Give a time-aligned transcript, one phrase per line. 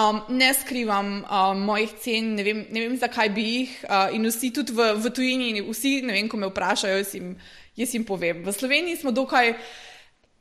[0.00, 3.76] Um, ne skrivam um, mojih cen, ne vem, ne vem zakaj bi jih.
[3.84, 7.34] Uh, in vsi tudi v, v tujini, vsi, ne vem, ko me vprašajo, jaz jim,
[7.76, 8.44] jaz jim povem.
[8.46, 9.54] V Sloveniji smo dokaj.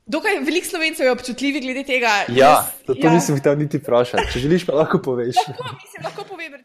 [0.10, 2.14] Dokaj veliko slovencev je občutljivih glede tega.
[2.34, 3.12] Ja, jaz, to, to ja.
[3.14, 4.32] nisem hotel niti vprašati.
[4.34, 5.38] Če želiš, pa lahko poveš.
[5.38, 6.56] Lahko, mislim, lahko povem.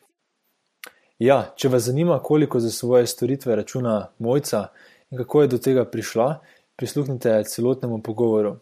[1.21, 4.69] Ja, če vas zanima, koliko za svoje storitve računa mojca
[5.11, 6.41] in kako je do tega prišla,
[6.77, 8.57] prisluhnite celotnemu pogovoru.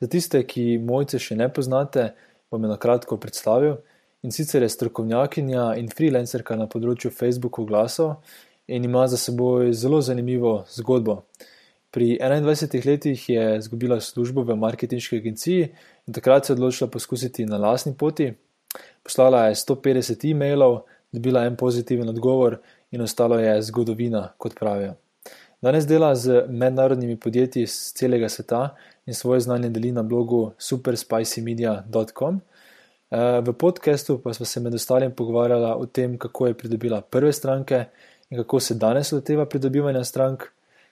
[0.00, 2.12] Za tiste, ki mojce še ne poznate,
[2.52, 3.80] bom jo na kratko predstavil.
[4.22, 8.20] In sicer je strokovnjakinja in freelancerka na področju Facebook oglasov
[8.70, 11.24] in ima za seboj zelo zanimivo zgodbo.
[11.92, 15.66] Pri 21 letih je izgubila službo v marketinški agenciji
[16.06, 18.30] in takrat se je odločila poskusiti na lastni poti.
[19.02, 22.60] Poslala je 150 e-mailov, dobila en pozitiven odgovor
[22.92, 25.01] in ostalo je zgodovina, kot pravijo.
[25.62, 28.76] Danes dela z mednarodnimi podjetji iz celega sveta
[29.06, 32.40] in svoje znanje deli na blogu superspicymedia.com.
[33.10, 37.32] Eh, v podkastu pa smo se med ostalim pogovarjali o tem, kako je pridobila prve
[37.32, 37.84] stranke
[38.30, 40.44] in kako se danes loteva pridobivanja strank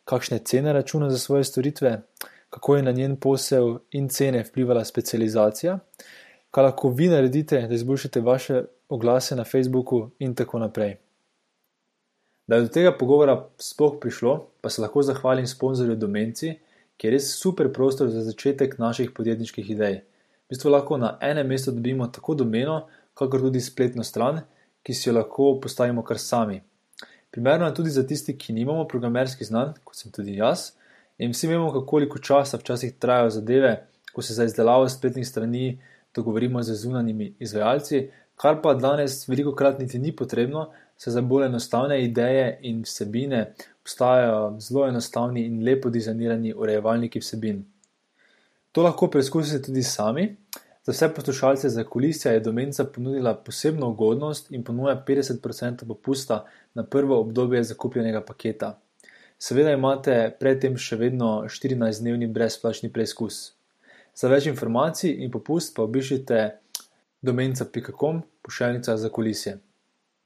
[0.04, 2.00] kakšne cene računa za svoje storitve,
[2.50, 5.78] kako je na njen posel in cene vplivala specializacija,
[6.50, 10.96] kaj lahko vi naredite, da izboljšate vaše oglase na Facebooku in tako naprej.
[12.50, 16.48] Da je do tega pogovora sploh prišlo, pa se lahko zahvalim sponzorju Domenci,
[16.98, 20.00] ki je res super prostor za začetek naših podjetniških idej.
[20.00, 24.40] V bistvu lahko na enem mestu dobimo tako domeno, kakor tudi spletno stran,
[24.82, 26.58] ki si jo lahko postavimo kar sami.
[27.30, 30.72] Primerno je tudi za tisti, ki nimamo programerskih znanj, kot sem tudi jaz,
[31.22, 33.76] in vsi vemo, koliko časa včasih trajajo zadeve,
[34.10, 35.78] ko se za izdelavo spletnih strani
[36.14, 41.46] dogovorimo z zunanjimi izvajalci, kar pa danes veliko krat niti ni potrebno, se za bolj
[41.46, 47.62] enostavne ideje in vsebine obstajajo zelo enostavni in lepo dizajnirani urejevalniki vsebin.
[48.72, 50.36] To lahko preizkusite tudi sami.
[50.84, 56.84] Za vse poslušalce za kulisija je Domenca ponudila posebno ugodnost in ponuja 50% popusta na
[56.84, 58.78] prvo obdobje zakupljenega paketa.
[59.38, 63.54] Seveda imate predtem še vedno 14-dnevni brezplačni preizkus.
[64.14, 66.44] Za več informacij in popust pa obišite
[67.22, 69.58] domenca.com pošiljnica za kulisije.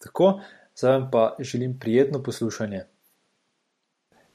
[0.03, 0.41] Tako,
[0.77, 2.85] zdaj vam pa želim prijetno poslušanje.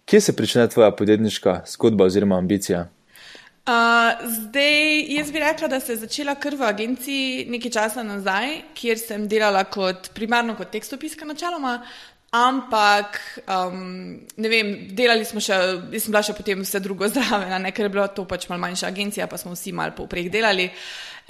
[0.05, 2.87] Kje se prične tvoja podjetniška zgodba oziroma ambicija?
[4.25, 8.97] zdaj, jaz bi rekla, da se je začela kar v agenciji nekaj časa nazaj, kjer
[8.97, 11.79] sem delala kot primarno kot tekstopiska načeloma.
[12.31, 13.17] Ampak,
[13.49, 15.55] um, ne vem, delali smo še,
[15.93, 18.61] jaz sem bila še potem vse drugo zraven, ne, ker je bila to pač malo
[18.61, 20.69] manjša agencija, pa smo vsi malo poprek delali.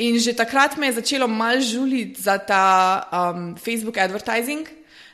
[0.03, 2.63] In že takrat me je začelo mal žuliti za ta
[3.11, 4.67] um, Facebook advertising.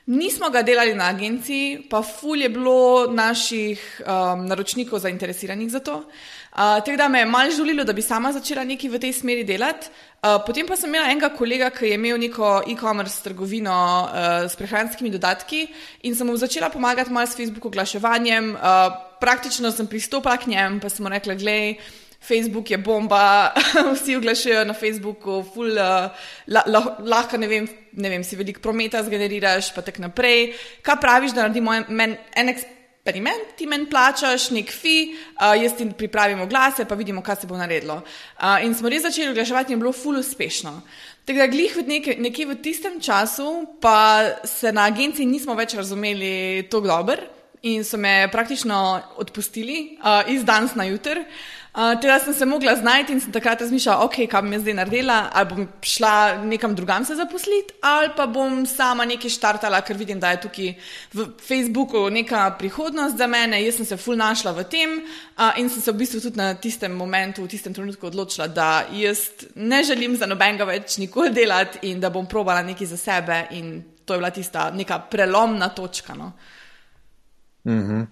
[0.06, 5.96] Nismo ga delali na agenciji, pa ful je bilo naših um, naročnikov zainteresiranih za to.
[5.98, 9.44] Uh, Tako da me je mal žulilo, da bi sama začela nekaj v tej smeri
[9.44, 9.90] delati.
[10.22, 13.74] Uh, potem pa sem imela enega kolega, ki je imel neko e-commerce trgovino
[14.06, 15.66] uh, s prehranskimi dodatki
[16.04, 18.54] in sem mu začela pomagati malo s Facebook oglaševanjem.
[18.56, 21.80] Uh, praktično sem pristopila k njemu, pa sem mu rekla, gledaj.
[22.28, 23.54] Facebook je bomba,
[23.94, 26.10] vsi oglašujejo na Facebooku, ful, uh,
[26.48, 30.54] la, la, lahko ne vem, ne vem, si veliko prometa zgeneriraš, pa tako naprej.
[30.86, 34.96] Kaj praviš, da naredimo en, en eksperiment, ti meni plačaš nek fi,
[35.38, 38.02] uh, jaz ti pripravim oglase, pa vidimo, kaj se bo naredilo.
[38.02, 40.80] Uh, in smo res začeli oglaševati in bilo ful uspešno.
[41.26, 46.68] Tako da, glih nekje, nekje v tistem času, pa se na agenciji nismo več razumeli
[46.70, 47.32] tako dobro
[47.66, 48.78] in so me praktično
[49.18, 51.18] odpustili uh, iz danes na jutr.
[51.18, 54.74] Uh, teda sem se mogla znajti in sem takrat razmišljala, ok, kaj bom jaz zdaj
[54.74, 59.98] naredila, ali bom šla nekam drugam se zaposliti, ali pa bom sama nekaj štartala, ker
[59.98, 60.74] vidim, da je tukaj
[61.14, 63.60] v Facebooku neka prihodnost za mene.
[63.64, 66.54] Jaz sem se ful našla v tem uh, in sem se v bistvu tudi na
[66.54, 71.92] tistem momentu, v tistem trenutku odločila, da jaz ne želim za nobenega več nikoli delati
[71.92, 76.16] in da bom probala nekaj za sebe in to je bila tista neka prelomna točka.
[76.16, 76.32] No.
[77.66, 78.06] Mm -hmm.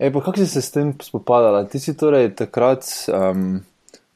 [0.00, 1.64] E, kako si se s tem spopadala?
[1.68, 3.60] Ti si torej takrat, um,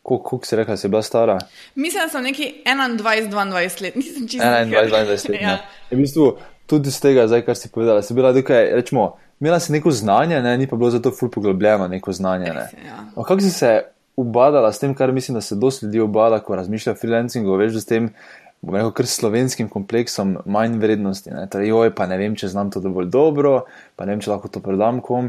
[0.03, 1.39] koliko si rekla, si bila stara?
[1.75, 4.47] Mislim, da sem neki 21-22 let, nisem čisto.
[4.47, 5.43] 21-22 let.
[5.43, 5.59] ja.
[5.91, 6.31] V bistvu,
[6.67, 9.11] tudi z tega, zdaj, kar si povedala, si bila tukaj, rečemo,
[9.41, 10.57] imela si neko znanje, ne?
[10.59, 12.53] ni pa bilo zato ful poglobljeno neko znanje.
[12.57, 12.69] Ne?
[12.87, 13.05] Ja.
[13.15, 13.83] Kako si se
[14.17, 17.77] ubadala s tem, kar mislim, da se dosti ljudi ubada, ko razmišlja o freelancingu, veš,
[17.83, 18.09] s tem
[18.65, 21.33] bom rekel, kar slovenskim kompleksom manj vrednosti.
[21.53, 23.65] Torej, joj, pa ne vem, če znam to dovolj dobro,
[23.97, 25.29] pa ne vem, če lahko to predam kom.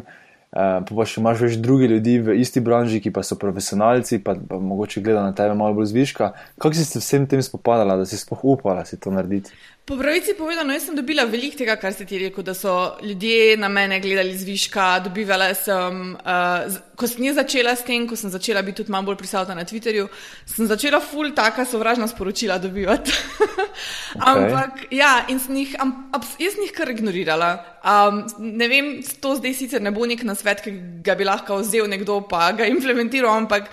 [0.56, 4.22] Uh, pa, pa še imaš več drugih ljudi v isti branži, ki pa so profesionalci,
[4.24, 6.30] pa, pa mogoče gledajo na tebe malo bolj zviška.
[6.56, 9.52] Kako si se vsem tem spopadala, da si sploh upala si to narediti?
[9.86, 13.54] Po pravici povedano, jaz sem dobila veliko tega, kar si ti rekel, da so ljudje
[13.62, 14.86] na mene gledali zviška.
[15.06, 19.20] Dobivala sem, uh, ko sem začela s tem, ko sem začela biti tudi malo bolj
[19.20, 20.08] prisotna na Twitterju,
[20.50, 23.14] sem začela ful taka sovražna sporočila dobivati.
[23.14, 24.26] okay.
[24.26, 27.52] Ampak ja, in sem jih, am, ab, jaz sem jih kar ignorirala.
[27.86, 28.90] Um, ne vem,
[29.22, 30.74] to zdaj sicer ne bo nek nasvet, ki
[31.06, 33.70] ga bi lahko vzel nekdo pa ga implementiral, ampak.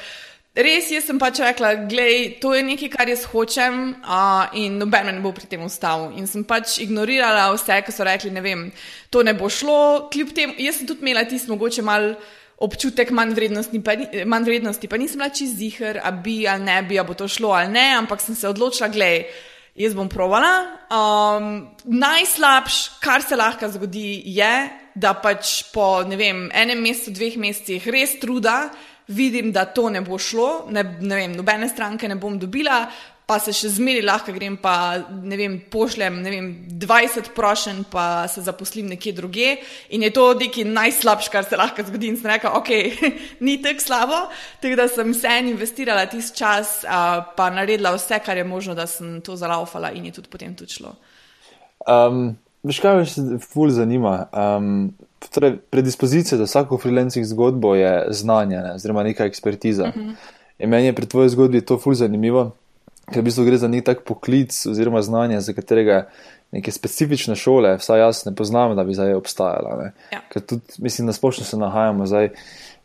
[0.52, 2.06] Res, jaz sem pač rekla, da
[2.36, 6.10] to je nekaj, kar jaz hočem, uh, in noben me ne bo pri tem ustavil.
[6.20, 8.66] In sem pač ignorirala vse, ki so rekli, ne vem,
[9.08, 10.10] to ne bo šlo.
[10.12, 12.10] Kljub temu, jaz sem tudi imela tisti mogoče mal
[12.62, 13.96] občutek manj vrednosti, pa,
[14.28, 17.30] manj vrednosti, pa nisem bila čez zihar, a bi ali ne bi, a bo to
[17.32, 19.08] šlo ali ne, ampak sem se odločila, da
[19.72, 20.52] jaz bom provala.
[20.92, 21.50] Um,
[21.88, 24.54] najslabš, kar se lahko zgodi, je,
[25.00, 28.66] da pač po ne vem, enem mesecu, dveh mesecih res truda
[29.12, 32.86] vidim, da to ne bo šlo, ne, ne vem, nobene stranke ne bom dobila,
[33.26, 36.48] pa se še zmeri lahko grem, pa ne vem, pošljem ne vem,
[36.82, 39.54] 20 prošen, pa se zaposlim nekje druge.
[39.96, 42.10] In je to nekaj najslabše, kar se lahko zgodi.
[42.12, 42.72] In sem rekla, ok,
[43.46, 44.20] ni tako slabo,
[44.62, 48.76] tako da sem se en investirala tisti čas, uh, pa naredila vse, kar je možno,
[48.78, 50.96] da sem to zalaufala in je tudi potem tudi šlo.
[51.86, 52.34] Um,
[52.66, 54.18] veš, kaj me še ful zanima?
[54.34, 54.92] Um,
[55.30, 59.88] torej, predispozicija za vsako freelancing zgodbo je znanje, ne, oziroma neka ekspertiza.
[59.88, 60.08] Uh mhm.
[60.08, 60.14] -huh.
[60.58, 62.50] In meni je pri tvoji zgodbi to ful zanimivo,
[63.10, 66.06] ker v bistvu gre za nek tak poklic oziroma znanje, za katerega
[66.52, 69.76] neke specifične šole, vsaj jaz ne poznam, da bi zdaj obstajala.
[69.82, 69.92] Ne.
[70.12, 70.20] Ja.
[70.32, 72.28] Ker tudi, mislim, da splošno se nahajamo zdaj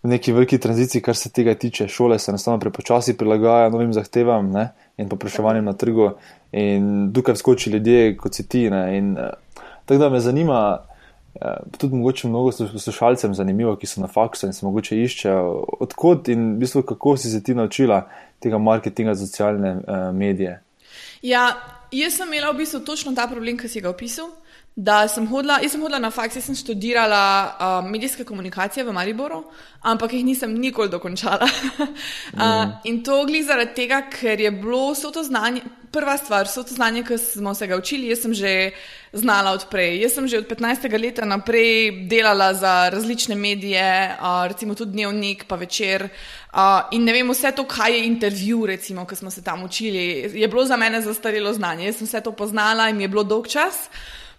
[0.04, 1.88] v neki veliki tranziciji, kar se tega tiče.
[1.88, 6.12] Šole se enostavno prepočasi prilagajajo novim zahtevam ne, in popraševanjem na trgu.
[6.52, 8.70] In tukaj skoči ljudje, kot si ti.
[8.70, 9.34] Ne, in, uh,
[9.86, 10.80] tako da me zanima,
[11.78, 16.54] tudi mogoče mnogo poslušalcem zanimivo, ki so na faksu in se mogoče iščejo, odkot in
[16.56, 18.08] v bistvu kako si se ti naučila
[18.40, 20.62] tega marketinga za socialne uh, medije.
[21.22, 21.52] Ja,
[21.92, 24.30] jaz sem imela v bistvu točno ta problem, ki si ga opisal.
[24.78, 28.94] Da sem hodila, jaz sem hodila na faks, jaz sem študirala uh, medijske komunikacije v
[28.94, 29.40] Mariboru,
[29.82, 31.48] ampak jih nisem nikoli dokončala.
[31.82, 31.88] uh,
[32.38, 32.76] mm.
[32.86, 36.78] In to gli zaradi tega, ker je bilo vse to znanje, prva stvar, vse to
[36.78, 38.52] znanje, ki smo se ga učili, jaz sem že
[39.18, 39.98] znala odprej.
[40.04, 40.86] Jaz sem že od 15.
[41.02, 46.06] leta naprej delala za različne medije, uh, recimo tudi dnevnik, pa večer.
[46.54, 50.38] Uh, in ne vem, vse to, kaj je intervju, recimo, ki smo se tam učili,
[50.38, 51.90] je bilo za mene zastarelo znanje.
[51.90, 53.90] Jaz sem vse to poznala in mi je bilo dolg čas.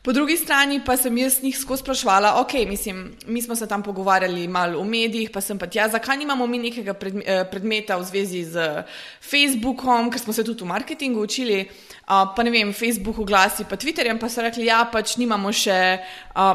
[0.02, 3.82] Po drugi strani pa sem jaz njih skozi sprašvala, ok, mislim, mi smo se tam
[3.82, 8.04] pogovarjali malo o medijih, pa sem pa tja, zakaj nimamo mi nekega eh, predmeta v
[8.04, 8.84] zvezi z
[9.20, 11.66] Facebookom, ker smo se tudi v marketingu učili,
[12.06, 15.98] pa ne vem, Facebook oglasi, pa Twitterjem, pa so rekli, ja, pač nimamo še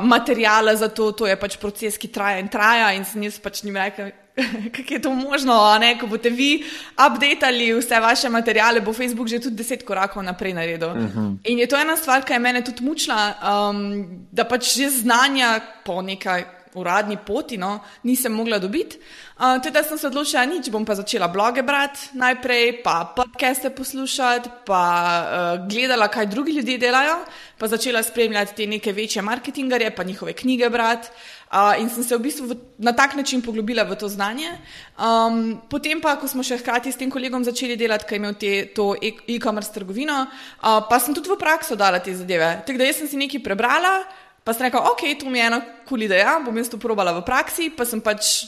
[0.01, 2.94] materijala za to, to je pač proces, ki traja in traja.
[2.95, 4.16] In sem jaz pač njim rekel,
[4.75, 5.97] kako je to možno, ne?
[6.00, 6.63] ko boste vi
[6.97, 10.89] updateali vse vaše materiale, bo Facebook že tudi deset korakov naprej naredil.
[10.89, 11.19] Uh mhm.
[11.19, 11.38] -huh.
[11.44, 13.33] In je to ena stvar, ki je mene tudi mučila,
[13.69, 16.44] um, da pač že znanja po nekaj
[16.74, 18.97] uradni poti no, nisem mogla dobiti.
[19.38, 24.50] Uh, teda sem se odločila, nič bom pa začela bloge brati najprej, pa podcaste poslušati,
[24.65, 27.25] pa uh, gledala, kaj drugi ljudje delajo,
[27.57, 31.09] pa začela spremljati te neke večje marketingarje, pa njihove knjige brati.
[31.54, 34.50] Uh, in sem se v bistvu v, na tak način poglobila v to znanje.
[34.98, 38.34] Um, potem pa, ko smo še hkrati s tem kolegom začeli delati, kaj je imel
[38.34, 42.66] te, to e, e-commerce trgovino, uh, pa sem tudi v prakso dala te zadeve.
[42.66, 44.02] Tako da jaz sem si nekaj prebrala.
[44.44, 47.22] Pa sem rekel, ok, to mi je ena kul ideja, bom jaz to probala v
[47.24, 48.44] praksi, pa sem pač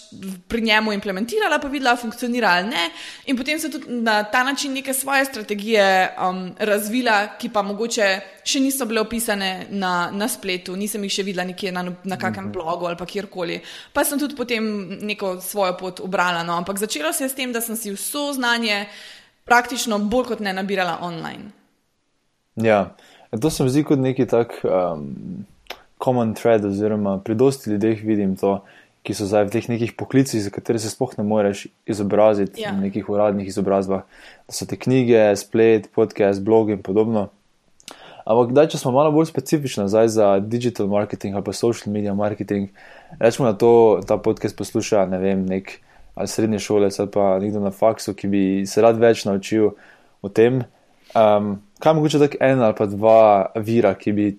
[0.52, 2.90] pri njemu implementirala, pa videla, funkcionira ali ne.
[3.32, 5.86] In potem sem tudi na ta način neke svoje strategije
[6.20, 8.10] um, razvila, ki pa mogoče
[8.44, 12.50] še niso bile opisane na, na spletu, nisem jih še videla nekje na, na kakem
[12.50, 12.54] mhm.
[12.60, 13.62] blogu ali pa kjerkoli.
[13.96, 14.68] Pa sem tudi potem
[15.00, 16.44] neko svojo pot obrala.
[16.44, 16.60] No.
[16.60, 18.84] Ampak začelo se je s tem, da sem si vso znanje
[19.48, 21.56] praktično bolj kot ne nabirala online.
[22.60, 22.98] Ja,
[23.32, 24.60] to se mi zdi kot neki tak.
[24.68, 25.46] Um
[26.04, 28.60] common thread, oziroma pri dosti ljudeh vidim to,
[29.06, 32.74] ki so zdaj v teh nekih poklicih, za katere se spoh ne moreš izobraziti ja.
[32.74, 34.06] v nekih uradnih izobrazbah.
[34.48, 37.30] Da so te knjige, splet, podcast, blog in podobno.
[38.26, 42.16] Ampak, da če smo malo bolj specifični zdaj za digital marketing ali pa social media
[42.18, 42.72] marketing,
[43.20, 45.78] rečemo, da to, ta podcast posluša ne vem, nek
[46.16, 49.76] ali srednje šole ali pa nekdo na faksu, ki bi se rad več naučil
[50.26, 50.64] o tem.
[51.14, 54.30] Um, kaj mogoče tako en ali pa dva vira, ki bi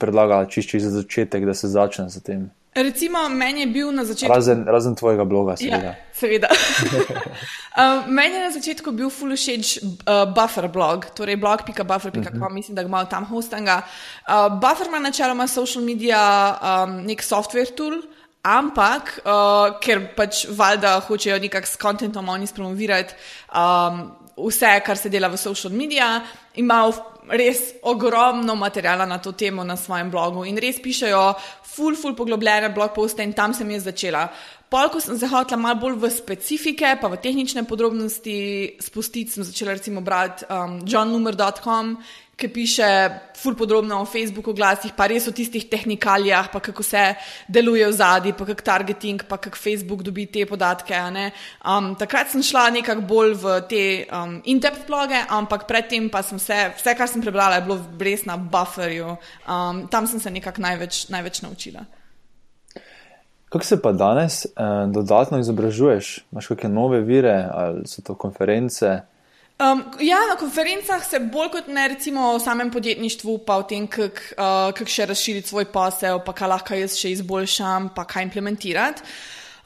[0.00, 2.50] predlagala čišči za začetek, da se začne z tem?
[2.74, 4.34] Recimo, meni je bil na začetku.
[4.34, 5.94] Razen, razen tvojega bloga, seveda.
[5.94, 6.48] Ja, seveda.
[7.78, 12.52] uh, meni je na začetku bil full všeč uh, buffer blog, torej blog.buffer.com, uh -huh.
[12.52, 13.82] mislim, da ga imam tam hostanga.
[14.26, 16.18] Uh, buffer ima načeloma social media,
[16.58, 18.02] um, nek software tool.
[18.42, 23.14] Ampak, uh, ker pač valjda hočejo nekako s kontentom oni spromovirati
[23.54, 26.20] um, vse, kar se dela v social medijih,
[26.56, 26.92] imajo
[27.28, 31.34] res ogromno materijala na to temo na svojem blogu in res pišejo
[31.64, 34.28] full, full poglobljene blog poste in tam sem jaz začela.
[34.68, 38.36] Pol, ko sem se hotela malo bolj v specifike, pa v tehnične podrobnosti
[38.82, 41.94] spustiti, sem začela recimo brati um, johnnumer.com
[42.36, 47.14] ki piše ful podrobno o Facebooku, glasih, pa res o tistih tehnikalijah, pa kako se
[47.48, 50.98] deluje v zadnji, pa kak targeting, pa kako Facebook dobi te podatke.
[51.62, 56.38] Um, takrat sem šla nekako bolj v te um, in-depth bloge, ampak predtem pa sem
[56.38, 59.16] vse, vse, kar sem prebrala, je bilo res na bufferju.
[59.46, 61.86] Um, tam sem se nekako največ, največ naučila.
[63.54, 64.50] Kako se pa danes eh,
[64.90, 66.24] dodatno izobražuješ?
[66.32, 69.13] Imáš kakšne nove vire ali so to konference?
[69.54, 73.86] Um, ja, na konferencah se bolj kot ne recimo o samem podjetništvu, pa o tem,
[73.86, 78.26] kako uh, kak še razširiti svoj posel, pa kaj lahko jaz še izboljšam, pa kaj
[78.26, 79.06] implementirati.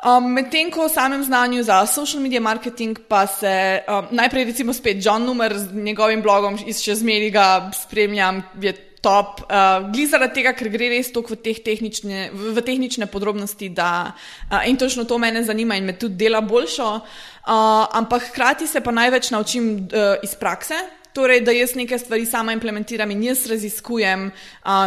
[0.04, 3.50] Um, Medtem ko o samem znanju za social media marketing, pa se
[3.88, 9.40] um, najprej recimo spet John Numer z njegovim blogom, še zmeri ga spremljam, je top.
[9.47, 14.12] Uh, Gli zaradi tega, ker gre res toliko v, tehnične, v, v tehnične podrobnosti, da
[14.12, 16.88] uh, in točno to mene zanima in me tudi dela boljšo.
[17.49, 20.98] Uh, ampak hkrati se pa največ naučim uh, iz prakse.
[21.12, 24.31] Torej, da jaz nekaj stvari sama implementiram in jaz raziskujem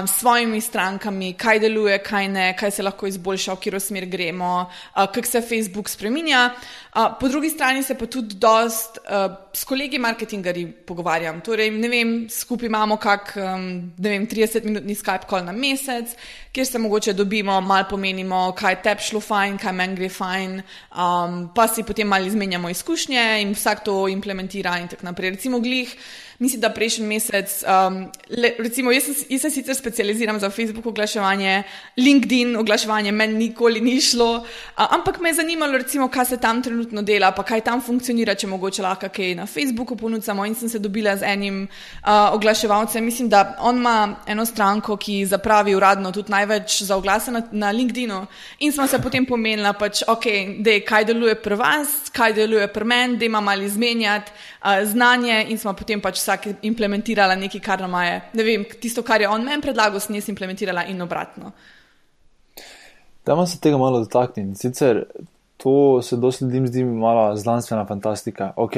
[0.08, 4.52] s svojimi strankami, kaj deluje, kaj ne, kaj se lahko izboljša, v katero smer gremo,
[4.96, 6.52] uh, kako se Facebook spremenja.
[6.96, 11.42] Uh, po drugi strani se pa tudi dost uh, s kolegi marketingarji pogovarjam.
[11.42, 16.16] Torej, ne vem, skupaj imamo kak, um, ne vem, 30-minutni Skype call na mesec,
[16.52, 20.58] kjer se mogoče dobimo, malo pomenimo, kaj te šlo fajn, kaj meni gre fajn,
[20.92, 25.38] um, pa si potem malo izmenjamo izkušnje in vsak to implementira in tako naprej.
[25.38, 25.96] Recimo, glih
[26.42, 31.64] mislim, da prejšnji mesec, um, le, recimo, jaz, jaz se sicer specializiram za Facebook oglaševanje,
[31.98, 36.64] LinkedIn oglaševanje, meni nikoli ni šlo, uh, ampak me je zanimalo, recimo, kaj se tam
[36.64, 40.46] trenutno dela, pa kaj tam funkcionira, če mogoče lahko kaj na Facebooku ponudimo.
[40.46, 45.26] In sem se dobila z enim uh, oglaševalcem, mislim, da on ima eno stranko, ki
[45.26, 48.26] zapravi uradno tudi največ za oglase na, na LinkedInu.
[48.60, 52.86] In smo se potem pomenila, pač, okay, da kaj deluje pri vas, kaj deluje pri
[52.86, 54.32] meni, da imamo ali izmenjati
[54.64, 58.22] uh, znanje in smo potem pač vsak implementirala nekaj, kar nam je.
[58.34, 61.52] Ne vem, tisto, kar je on meni predlagal, sem jaz implementirala in obratno.
[63.26, 64.56] Da, malo se tega malo dotaknem.
[64.56, 65.06] Sicer
[65.62, 68.54] to se dosledim zdi mi malo znanstvena fantastika.
[68.56, 68.78] Ok,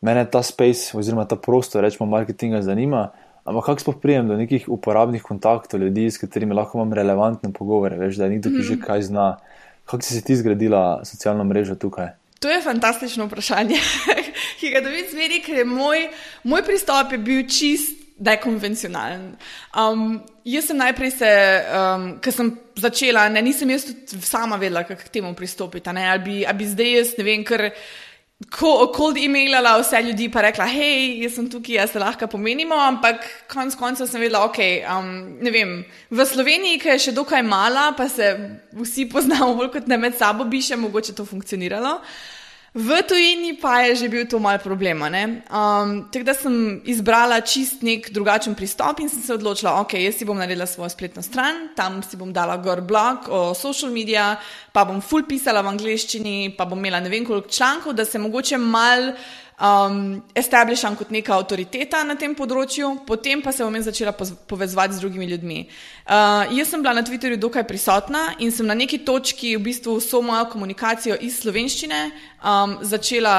[0.00, 3.10] mene ta space oziroma ta prostor, rečemo, marketinga zanima.
[3.44, 7.98] Ampak kako sploh prijem do nekih uporabnih kontaktov, ljudi, s katerimi lahko imam relevantne pogovore,
[7.98, 8.66] veš, da je nekdo, ki mm.
[8.68, 8.82] že mhm.
[8.86, 9.28] kaj zna.
[9.84, 12.12] Kako si ti zgradila socialno mrežo tukaj?
[12.42, 13.78] To je fantastično vprašanje,
[14.60, 16.08] ki ga dobim zmeri, ker je moj,
[16.44, 19.32] moj pristop je bil čist nekonvencionalen.
[19.78, 21.30] Um, jaz sem najprej se,
[21.78, 23.86] um, ker sem začela, ne, nisem jaz
[24.26, 25.90] sama vedela, kako k temu pristopiti.
[25.90, 27.70] Ali bi, bi zdaj jaz, ne vem, ker
[28.50, 33.24] cold emailala vse ljudi in rekla, hej, jaz sem tukaj, jaz se lahko pomenimo, ampak
[33.48, 34.58] konec koncev sem vedela, ok,
[34.98, 38.32] um, ne vem, v Sloveniji, ki je še dokaj mala, pa se
[38.72, 41.98] vsi poznamo bolj kot ne med sabo, bi še mogoče to funkcioniralo.
[42.72, 45.04] V tujini pa je že bil to mal problem.
[45.04, 50.16] Um, tako da sem izbrala čist nek drugačen pristop in sem se odločila, ok, jaz
[50.16, 54.40] si bom naredila svojo spletno stran, tam si bom dala gor blog o social medijih,
[54.72, 58.16] pa bom full pisala v angleščini, pa bom imela ne vem koliko člankov, da se
[58.18, 59.12] mogoče mal
[59.62, 65.04] um, establisham kot neka avtoriteta na tem področju, potem pa se bom začela povezovati z
[65.04, 65.64] drugimi ljudmi.
[66.02, 69.98] Uh, jaz sem bila na Twitterju dokaj prisotna in sem na neki točki v bistvu
[70.00, 72.08] vso mojo komunikacijo iz slovenščine
[72.42, 73.36] um, začela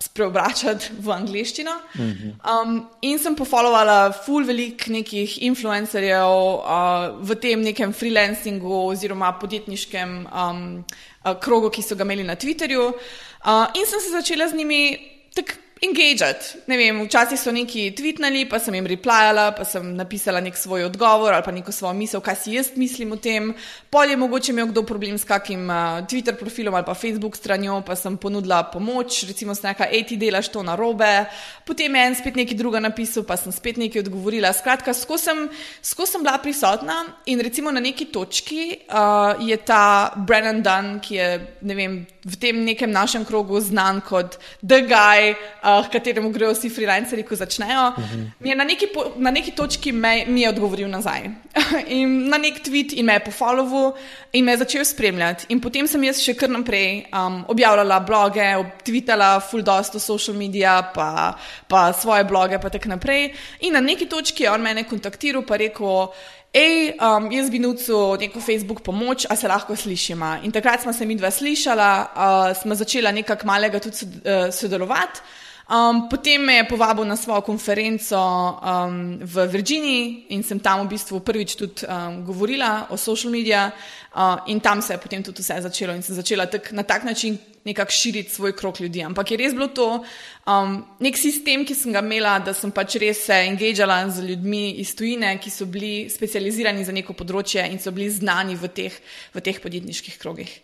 [0.00, 1.74] spreobračati v angliščino.
[1.96, 10.18] Um, in sem pofolovala full velik nekih influencerjev uh, v tem nekem freelancingu oziroma podjetniškem
[10.24, 12.90] um, uh, krogu, ki so ga imeli na Twitterju.
[13.46, 14.82] Uh, in sem se začela z njimi
[15.36, 16.56] tako engagati.
[16.66, 20.86] Ne vem, včasih so neki tvitnali, pa sem jim replajala, pa sem napisala nek svoj
[20.88, 23.52] odgovor ali pa neko svojo misel, kaj si jaz mislim o tem.
[23.90, 27.82] Pol je mogoče imel kdo problem s kakim uh, Twitter profilom ali pa Facebook stranjo,
[27.86, 31.26] pa sem ponudila pomoč, recimo s neka, ej, ti delaš to na robe.
[31.66, 34.52] Potem je en spet nekaj druga napisal, pa sem spet nekaj odgovorila.
[34.56, 35.48] Skratka, skozi sem,
[35.82, 41.14] sko sem bila prisotna in recimo na neki točki uh, je ta Brennan Dunn, ki
[41.14, 41.30] je,
[41.60, 46.70] ne vem, v tem nekem našem krogu znan kot The Guy, uh, kateremu grejo vsi
[46.74, 47.94] freelanceri, ko začnejo.
[47.94, 48.30] Uh -huh.
[48.40, 51.30] Mi je na neki, po, na neki točki me, mi je odgovoril nazaj.
[51.96, 53.94] in na nek tweet in me je pofollowil
[54.32, 55.46] in me je začel spremljati.
[55.48, 60.36] In potem sem jaz še kar naprej um, objavljala bloge, tweetala full dost o social
[60.36, 63.34] media, pa, pa svoje bloge, pa tako naprej.
[63.60, 66.08] In na neki točki je on mene kontaktiral in rekel.
[66.56, 70.38] Hej, um, jaz bi nucal neko Facebook pomoč, a se lahko slišimo.
[70.42, 75.20] In takrat smo se mi dva slišala, uh, smo začela nekako malega tudi uh, sodelovati.
[75.66, 80.94] Um, potem me je povabil na svojo konferenco um, v Virginiji in sem tam v
[80.94, 83.74] bistvu prvič tudi um, govorila o social medijih,
[84.14, 87.02] uh, in tam se je potem tudi vse začelo in sem začela tak, na tak
[87.02, 89.02] način nekako širiti svoj krok ljudi.
[89.02, 90.04] Ampak je res bilo to
[90.46, 94.78] um, nek sistem, ki sem ga imela, da sem pač res se engageala z ljudmi
[94.78, 99.02] iz tujine, ki so bili specializirani za neko področje in so bili znani v teh,
[99.34, 100.60] v teh podjetniških krogih.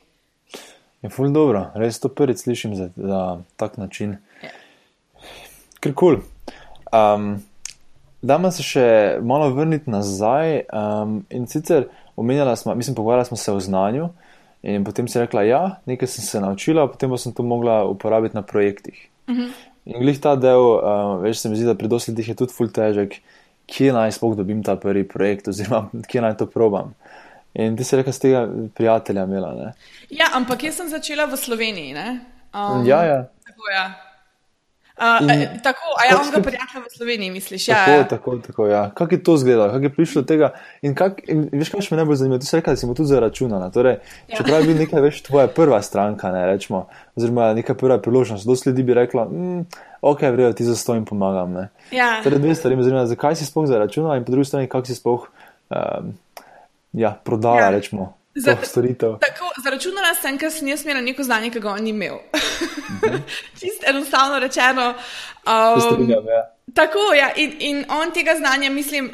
[1.03, 4.21] Je ful dobro, res to prvič slišim za, za tak način.
[4.47, 4.62] Ja.
[5.83, 6.21] Ker kul.
[6.21, 6.23] Cool.
[6.93, 7.33] Um,
[8.23, 8.85] Dajmo se še
[9.27, 10.61] malo vrniti nazaj.
[10.71, 14.13] Um, in sicer omenjala smo, mislim, pogovarjala smo se o znanju.
[14.63, 17.81] In potem si rekla, da ja, nekaj sem se naučila, potem pa sem to mogla
[17.91, 19.09] uporabiti na projektih.
[19.27, 19.43] Uh mhm.
[19.43, 19.69] -huh.
[19.85, 22.71] In glih ta del, uh, veš, se mi zdi, da pri dosledih je tudi full
[22.71, 23.17] težek,
[23.67, 26.95] kje naj sploh dobim ta prvi projekt, oziroma kje naj to probam.
[27.55, 29.55] In ti si rekla, z tega prijatelja imela.
[29.55, 29.73] Ne?
[30.11, 31.95] Ja, ampak jaz sem začela v Sloveniji.
[32.55, 33.27] Um, ja, ja.
[33.47, 34.12] Tako, ja.
[35.03, 37.69] Uh, in, tako, a ja, on ga prijatelja v Sloveniji, misliš?
[37.69, 38.05] Ja, tako, ja.
[38.09, 38.91] tako, tako, ja.
[38.95, 40.51] Kako je to izgledalo, kako je prišlo do tega?
[40.83, 42.39] In, kak, in veš, kaj me najbolj zanima?
[42.39, 43.71] Ti si rekel, da si mu tudi zaračunala.
[43.75, 43.97] Torej,
[44.29, 44.37] ja.
[44.37, 46.85] Čeprav je bil nekaj več tvoja prva stranka, ne rečemo,
[47.19, 49.67] oziroma neka prva priložnost, do sledi bi rekla, mm,
[50.07, 51.59] ok, vrejo ti za to in pomagam.
[51.91, 52.21] Ja.
[52.23, 54.95] Torej, dve stvari me zanimajo, zakaj si spoh zaračunala in po drugi strani, kako si
[54.95, 56.15] spoh um,
[56.93, 57.71] ja, prodala, ja.
[57.75, 58.13] rečemo.
[58.35, 62.23] Za, tako, zaračunala sem, ker sem jaz imela neko znanje, ki ga on ni imel.
[62.61, 63.17] Mhm.
[63.61, 64.95] Čisto enostavno rečeno.
[65.47, 66.55] Um, strinjam, ja.
[66.75, 69.11] Tako, ja, in, in on tega znanja, mislim,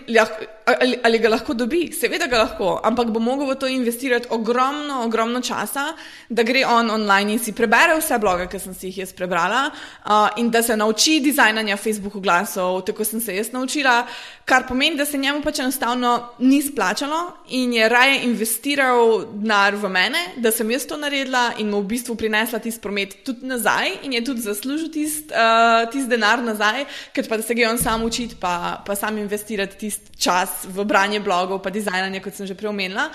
[0.81, 5.01] ali, ali ga lahko dobi, seveda ga lahko, ampak bo mogel v to investirati ogromno,
[5.05, 5.89] ogromno časa,
[6.29, 9.65] da gre on online in si prebere vse bloge, ki sem si jih jaz prebrala,
[9.71, 13.97] uh, in da se nauči dizajnanja Facebook oglasov, tako sem se jaz naučila,
[14.45, 17.21] kar pomeni, da se njemu pač enostavno ni splačalo
[17.59, 21.91] in je raje investiral denar v mene, da sem jaz to naredila in mu v
[21.97, 26.87] bistvu prinesla tisti promet tudi nazaj in je tudi zaslužil tisti uh, tist denar nazaj,
[27.13, 31.21] ker pa se ga on sam učiti, pa, pa sam investirati tisti čas v branje
[31.21, 33.09] blogov, pa dizajnanje, kot sem že preomenila.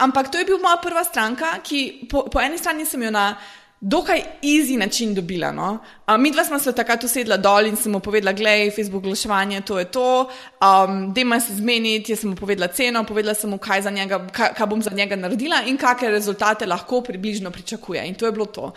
[0.00, 3.34] Ampak to je bil moja prva stranka, ki po, po eni strani sem jo na
[3.80, 5.52] dokaj easy način dobila.
[5.52, 5.78] No?
[6.18, 9.78] Mi dva smo se takrat usedla dol in sem mu povedala, gledaj, Facebook oglaševanje, to
[9.78, 13.58] je to, um, da ima se zmeniti, jaz sem mu povedala ceno, povedala sem mu,
[13.58, 18.06] kaj, njega, kaj, kaj bom za njega naredila in kakšne rezultate lahko približno pričakuje.
[18.06, 18.72] In to je bilo to.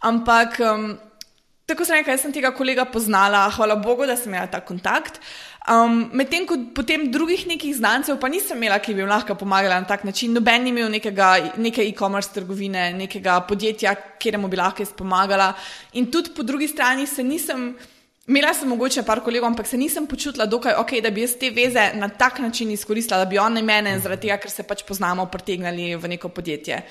[0.00, 0.60] Ampak.
[0.60, 0.96] Um,
[1.66, 5.16] Tako sem rekel, jaz sem tega kolega poznala, hvala Bogu, da sem imela ta kontakt.
[5.66, 9.80] Um, Medtem ko potem drugih nekih znancev pa nisem imela, ki bi jim lahko pomagala
[9.82, 10.30] na tak način.
[10.30, 15.50] Noben ni imel nekega, neke e-commerce trgovine, nekega podjetja, kjer mu bi lahko jaz pomagala.
[15.98, 17.72] In tudi po drugi strani se nisem.
[18.30, 21.50] Imela sem mogoče par kolegov, ampak se nisem počutila dokaj ok, da bi jaz te
[21.50, 25.26] veze na tak način izkoristila, da bi oni mene, zaradi tega, ker se pač poznamo,
[25.30, 26.84] pritegnili v neko podjetje.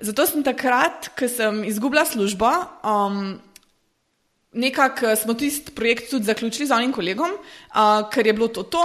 [0.00, 2.52] Zato sem takrat, ko sem izgubila službo,
[2.84, 3.36] um,
[4.54, 8.62] nekako eh, smo tisti projekt tudi zaključili z enim kolegom, uh, ker je bilo to
[8.62, 8.84] to.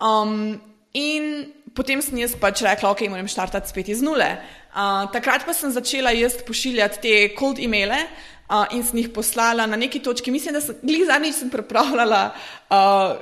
[0.00, 0.60] Um,
[0.92, 4.30] in potem sem jaz pač rekla, ok, moram štartati spet iz nule.
[4.72, 8.06] Uh, takrat pa sem začela jaz pošiljati te cold e-maile.
[8.48, 10.32] Uh, in sem jih poslala na neki točki.
[10.32, 13.18] Mislim, da sem glih zadnjič pripravljala uh,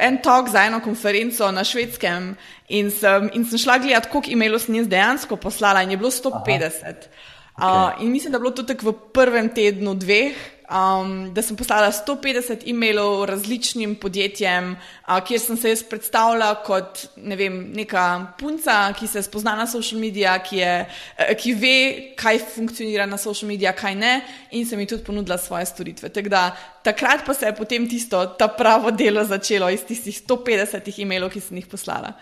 [0.00, 2.30] en talk za eno konferenco na švedskem
[2.72, 6.10] in sem, in sem šla gledati, koliko e-mailov sem jaz dejansko poslala in je bilo
[6.10, 6.40] 150.
[6.48, 7.12] Okay.
[7.60, 10.32] Uh, in mislim, da je bilo to tako v prvem tednu, dveh,
[10.70, 17.04] um, da sem poslala 150 e-mailov različnim podjetjem, uh, kjer sem se jaz predstavljala kot
[17.16, 18.04] ne vem, neka
[18.38, 21.76] punca, ki se spozna na social medije, ki, uh, ki ve,
[22.20, 24.14] kaj funkcionira na social medijih, kaj ne,
[24.52, 26.08] in sem ji tudi ponudila svoje storitve.
[26.28, 26.46] Da,
[26.84, 31.44] takrat pa se je potem tisto, ta pravo delo začelo iz tistih 150 e-mailov, ki
[31.44, 32.14] sem jih poslala.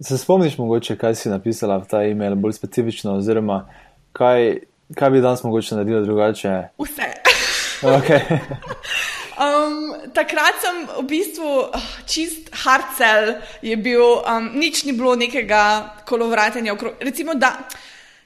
[0.00, 3.64] Se spomniš, mogoče, kaj si napisala v ta e-mail, bolj specifično, oziroma
[4.14, 4.60] kaj
[4.96, 6.54] Kaj bi danes mogoče naredila drugače?
[6.78, 7.08] Vse.
[7.82, 8.20] Okay.
[9.44, 15.14] um, takrat sem v bistvu ah, čist hard cell, je bil, um, nič ni bilo
[15.14, 16.74] nekega kolovratenja.
[17.04, 17.52] Recimo, da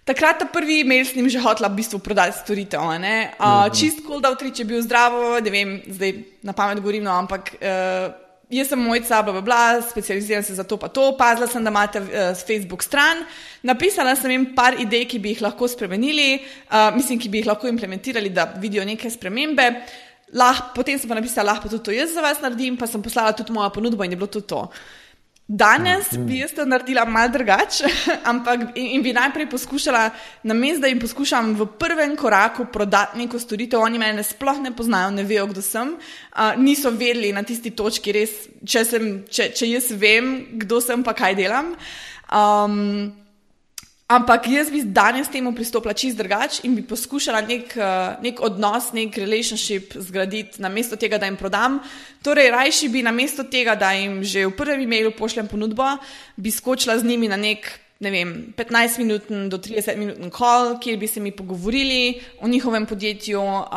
[0.09, 2.81] takrat ta prvi e-mail s njim že hotla v bistvu prodati storitev.
[2.81, 3.81] Uh, mm -hmm.
[3.81, 7.55] Čist da vtrič je bil zdravo, ne vem, zdaj na pamet govorim, no, ampak.
[7.61, 8.23] Uh,
[8.53, 11.73] jaz sem mojca, bla, bla, bla, specializiram se za to, pa to, pazila sem, da
[11.73, 13.25] imate uh, Facebook stran,
[13.63, 17.51] napisala sem jim par idej, ki bi jih lahko spremenili, uh, mislim, ki bi jih
[17.51, 19.71] lahko implementirali, da vidijo neke spremembe.
[20.33, 23.35] Lah, potem sem pa napisala, lahko tudi to jaz za vas naredim, pa sem poslala
[23.37, 24.67] tudi mojo ponudbo in je bilo tudi to.
[25.49, 27.89] Danes bi jaz to naredila malo drugače,
[28.31, 30.11] ampak in, in bi najprej poskušala,
[30.43, 35.11] namesto da jim poskušam v prvem koraku prodati neko storitev, oni me sploh ne poznajo,
[35.11, 39.69] ne vejo, kdo sem, uh, niso vedeli na tisti točki, res, če, sem, če, če
[39.75, 41.75] jaz vem, kdo sem, pa kaj delam.
[42.33, 43.13] Um,
[44.13, 48.91] Ampak jaz bi danes temu pristopila čist drugače in bi poskušala nek, eh, nek odnos,
[48.93, 51.79] nek relationship zgraditi, namesto tega, da jim prodam.
[52.23, 55.97] Torej, rajši bi namesto tega, da jim že v prvem e-mailu pošljem ponudbo,
[56.37, 57.71] bi skočila z njimi na nek
[58.03, 62.87] ne vem, 15 minut do 30 minut call, kjer bi se mi pogovorili o njihovem
[62.87, 63.69] podjetju, uh,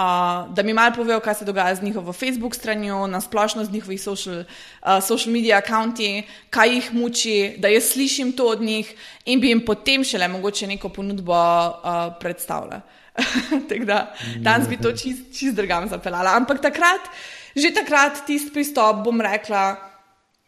[0.50, 4.02] da mi malo povejo, kaj se dogaja z njihovo Facebook stranjo, na splošno z njihovih
[4.02, 9.40] social, uh, social media akonti, kaj jih muči, da jaz slišim to od njih in
[9.40, 12.82] bi jim potem šele mogoče neko ponudbo uh, predstavila.
[13.70, 16.34] Tako da danes bi to čist, čist drugam zapeljala.
[16.36, 17.14] Ampak takrat,
[17.56, 19.76] že takrat tisti pristop, bom rekla,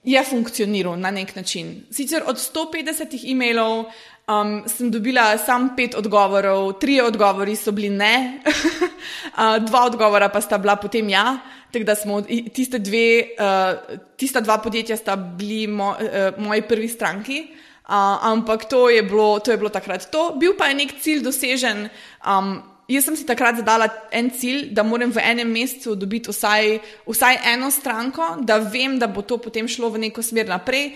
[0.07, 1.83] je funkcioniral na nek način.
[1.91, 8.39] Sicer od 150 e-mailov um, sem dobila samo pet odgovorov, tri odgovori so bili ne,
[9.67, 11.39] dva odgovora pa sta bila potem ja.
[11.71, 12.21] Tako da smo
[12.55, 17.47] tiste dve, uh, tista dva podjetja sta bili mo, uh, moji prvi stranki.
[17.87, 17.93] Uh,
[18.31, 20.35] ampak to je, bilo, to je bilo takrat to.
[20.39, 21.89] Bil pa je nek cilj dosežen.
[22.23, 26.77] Um, Jaz sem si takrat zadala en cilj, da moram v enem mesecu dobiti vsaj,
[27.03, 30.93] vsaj eno stranko, da vem, da bo to potem šlo v neko smer naprej.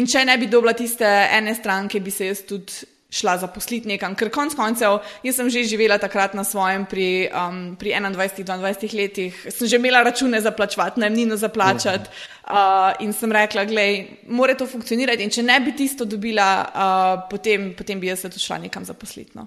[0.00, 4.16] In če ne bi dobila tiste ene stranke, bi se jaz tudi šla zaposliti nekam.
[4.18, 9.44] Ker konc koncev, jaz sem že živela takrat na svojem, pri, um, pri 21-22 letih,
[9.50, 12.10] sem že imela račune za plačati, najemnino za plačati.
[12.44, 13.86] Uh, in sem rekla, da
[14.28, 15.22] mora to funkcionirati.
[15.22, 18.84] In če ne bi tisto dobila, uh, potem, potem bi jaz se tu šla nekam
[18.84, 19.36] zaposliti.
[19.38, 19.46] No.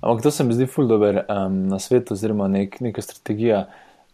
[0.00, 3.66] Ampak to se mi zdi ful dober um, na svetu, oziroma nek, neka strategija,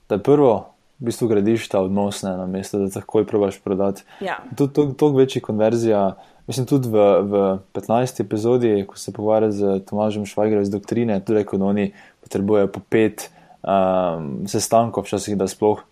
[0.09, 4.05] da prvo v bistvu gradiš ta odnos na mesto, da takoj probaš prodati.
[4.21, 4.39] Ja.
[4.57, 6.17] Tu je toliko večji konverzija.
[6.47, 8.21] Mislim, tudi v, v 15.
[8.23, 11.93] epizodi, ko se pogovarja z Tomažem Švajgerjem iz doktrine, tudi rekel, da oni
[12.23, 13.31] potrebujejo po pet
[13.63, 15.83] um, sestankov, včasih, da sploh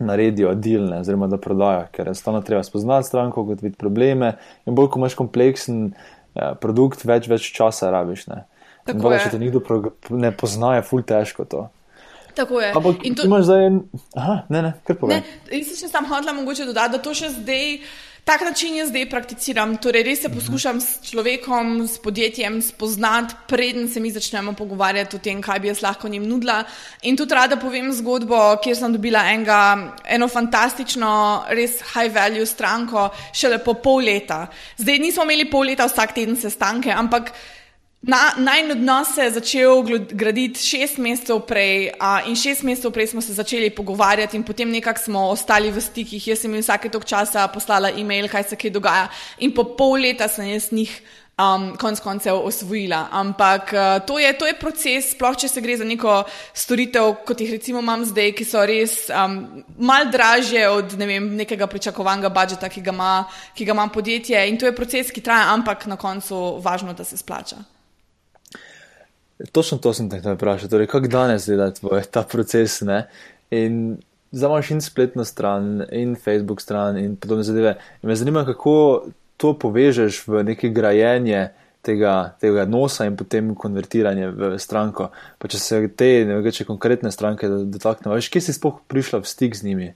[0.00, 4.38] naredijo delne, oziroma da prodajo, ker je stano treba spoznati stranko, kot videti probleme.
[4.64, 8.24] In bolj, ko imaš kompleksen uh, produkt, več, več časa rabiš.
[8.32, 8.44] Ne.
[8.86, 9.62] Tako da, če te nekdo
[10.10, 11.66] ne pozna, je ful težko to.
[12.34, 12.70] Tako je.
[12.76, 13.80] Ampak ti imaš zdaj en.
[14.16, 15.26] Aha, ne, ne, kar povem.
[15.50, 17.66] Jaz sem hodila mogoče dodati, da to še zdaj.
[18.24, 20.36] Tak način jaz zdaj prakticiram, torej res se mhm.
[20.38, 25.70] poskušam s človekom, s podjetjem spoznati, preden se mi začnemo pogovarjati o tem, kaj bi
[25.70, 26.62] jaz lahko njim nudila.
[27.02, 29.60] In tudi rada povem zgodbo, kjer sem dobila enega,
[30.04, 31.12] eno fantastično,
[31.48, 34.44] res high value stranko, šele po pol leta.
[34.78, 37.32] Zdaj nismo imeli pol leta vsak teden sestanke, ampak.
[38.02, 43.10] Na, naj odnos se je začel graditi šest mesecev prej, a, in šest mesecev prej
[43.12, 46.28] smo se začeli pogovarjati, in potem nekako smo ostali v stikih.
[46.28, 50.00] Jaz sem jim vsake tok časa poslala e-mail, kaj se kaj dogaja, in po pol
[50.00, 50.94] leta sem jaz njih
[51.36, 53.08] um, konc koncev osvojila.
[53.12, 56.22] Ampak uh, to, je, to je proces, sploh če se gre za neko
[56.56, 59.42] storitev, kot jih recimo imam zdaj, ki so res um,
[59.76, 63.12] mal dražje od ne vem, nekega pričakovanega budžeta, ki ga, ima,
[63.52, 64.40] ki ga ima podjetje.
[64.48, 67.60] In to je proces, ki traja, ampak na koncu važno, da se splača.
[69.52, 72.80] Točno to sem te vprašal, torej, kako danes dela tvoj ta proces.
[72.84, 73.06] Ne?
[73.50, 73.96] In
[74.32, 77.76] zdaj imaš in spletno stran, in Facebook stran, in podobne zadeve.
[78.02, 81.48] In me zanima, kako to povežeš v neki grajenje
[81.82, 85.08] tega, tega nosa in potem konvertiranje v stranko.
[85.38, 89.22] Pa če se te, ne vem, če konkretne stranke dotaknemo, veš, kje si sploh prišla
[89.24, 89.90] v stik z njimi?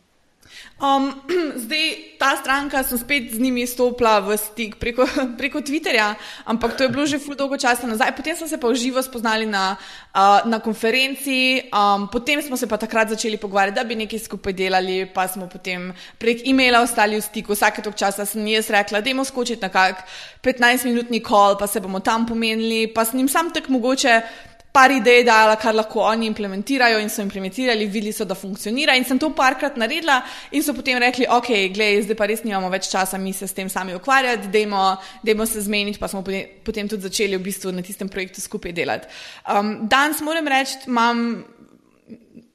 [0.81, 1.13] Um,
[1.65, 1.85] zdaj,
[2.19, 5.07] ta stranka, sem spet z njimi stopila v stik preko,
[5.41, 6.15] preko Twitterja,
[6.47, 8.15] ampak to je bilo že ful dolgo časa nazaj.
[8.17, 9.77] Potem smo se pa v živo spoznali na,
[10.15, 14.53] uh, na konferenci, um, potem smo se pa takrat začeli pogovarjati, da bi nekaj skupaj
[14.53, 17.53] delali, pa smo potem prek e-maila ostali v stiku.
[17.55, 20.07] Vsake tok časa sem jaz rekla, da je skočiti na kak
[20.43, 24.23] 15-minutni kol, pa se bomo tam pomenili, pa s njim sam tak mogoče
[24.75, 28.97] par idej dala, kar lahko oni implementirajo in so implementirali, videli so, da funkcionira.
[28.99, 30.17] In sem to parkrat naredila
[30.51, 33.55] in so potem rekli, ok, gledaj, zdaj pa res nimamo več časa, mi se s
[33.55, 34.83] tem sami ukvarjati, dajmo,
[35.23, 36.25] dajmo se zmeniti, pa smo
[36.67, 39.07] potem tudi začeli v bistvu na tistem projektu skupaj delati.
[39.47, 41.27] Um, danes moram reči, imam.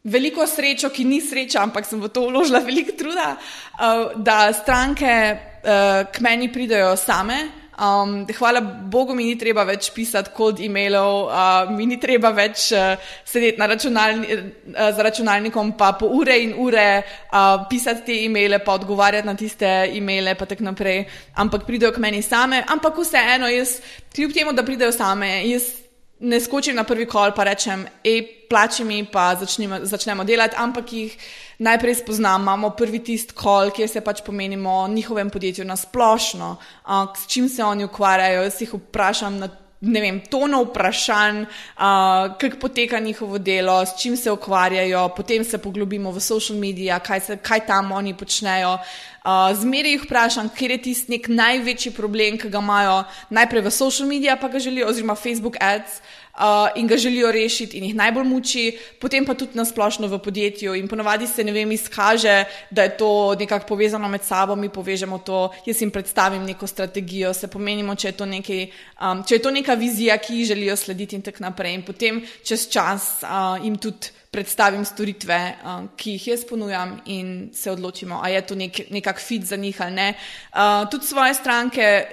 [0.09, 5.11] Veliko srečo, ki ni sreča, ampak sem v to vložila veliko truda, uh, da stranke
[5.11, 11.29] uh, k meni pridejo same, Um, hvala Bogu, mi ni treba več pisati kod e-mailov,
[11.31, 16.51] uh, mi ni treba več uh, sedeti računalni, uh, za računalnikom, pa po ure in
[16.59, 21.05] ure uh, pisati te e-maile, pa odgovarjati na tiste e-maile, pa tako naprej.
[21.39, 23.77] Ampak pridejo k meni same, ampak vseeno, jaz,
[24.11, 25.88] kljub temu, da pridejo same, jaz
[26.19, 30.93] ne skočim na prvi kol, pa rečem, hej, plači mi, pa začnemo, začnemo delati, ampak
[30.93, 31.15] jih
[31.59, 36.55] najprej spoznam, imamo prvi tist kol, kjer se pač pomenimo o njihovem podjetju na splošno,
[36.57, 39.49] uh, s čim se oni ukvarjajo, jaz jih vprašam na
[39.81, 45.57] ne vem, tono vprašanj, uh, kako poteka njihovo delo, s čim se ukvarjajo, potem se
[45.57, 48.77] poglobimo v social medije, kaj, kaj tam oni počnejo.
[49.19, 53.03] Uh, zmeraj jih vprašam, kje je tisti nek največji problem, ki ga imajo
[53.35, 55.99] najprej v social medijih, pa ga želijo, oziroma Facebook ads.
[56.39, 60.19] Uh, in ga želijo rešiti, in jih najbolj muči, potem pa tudi na splošno v
[60.23, 60.75] podjetju.
[60.75, 65.17] In ponovadi se ne vem, izkaže, da je to nekako povezano med sabo, mi povežemo
[65.17, 68.63] to, jaz jim predstavim neko strategijo, se pomenimo, če je to, nekaj,
[69.01, 71.75] um, če je to neka vizija, ki jih želijo slediti, in tako naprej.
[71.75, 77.49] In potem čez čas uh, jim tudi predstavim storitve, uh, ki jih jaz ponujam, in
[77.53, 80.13] se odločimo, ali je to nek, nekak fit za njih ali ne.
[80.53, 82.05] Uh, tudi svoje stranke,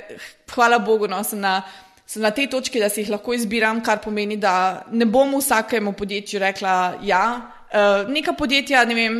[0.54, 1.62] hvala Bogu, no, sem na
[2.06, 5.92] sem na tej točki, da si jih lahko izbiram, kar pomeni, da ne bom vsakemu
[5.92, 7.52] podjetju rekla ja.
[7.66, 9.14] Uh, neka podjetja, ne vem,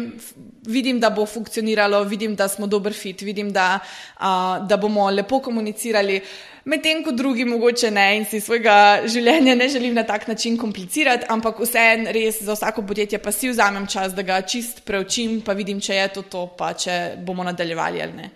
[0.67, 3.79] vidim, da bo funkcioniralo, vidim, da smo dober fit, vidim, da,
[4.21, 6.21] uh, da bomo lepo komunicirali,
[6.65, 11.27] medtem ko drugi mogoče ne in si svojega življenja ne želim na tak način komplicirati,
[11.29, 15.53] ampak vseeno res za vsako podjetje pa si vzamem čas, da ga čist preučim, pa
[15.53, 18.31] vidim, če je to to, pa če bomo nadaljevali ali ne.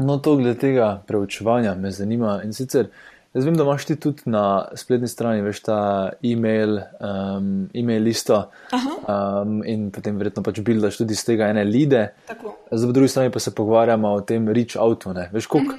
[0.00, 2.88] No, to glede tega preučevanja me zanima in sicer.
[3.34, 4.42] Jaz vem, da imaš ti tudi na
[4.74, 5.78] spletni strani, veš, ta
[6.26, 8.40] e-mail, um, e-mail listo
[8.74, 12.08] um, in potem verjetno pač buildaš tudi iz tega ene lide.
[12.26, 15.14] Zdaj, po drugi strani pa se pogovarjamo o tem reach outu.
[15.30, 15.78] Veš, koliko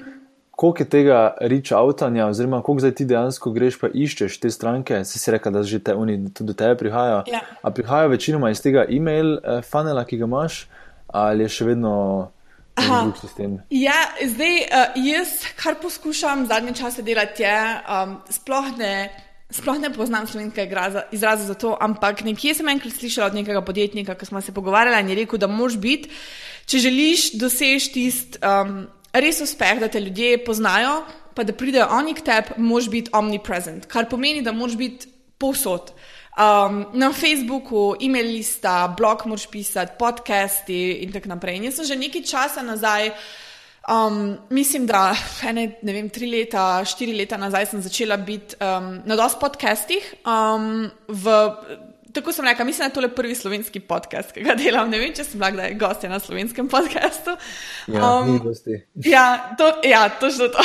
[0.61, 4.99] kolik je tega reach outanja, oziroma koliko zdaj ti dejansko greš pa iščeš te stranke,
[5.09, 7.23] si si rekel, da že te, oni tudi do tebe prihajajo.
[7.31, 7.41] Ja.
[7.65, 10.67] A prihajajo večinoma iz tega e-mail uh, funnela, ki ga imaš,
[11.07, 11.95] ali je še vedno.
[13.69, 15.27] Ja, zdaj, uh, jaz,
[15.59, 19.09] kar poskušam zadnje čase delati, je, um, sploh, ne,
[19.51, 24.15] sploh ne poznam slovenskega izraza za to, ampak nekje sem enkrat slišala od nekega podjetnika,
[24.15, 26.09] ki smo se pogovarjali in je rekel, da moraš biti,
[26.65, 31.01] če želiš doseči tisti um, res uspeh, da te ljudje poznajo,
[31.35, 35.91] pa da pridejo oni k tebi, moraš biti omnipresent, kar pomeni, da moraš biti povsod.
[36.31, 41.59] Um, na Facebooku, e-mail lista, blog moraš pisati, podcasti in tako naprej.
[41.59, 43.11] In jaz sem že nekaj časa nazaj,
[43.83, 45.11] um, mislim, da
[45.43, 50.07] ene, ne vem, tri leta, štiri leta nazaj sem začela biti um, na dosti podcastih.
[50.23, 51.35] Um, v,
[52.13, 54.89] tako sem rekla, mislim, da je to le prvi slovenski podcast, ki ga delam.
[54.89, 57.35] Ne vem, če sem bila kdaj gostja na slovenskem podkastu.
[57.87, 58.37] Ja, um,
[59.13, 59.25] ja,
[59.57, 60.63] to, ja, točno to.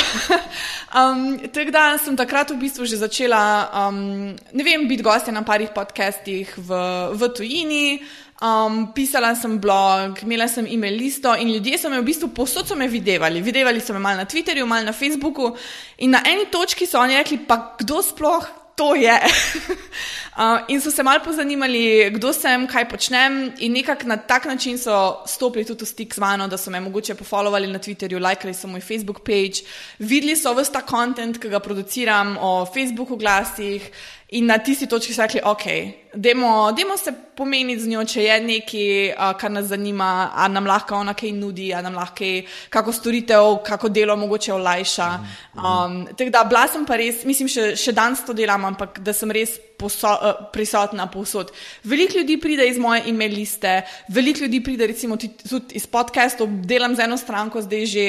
[0.99, 3.41] um, tako da sem takrat v bistvu že začela,
[3.87, 7.99] um, ne vem, biti gostja na parih podcastih v, v tujini.
[8.37, 12.69] Um, pisala sem blog, imela sem e-mail listo in ljudje so me v bistvu posod
[12.69, 13.41] videli.
[13.41, 15.55] Videli so me malo na Twitterju, malo na Facebooku
[15.97, 18.45] in na eni točki so oni rekli, pa kdo sploh
[18.77, 19.19] to je.
[20.37, 24.77] uh, in so se malo pozanimali, kdo sem, kaj počnem, in nekako na tak način
[24.77, 28.53] so stopili tudi v stik z mano, da so me mogoče pofollowali na Twitterju, lajkali
[28.53, 29.65] so moj Facebook page,
[29.99, 33.81] videli so vse ta kontent, ki ga produciram o Facebooku glasih.
[34.35, 35.63] In na tisti točki so rekli, ok,
[36.19, 38.89] dajmo se pomeniti z njo, če je nekaj,
[39.39, 42.27] kar nas zanima, ali nam lahko ona kaj nudi, ali nam lahko
[42.69, 45.07] kako storitev, kako delo mogoče olajša.
[45.55, 49.15] Um, tako da, bila sem pa res, mislim, še, še danes to delam, ampak da
[49.15, 51.55] sem res poso, uh, prisotna povsod.
[51.87, 53.77] Veliko ljudi pride iz moje email liste,
[54.11, 58.07] veliko ljudi pride recimo tudi iz podcastov, delam z eno stranko zdaj že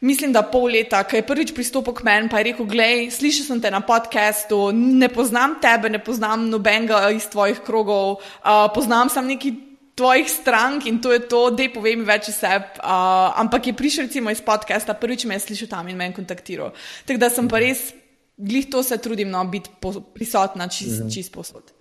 [0.00, 3.46] mislim, da pol leta, ki je prvič pristopil k meni, pa je rekel: Glej, slišal
[3.46, 9.12] sem te na podkastu, ne poznam tebe, ne poznam nobenega iz tvojih krogov, uh, poznam
[9.12, 9.62] samo neki.
[9.96, 12.66] Tvojih strank in to je to, da povem več o sebi.
[12.84, 16.12] Uh, ampak je prišel recimo iz podcasta, prvič me je slišal tam in me je
[16.18, 16.74] kontaktiral.
[17.08, 17.94] Tako da sem pa res,
[18.36, 19.72] glih to se trudim, no, biti
[20.12, 21.14] prisotna čist, mhm.
[21.16, 21.72] čist posod.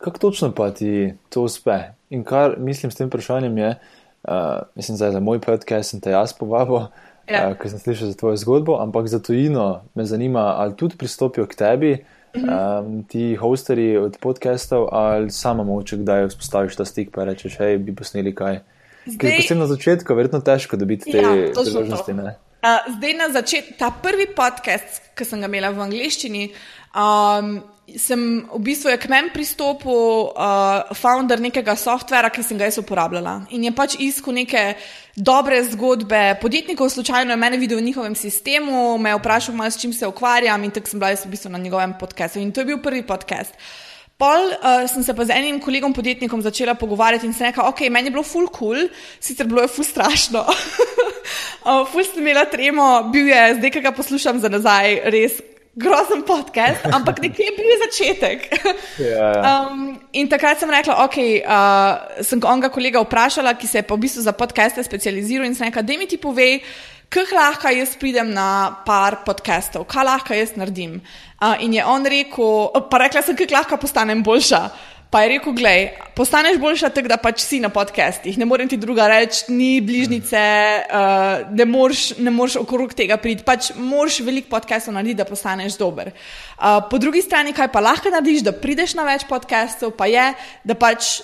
[0.00, 1.92] Kako točno pa ti to uspe?
[2.08, 6.00] In kar mislim s tem vprašanjem je, uh, uh, mislim, da za moj podcast sem
[6.00, 6.86] te jaz povabil,
[7.30, 7.48] ja.
[7.48, 11.46] uh, ker sem slišal za tvojo zgodbo, ampak za tujino me zanima, ali tudi pristopijo
[11.46, 11.92] k tebi,
[12.36, 12.48] mhm.
[12.48, 17.78] um, ti hosteri od podcastov, ali samo moče, kdaj vzpostaviš ta stik, pa rečeš, hej,
[17.78, 18.62] bi posneli kaj.
[19.06, 22.12] Zdaj, ker je posebno na začetku, verjetno težko dobiti te ja, priložnosti.
[22.62, 26.44] Uh, zdaj na začetku, ta prvi podcast, ki sem ga imela v angleščini,
[26.94, 27.56] um,
[27.98, 33.48] sem v bistvu k meni pristopil, uh, founder nekega softvera, ki sem ga jaz uporabljala.
[33.56, 34.74] In je pač iskal neke
[35.16, 39.80] dobre zgodbe podjetnikov, slučajno je mene videl v njihovem sistemu, me je vprašal, malo, s
[39.80, 42.40] čim se ukvarjam, in tako sem bila jaz v bistvu na njegovem podkastu.
[42.40, 43.54] In to je bil prvi podcast.
[44.16, 47.88] Pol uh, sem se pa z enim kolegom podjetnikom začela pogovarjati in sem rekla, ok,
[47.90, 48.88] meni je bilo full cool,
[49.20, 50.44] sicer bilo je full strašno.
[51.66, 55.40] uh, full sem imela tremo, bil je, zdaj, ki ga poslušam za nazaj, res
[55.74, 58.40] grozen podcast, ampak nekje je bil začetek.
[59.00, 59.52] Ja, ja.
[59.72, 63.96] Um, in takrat sem rekla, ok, uh, sem onega kolega vprašala, ki se je pa
[63.96, 66.60] v bistvu za podcaste specializiral in sem rekla, da mi ti pove,
[67.12, 71.00] kaj lahko jaz pridem na par podcastov, kaj lahko jaz naredim.
[71.40, 74.62] Uh, in je on rekel, pa rekla sem, kaj lahko postanem boljša.
[75.12, 78.38] Pa je rekel, gledaj, postaneš boljša tako, da pač si na podcastih.
[78.40, 80.40] Ne morem ti druga reči, ni bližnjice,
[80.88, 83.44] uh, ne moreš, ne moreš okrog tega priti.
[83.44, 86.14] Pač moraš veliko podcastov narediti, da postaneš dober.
[86.56, 90.24] Uh, po drugi strani, kaj pa lahko narediš, da prideš na več podcastov, pa je,
[90.64, 91.18] da pač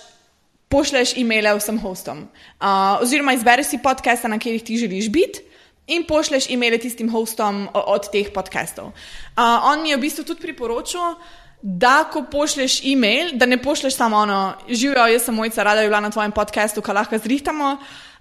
[0.68, 2.26] pošleš e-maile vsem hostom.
[2.60, 5.48] Uh, oziroma, izbereš si podcaste, na katerih ti želiš biti.
[5.96, 8.92] In pošleš e-maile tistim hostom od teh podcastov.
[9.32, 11.16] Uh, on mi je v bistvu tudi priporočil,
[11.62, 15.88] da ko pošleš e-mail, da ne pošleš samo ono, živijo, jaz sem mojca, rada je
[15.88, 17.76] bila na tvojem podkastu, kaj lahko zrihtamo,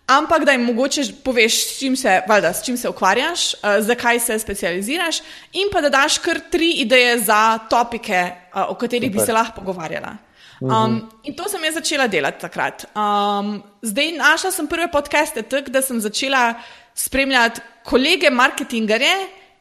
[0.07, 4.19] ampak da jim mogoče poveš, s čim se, valjda, s čim se ukvarjaš, uh, zakaj
[4.19, 5.19] se specializiraš,
[5.53, 9.21] in pa da daš kar tri ideje za topike, uh, o katerih Super.
[9.21, 10.17] bi se lahko pogovarjala.
[10.61, 12.87] Um, in to sem jaz začela delati takrat.
[12.97, 16.55] Um, zdaj našla sem prve podcaste tako, da sem začela
[16.95, 19.13] spremljati kolege marketingerje,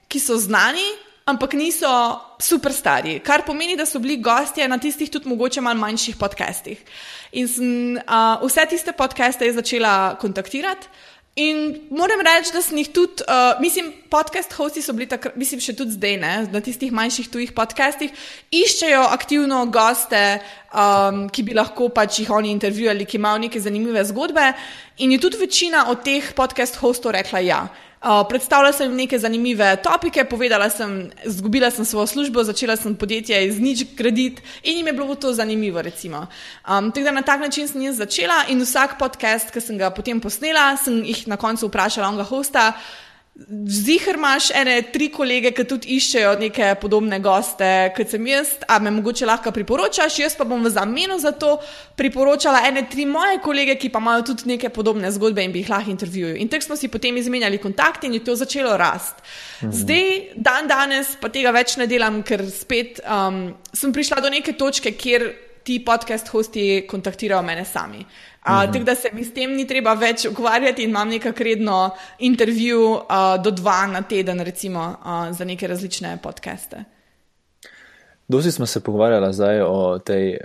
[0.08, 0.86] ki so znani,
[1.26, 1.90] ampak niso
[2.38, 6.78] super stari, kar pomeni, da so bili gostje na tistih tudi mogoče malo manjših podcastih.
[7.32, 10.86] In sem uh, vse tiste podcaste začela kontaktirati.
[11.36, 15.60] In moram reči, da sem jih tudi, uh, mislim, podcast hosti so bili takrat, mislim,
[15.60, 18.14] še tudi zdaj, ne, na tistih manjših tujih podcastih,
[18.56, 20.22] iščejo aktivno goste,
[20.72, 24.46] um, ki bi lahko pač jih oni intervjuvali, ki imajo neke zanimive zgodbe.
[25.04, 27.60] In je tudi večina od teh podcast hostov rekla ja.
[27.96, 32.94] Uh, predstavila sem jim neke zanimive topike, povedala sem, izgubila sem svojo službo, začela sem
[32.94, 35.80] podjetje iz nič graditi in jim je bilo to zanimivo.
[35.80, 39.90] Um, tako da na tak način sem jaz začela in vsak podcast, ki sem ga
[39.90, 42.72] potem posnela, sem jih na koncu vprašala, onga hosta.
[43.68, 48.78] Zihar imaš ene tri kolege, ki tudi iščejo neke podobne goste, kot sem jaz, a
[48.80, 51.58] me mogoče lahko priporočaš, jaz pa bom v zameno za to
[52.00, 55.68] priporočala ene tri moje kolege, ki pa imajo tudi neke podobne zgodbe in bi jih
[55.74, 56.40] lahko intervjuvali.
[56.40, 59.20] In tako smo si potem izmenjali kontakt in je to začelo rast.
[59.60, 59.72] Mhm.
[59.82, 64.56] Zdaj, dan danes pa tega več ne delam, ker spet um, sem prišla do neke
[64.56, 65.28] točke, kjer
[65.66, 67.98] ti podcast hosti kontaktirajo mene sami.
[67.98, 68.72] Uh, mhm.
[68.72, 71.78] Tako da se mi s tem ni treba več ukvarjati in imam nekako redno
[72.18, 76.84] intervju uh, do dva na teden, recimo uh, za neke različne podcaste.
[78.28, 80.38] Dosti smo se pogovarjali zdaj o tej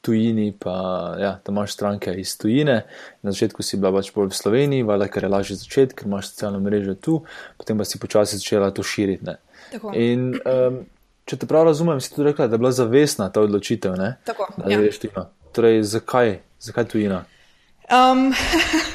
[0.00, 0.72] tujini, pa
[1.20, 2.82] ja, da imaš stranke iz tujine.
[3.22, 6.32] Na začetku si bila pač bolj v Sloveniji, valjda, ker je lažje začeti, ker imaš
[6.32, 7.20] socialno mrežo tu,
[7.56, 9.36] potem pa si počasi začela to širiti.
[9.94, 10.82] In um,
[11.24, 13.94] če te prav razumem, si tudi rekla, da je bila zavestna ta odločitev.
[13.98, 14.16] Ne?
[14.24, 14.48] Tako.
[14.68, 15.26] Ja.
[15.52, 17.24] Torej, zakaj, zakaj tujina?
[17.92, 18.32] Um,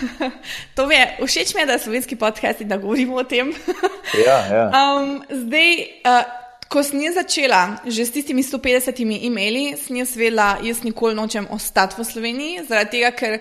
[0.76, 3.54] to je, všeč mi je, da je slovenski podcast in da govorimo o tem.
[4.28, 4.66] ja, ja.
[4.74, 5.74] Um, zdaj,
[6.08, 6.24] uh,
[6.68, 11.48] ko sem jaz začela, že s tistimi 150 e-maili, sem jaz vedela, jaz nikoli nočem
[11.52, 13.40] ostati v Sloveniji, zaradi tega, ker.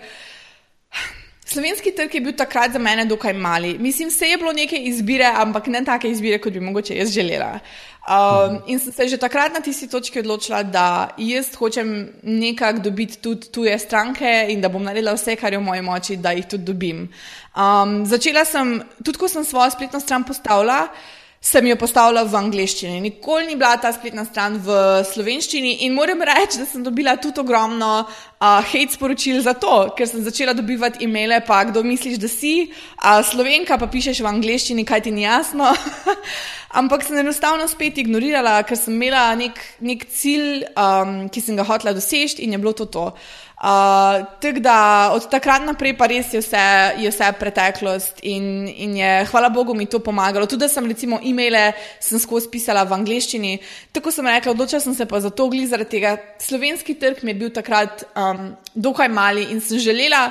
[1.47, 3.77] Slovenski trg je bil takrat za mene dokaj mali.
[3.79, 7.61] Mislim, vse je bilo neke izbire, ampak ne take izbire, kot bi mogoče jaz želela.
[8.07, 13.19] Um, in sem se že takrat na tisti točki odločila, da jaz hočem nekako dobiti
[13.19, 16.47] tudi tuje stranke in da bom naredila vse, kar je v moji moči, da jih
[16.47, 17.09] tudi dobim.
[17.57, 20.87] Um, začela sem, tudi ko sem svojo spletno stran postavila
[21.47, 22.99] sem jo postavila v angleščini.
[23.05, 27.39] Nikoli ni bila ta spletna stran v slovenščini in moram reči, da sem dobila tudi
[27.43, 32.31] ogromno uh, hate sporočil za to, ker sem začela dobivati e-maile, pa kdo misliš, da
[32.33, 35.71] si, uh, slovenka pa pišeš v angleščini, kaj ti ni jasno.
[36.83, 41.65] Ampak sem enostavno spet ignorirala, ker sem imela nek, nek cilj, um, ki sem ga
[41.65, 43.13] hotela doseči in je bilo to to.
[43.15, 46.65] Uh, tako da od takrat naprej pa res je vse,
[47.01, 50.47] je vse preteklost in, in je, hvala Bogu, mi to pomagalo.
[50.47, 53.57] Tudi, da sem recimo e-maile sem skozi pisala v angleščini.
[53.97, 56.17] Tako sem rekla, odločila sem se pa za to, glede zaradi tega.
[56.39, 60.31] Slovenski trg mi je bil takrat um, dokaj mali in sem želela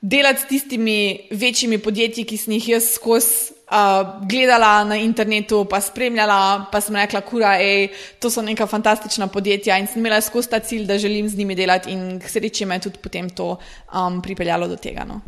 [0.00, 5.80] delati s tistimi večjimi podjetji, ki sem jih jaz skozi uh, gledala na internetu, pa
[5.80, 10.50] spremljala, pa sem rekla, kura, ej, to so neka fantastična podjetja in sem imela skozi
[10.50, 13.56] ta cilj, da želim z njimi delati in k sreči me je tudi potem to
[13.56, 15.04] um, pripeljalo do tega.
[15.08, 15.20] No.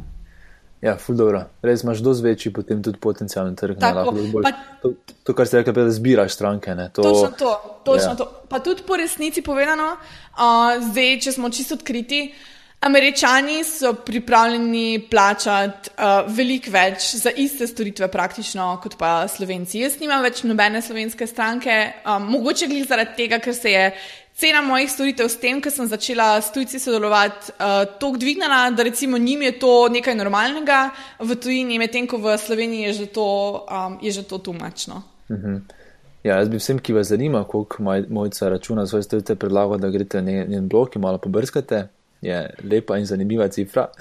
[0.83, 1.45] Ja, ful dobro.
[1.63, 3.79] Res imaš dosti večji potem tudi potencijalni trg.
[3.79, 4.51] Pa,
[4.83, 6.75] to, to, kar si rekla, da zbiraš stranke.
[6.93, 7.53] To, točno to,
[7.85, 8.17] točno ja.
[8.19, 8.27] to.
[8.49, 15.07] Pa tudi po resnici povedano, uh, zdaj, če smo čisto odkriti, uh, Američani so pripravljeni
[15.11, 19.85] plačati uh, veliko več za iste storitve, praktično kot pa Slovenci.
[19.85, 23.85] Jaz nimam več nobene slovenske stranke, um, mogoče glede zaradi tega, ker se je
[24.35, 28.89] cena mojih storitev s tem, ker sem začela s tujci sodelovati, uh, tako dvignila, da
[28.91, 30.83] recimo njim je to nekaj normalnega
[31.23, 33.31] v tujini, medtem ko v Sloveniji je že to,
[33.63, 35.05] um, je že to tumačno.
[35.31, 35.57] Mhm.
[36.23, 40.23] Ja, jaz bi vsem, ki vas zanima, koliko mojca računa svoje storitve, predlagal, da greste
[40.23, 41.87] na njen blog in malo pobrskate.
[42.23, 43.89] Je lepa in zanimiva cifra.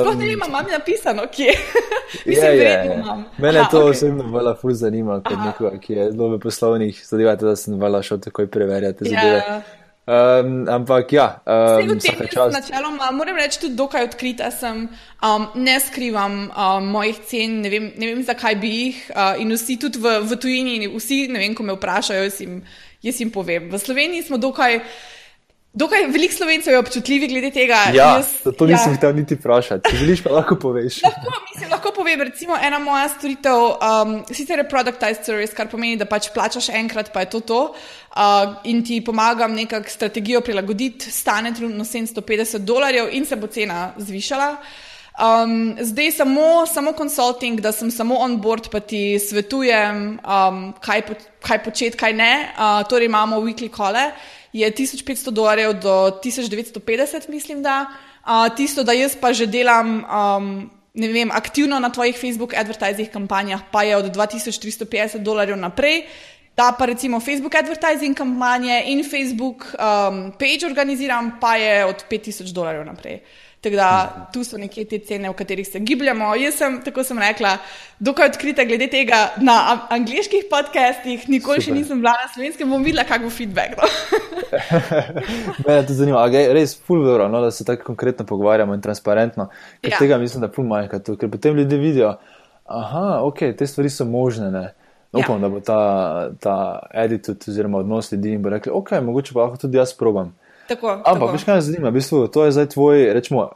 [0.00, 1.52] Sploh ne vem, imam napisano, kje.
[2.26, 3.04] Mislim, je, je.
[3.38, 3.90] Mene Aha, to okay.
[3.90, 8.02] osebno vala ful zanima, kot nekoga, ki je zelo v poslovnih zadevah, da sem vala
[8.02, 9.40] šel takoj preverjati zadeve.
[9.42, 9.62] Ja.
[10.06, 11.98] Um, ampak ja, um,
[12.30, 12.52] čas...
[12.52, 14.84] načeloma moram reči, tudi dokaj odkrita sem,
[15.24, 19.00] um, ne skrivam um, mojih cen, ne vem, ne vem zakaj bi jih.
[19.10, 22.60] Uh, in vsi tudi v, v tujini, vsi, ne vem, ko me vprašajo, jaz jim,
[23.02, 23.66] jaz jim povem.
[23.72, 24.78] V Sloveniji smo dokaj.
[25.74, 27.80] Dokaj veliko slovencev je občutljivih glede tega.
[27.94, 28.94] Ja, jaz, to nisem ja.
[28.94, 29.90] hotel niti vprašati.
[29.90, 31.00] Če želiš, pa lahko poveš.
[31.02, 35.98] lahko, mislim, lahko povem, recimo, ena moja storitev, um, sicer je productized service, kar pomeni,
[35.98, 37.58] da pač plačaš enkrat, pa je to to.
[37.74, 43.88] Uh, in ti pomagam nekako strategijo prilagoditi, stane trenutno 750 dolarjev in se bo cena
[43.98, 44.52] zvišala.
[45.18, 51.02] Um, zdaj samo, samo consulting, da sem samo on board, pa ti svetujem, um, kaj,
[51.10, 52.32] po, kaj početi, kaj ne.
[52.54, 54.06] Uh, torej imamo weekly kole
[54.54, 57.86] je 1500 dolarjev do 1950, mislim, da.
[58.24, 63.60] Uh, tisto, da jaz pa že delam um, vem, aktivno na tvojih Facebook advertising kampanjah,
[63.72, 66.06] pa je od 2350 dolarjev naprej.
[66.56, 72.52] Da pa recimo Facebook advertising kampanje in Facebook um, page organiziram, pa je od 5000
[72.52, 73.20] dolarjev naprej.
[73.64, 76.34] Tako da tu so nekje te cene, v katerih se gibljamo.
[76.36, 77.54] Jaz sem, tako sem rekla,
[77.98, 81.64] dokaj odkrita glede tega na angliških podcastih, nikoli Super.
[81.64, 83.78] še nisem bila na slovenskem, bom videla, kak bo feedback.
[83.80, 83.88] No?
[85.64, 89.48] Me je to zanimivo, je res fulvero, no, da se tako konkretno pogovarjamo in transparentno.
[89.80, 89.96] Ja.
[89.96, 92.14] Tega mislim, da je ful manjka tu, ker potem ljudje vidijo,
[92.68, 94.52] da okay, te stvari so možne.
[94.52, 94.68] Ne?
[95.14, 95.46] Upam, ja.
[95.46, 95.80] da bo ta,
[96.36, 96.56] ta
[96.92, 100.34] attitude oziroma odnos ljudi in bo rekli, ok, mogoče pa lahko tudi jaz probam.
[100.68, 103.48] Tako, Ampak, veš, kaj me zanima, v bistvu, to je zdaj tvoj, rečemo,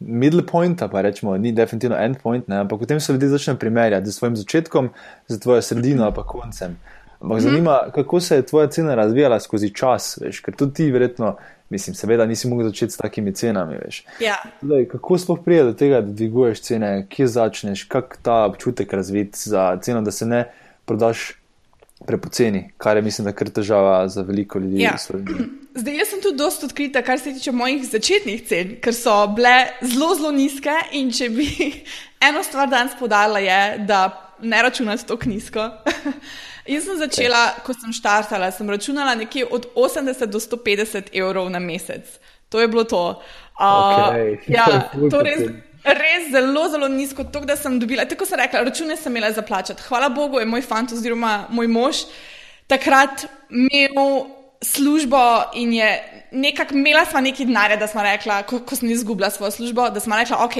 [0.00, 2.56] middle point, pa rečemo, ni definitivno end point, ne?
[2.56, 4.90] ampak potem se ljudje začnejo primerjati z svojim začetkom,
[5.28, 6.78] z tvojo sredino ali pa koncem.
[7.20, 7.48] Ampak mhm.
[7.48, 11.36] zanima, kako se je tvoja cena razvijala skozi čas, veš, ker tudi ti verjetno,
[11.70, 14.04] mislim, seveda nisi mogel začeti s takimi cenami, veš.
[14.20, 14.36] Ja.
[14.62, 19.48] Zdaj, kako sploh prije do tega, da dviguješ cene, kje začneš, kak ta občutek razviti
[19.48, 20.44] za ceno, da se ne
[20.84, 21.32] prodaš
[22.06, 24.82] prepoceni, kar je, mislim, da kar težava za veliko ljudi.
[24.82, 24.94] Ja.
[25.76, 29.68] Zdaj, jaz sem tudi dosta odkrita, kar se tiče mojih začetnih cen, ker so bile
[29.82, 30.72] zelo, zelo nizke.
[30.96, 31.48] In če bi
[32.28, 33.58] eno stvar danes podala, je,
[33.88, 34.06] da
[34.40, 35.66] ne računate tako nizko.
[36.74, 41.60] jaz sem začela, ko sem štartala, sem računala nekje od 80 do 150 evrov na
[41.60, 42.08] mesec.
[42.48, 43.02] To je bilo to.
[43.60, 44.38] Uh, okay.
[44.56, 45.44] ja, to res,
[45.84, 47.26] res zelo, zelo nizko.
[47.28, 49.84] To, da sem dobila, tako sem rekla, račune sem imela za plačati.
[49.90, 52.06] Hvala Bogu je moj fant oziroma moj mož
[52.66, 54.26] takrat imel
[54.72, 55.22] službo
[55.54, 55.90] in je
[56.32, 60.00] nekako imela sva neki denar, da smo rekla, ko, ko sem izgubila svojo službo, da
[60.00, 60.56] smo rekla, ok.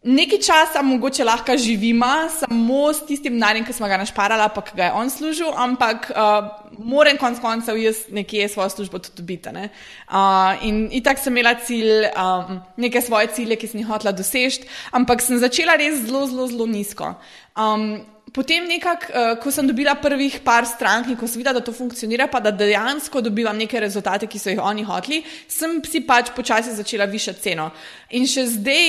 [0.00, 4.84] Nekaj časa mogoče lahko živimo samo s tistim denarjem, ki smo ga našparali, pa ga
[4.84, 6.46] je on služil, ampak uh,
[6.78, 9.48] moram konec koncev jaz nekje svojo službo tudi dobiti.
[9.48, 14.64] Uh, in tako sem imela cilj, um, neke svoje cilje, ki sem jih hotela doseči,
[14.90, 17.14] ampak sem začela res zelo, zelo, zelo nizko.
[17.60, 18.00] Um,
[18.30, 21.72] Potem, nekak, uh, ko sem dobila prvih par strank in ko sem videla, da to
[21.74, 25.18] funkcionira, pa da dejansko dobivam neke rezultate, ki so jih oni hoteli,
[25.50, 27.72] sem si pač počasi začela višati ceno.
[28.14, 28.86] In še zdaj,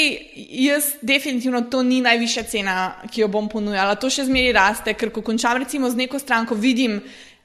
[0.61, 2.75] jaz definitivno to ni najvišja cena,
[3.09, 3.97] ki jo bom ponujala.
[3.97, 6.99] To še zmeraj raste, ker ko končam recimo z neko stranko, vidim,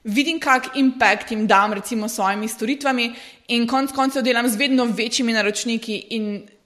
[0.06, 3.12] vidim kak impact jim dam recimo s svojimi storitvami
[3.48, 6.02] in konc koncev delam z vedno večjimi naročniki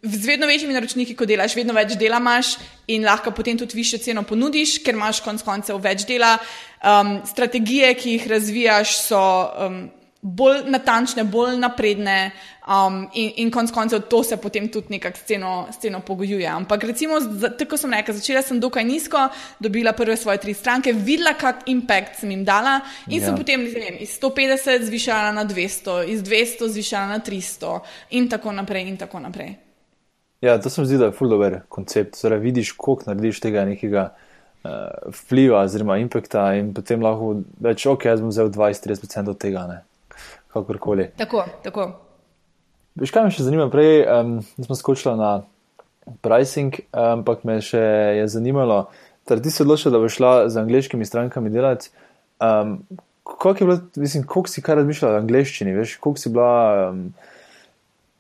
[0.02, 2.54] z vedno večjimi naročniki, ko delaš, vedno več dela imaš
[2.88, 6.38] in lahko potem tudi više ceno ponudiš, ker imaš konec koncev več dela.
[6.80, 9.82] Um, strategije, ki jih razvijaš, so um,
[10.22, 12.30] bolj natančne, bolj napredne
[12.68, 16.46] um, in, in konec koncev to se potem tudi nekako sceno, sceno pogojuje.
[16.46, 17.20] Ampak recimo,
[17.58, 19.28] tako sem rekla, začela sem dokaj nizko,
[19.60, 23.26] dobila prve svoje tri stranke, videla, kak impact sem jim dala in ja.
[23.26, 27.78] sem potem vem, iz 150 zvišala na 200, iz 200 zvišala na 300
[28.10, 29.56] in tako naprej in tako naprej.
[30.40, 32.16] Ja, to se mi zdi, da je full dober koncept.
[32.16, 34.06] Zdaj vidiš, koliko narediš tega nekega
[34.64, 34.70] uh,
[35.12, 39.82] vpliva, oziroma impakta, in potem lahko rečeš, ok, jaz bom vzel 20-30% od tega, ne?
[40.52, 41.10] Kakorkoli.
[41.18, 41.90] Tako, tako.
[43.00, 43.68] Veš, kaj me še zanima?
[43.70, 45.30] Prej um, smo skočili na
[46.24, 47.82] pricing, ampak me še
[48.20, 48.84] je zanimalo,
[49.28, 51.92] da ti se odločil, da boš šla z angliškimi strankami delati.
[52.42, 52.80] Um,
[53.22, 56.88] koliko je bilo, mislim, koliko si kar razmišljala o angliščini, veš, koliko si bila.
[56.90, 57.04] Um,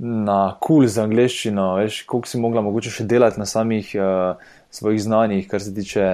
[0.00, 4.40] na kul cool z angliščino, veš, koliko si mogla mogoče še delati na samih uh,
[4.72, 6.06] svojih znanjih, kar se tiče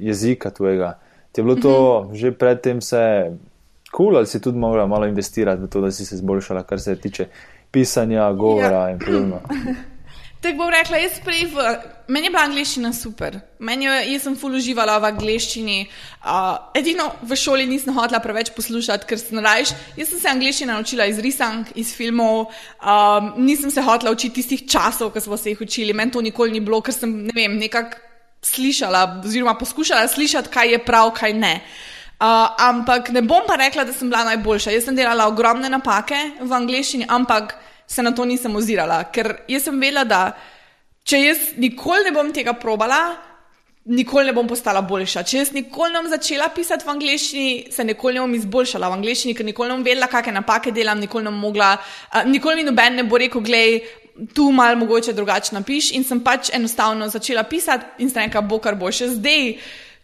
[0.00, 0.94] jezika tvojega.
[1.32, 2.14] Ti je bilo to mm -hmm.
[2.14, 3.32] že predtem vse
[3.96, 6.96] cool, ali si tudi mogla malo investirati v to, da si se izboljšala, kar se
[7.00, 7.28] tiče
[7.70, 8.90] pisanja, govora ja.
[8.90, 9.40] in podobno.
[10.40, 11.62] Tako bom rekla, jaz prej, v,
[12.12, 15.78] meni je bila angliščina super, meni je, jaz sem ful uživala v angliščini.
[16.20, 19.72] Uh, edino v šoli nisem hotela preveč poslušati, ker sem rajš.
[19.96, 24.68] Jaz sem se angliščino naučila iz risank, iz filmov, um, nisem se hotela učiti tistih
[24.70, 25.96] časov, ko smo se jih učili.
[25.96, 28.04] Meni to nikoli ni bilo, ker sem ne vem, nekako
[28.46, 31.54] slišala, oziroma poskušala slišati, kaj je prav, kaj ne.
[31.56, 34.72] Uh, ampak ne bom pa rekla, da sem bila najboljša.
[34.72, 37.56] Jaz sem delala ogromne napake v angliščini, ampak
[37.86, 40.20] se na to nisem ozirala, ker jaz sem vedela, da
[41.06, 43.16] če jaz nikoli ne bom tega probala,
[43.86, 45.22] nikoli ne bom postala boljša.
[45.22, 48.98] Če jaz nikoli ne bom začela pisati v angleščini, se nikoli ne bom izboljšala v
[48.98, 52.62] angleščini, ker nikoli ne bom vedela, kakšne napake delam, nikoli ne bom mogla, uh, nikoli
[52.62, 53.80] mi noben ne bo rekel, gledaj.
[54.32, 58.56] Tu malo mogoče drugače napiš, in sem pač enostavno začela pisati, in sem rekla, bo
[58.64, 59.50] kar bo še zdaj.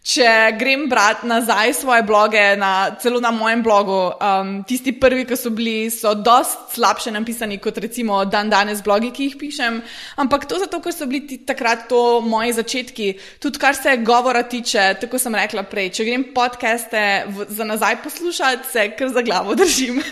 [0.03, 5.37] Če grem brati nazaj svoje bloge, na, celo na mojem blogu, um, tisti prvi, ki
[5.39, 9.77] so bili, so dosti slabše napisani kot recimo dan danes blogi, ki jih pišem.
[10.19, 13.07] Ampak to zato, ker so bili takrat to moji začetki.
[13.39, 18.01] Tudi kar se govora tiče, tako sem rekla prej, če grem podcaste v, za nazaj
[18.03, 20.03] poslušati, se kar za glavo držim.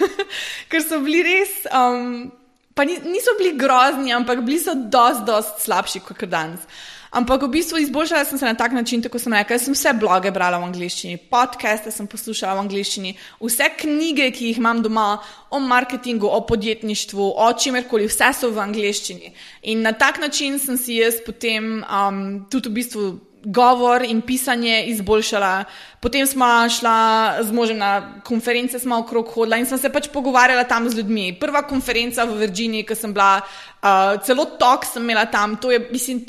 [0.72, 2.32] ker so bili res, um,
[2.80, 6.64] pa ni, niso bili grozni, ampak bili so dosti, dosti slabši kot danes.
[7.12, 10.32] Ampak v bistvu izboljšala sem se na tak način, tako sem rekla, sem vse bloge
[10.32, 15.18] brala v angliščini, podcaste sem poslušala v angliščini, vse knjige, ki jih imam doma
[15.52, 19.34] o marketingu, o podjetništvu, o čimerkoli, vse so v angliščini.
[19.74, 23.10] In na tak način sem si jaz potem um, tudi v bistvu.
[23.42, 25.64] Govor in pisanje izboljšala.
[25.98, 30.68] Potem smo šla z možem na konference, smo okrog hodila in sem se pač pogovarjala
[30.70, 31.40] tam z ljudmi.
[31.42, 35.82] Prva konferenca v Virginiji, ki sem bila, uh, celo tok sem imela tam, to je,
[35.90, 36.22] mislim,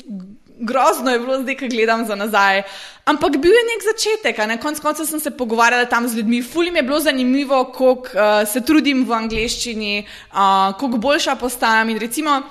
[0.63, 2.63] grozno je bilo zdaj, ko gledam za nazaj.
[3.05, 6.41] Ampak bil je nek začetek, na koncu konca sem se pogovarjala tam z ljudmi.
[6.41, 11.89] Fulim je bilo zanimivo, kako uh, se trudim v angleščini, uh, kako boljša postajam.
[11.89, 12.41] In recimo,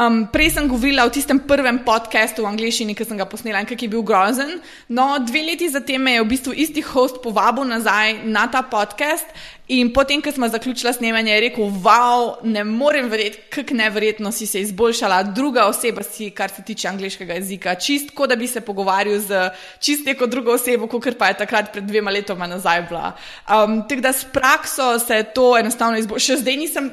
[0.00, 3.66] Um, prej sem govorila o tistem prvem podkastu v angleščini, ki sem ga posnela in
[3.68, 4.54] ki je bil grozen.
[4.88, 9.28] No, dve leti zatem me je v bistvu isti host povabil nazaj na ta podcast.
[9.68, 14.48] In potem, ko smo zaključili snemanje, je rekel: Wow, ne morem verjeti, kako neverjetno si
[14.48, 17.76] se izboljšala, druga oseba si, kar se tiče angliškega jezika.
[17.76, 19.50] Čist, kot da bi se pogovarjal z
[19.84, 23.12] čist neko drugo osebo, kot pa je takrat pred dvema letoma nazaj bila.
[23.44, 26.26] Um, Tako da s prakso se je to enostavno izboljšalo.
[26.30, 26.90] Še zdaj nisem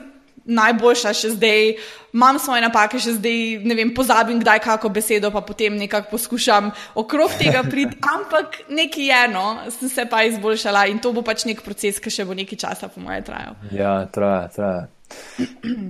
[0.48, 1.76] najboljša še zdaj,
[2.16, 6.72] imam svoje napake, še zdaj ne vem, pozabim, kdaj kako besedo, pa potem nekako poskušam
[6.96, 9.48] okrog tega priti, ampak nekaj je eno,
[9.80, 12.92] sem se pa izboljšala in to bo pač nek proces, ki še bo nekaj časa,
[12.92, 13.60] po mojem, trajal.
[13.76, 14.86] Ja, traja, traja.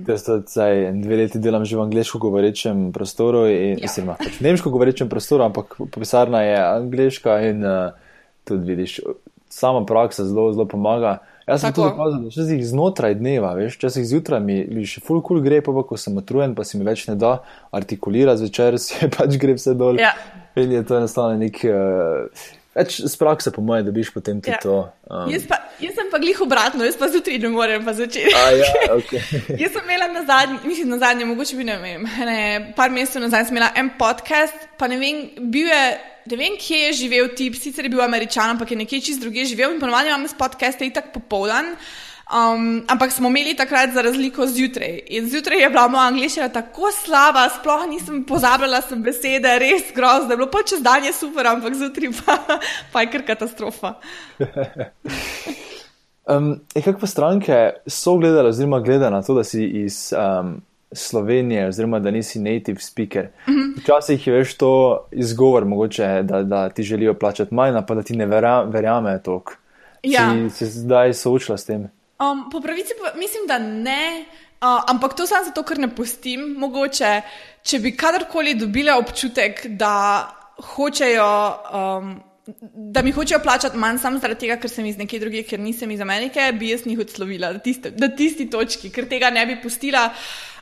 [0.06, 3.88] Jaz zdaj dve leti delam že v angliško govorečem prostoru, in, ja.
[3.88, 7.96] mislim, pač v nemško govorečem prostoru, ampak pisarna je angliška in uh,
[8.46, 9.00] tudi vidiš,
[9.50, 11.18] sama praksa zelo, zelo pomaga.
[11.48, 14.84] Jaz sem tudi opazil, da če si znotraj dneva, veš, če si zjutraj mi, mi
[14.88, 17.38] še full cool gre, pa, pa ko sem utrujen, pa si mi več ne da
[17.74, 20.00] artikulirati, zvečer si pač gre vse dol.
[20.02, 20.12] Ja.
[20.60, 21.64] In je to enostavno nek.
[21.64, 22.46] Uh,
[22.78, 24.58] Več z prakse, po mojem, dobiš potem tudi ja.
[24.62, 24.74] to.
[25.10, 25.24] Um.
[25.32, 28.30] Jaz, pa, jaz sem pa glih obratno, jaz pa zjutraj ne morem pa začeti.
[28.30, 28.68] Ja,
[29.00, 29.18] okay.
[29.58, 32.38] jaz sem imela na zadnji, mislim, na zadnji, mogoče bi ne vem, ne,
[32.78, 35.82] par mesecev nazaj sem imela en podcast, pa ne vem, bil je
[36.30, 39.44] ne vem, kje je živel tip, sicer je bil američan, ampak je nekje čist druge
[39.48, 41.74] živel in ponovadi imamo podcaste in tako popoldan.
[42.28, 44.98] Um, ampak smo imeli takrat za razliko zjutraj.
[45.16, 50.36] In zjutraj je bila moja angliščina tako slaba, sploh nisem pozabila sem besede, res grozno.
[50.36, 52.36] Bilo pa čez dan je super, ampak zjutraj pa,
[52.92, 53.94] pa je kar katastrofa.
[56.34, 60.12] um, Kaj pa stranke so gledali, oziroma gledali na to, da si iz.
[60.12, 60.58] Um,
[60.92, 63.28] Slovenije, oziroma da nisi native speaker.
[63.48, 63.80] Mhm.
[63.80, 68.16] Včasih je veš to izgovor, mogoče, da, da ti želijo plačati manj, pa da ti
[68.16, 68.26] ne
[68.66, 69.42] verjame to.
[70.02, 70.32] Ja.
[70.50, 71.88] Si se zdaj soočila s tem?
[72.18, 74.24] Um, po pravici pa, mislim, da ne.
[74.60, 76.54] Uh, ampak to sem zato, ker ne pustim.
[76.58, 77.20] Mogoče,
[77.62, 80.26] če bi kadarkoli dobila občutek, da
[80.74, 81.28] hočejo.
[81.72, 82.16] Um,
[82.74, 85.90] Da mi hočejo plačati manj, samo zaradi tega, ker sem iz neke druge, ker nisem
[85.92, 90.06] iz Amerike, bi jaz njih odslovila na tisti točki, ker tega ne bi pustila.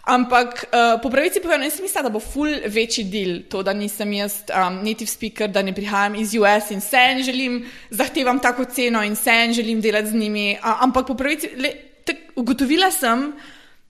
[0.07, 4.13] Ampak uh, po pravici povedano, jaz mislim, da bo ful večji del to, da nisem
[4.13, 7.57] jaz um, native speaker, da ne prihajam iz US in se en želim,
[7.91, 10.59] zahtevam tako ceno in se en želim delati z njimi.
[10.63, 11.73] Uh, ampak po pravici, le,
[12.05, 13.33] tak, ugotovila sem,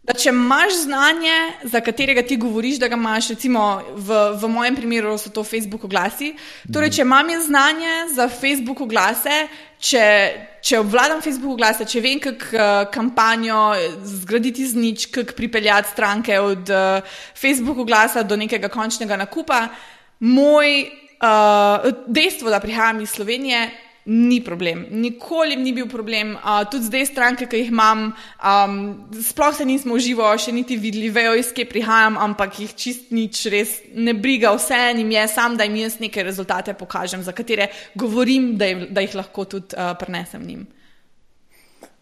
[0.06, 1.36] da če imaš znanje,
[1.66, 3.62] za katerega ti govoriš, da ga imaš, recimo
[3.96, 6.30] v, v mojem primeru so to Facebook oglasi.
[6.72, 9.40] Torej, če imam jaz znanje za Facebook oglase,
[9.82, 10.04] če,
[10.62, 13.64] če obvladam Facebook oglase, če vem, kako uh, kampanjo
[14.06, 19.64] zgraditi z nič, kako pripeljati stranke od uh, Facebook oglasa do nekega končnega nakupa,
[20.22, 23.66] moj uh, dejstvo, da prihajam iz Slovenije,
[24.06, 24.86] ni problem.
[24.90, 26.36] Nikoli ni bil problem.
[26.36, 28.76] Uh, tudi zdaj stranke, ki jih imam, um,
[29.22, 33.42] sploh se nismo uživo še niti videli, vejo, iz kje prihajam, ampak jih čist nič,
[33.50, 37.70] res ne briga, vse enim je, sam da jim jaz neke rezultate pokažem, za katere
[37.98, 40.66] govorim, da, jim, da jih lahko tudi uh, prenesem njim.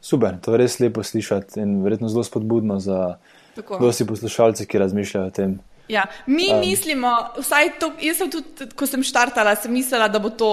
[0.04, 3.14] Super, to je res lepo slišati in verjetno zelo spodbudno za
[3.56, 5.54] vse poslušalce, ki razmišljajo o tem.
[5.88, 10.20] Ja, mi um, mislimo, vsaj to, jaz sem tudi, ko sem štartala, sem mislila, da
[10.20, 10.50] bo to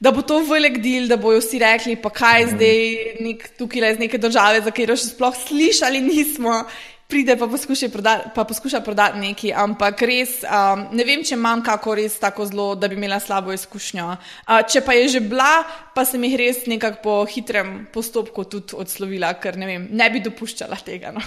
[0.00, 2.50] da bo to velik del, da bojo vsi rekli, pa kaj je mm.
[2.56, 6.64] zdaj nek, tukaj le iz neke države, za katero še sploh slišali nismo.
[7.06, 11.62] Pride pa poskuša prodati, pa poskuša prodati nekaj, ampak res um, ne vem, če imam
[11.62, 14.06] kako res tako zelo, da bi imela slabo izkušnjo.
[14.10, 15.62] Uh, če pa je že bila,
[15.94, 20.24] pa sem jih res nekako po hitrem postopku tudi odslovila, ker ne, vem, ne bi
[20.26, 21.14] dopuščala tega.
[21.14, 21.22] No.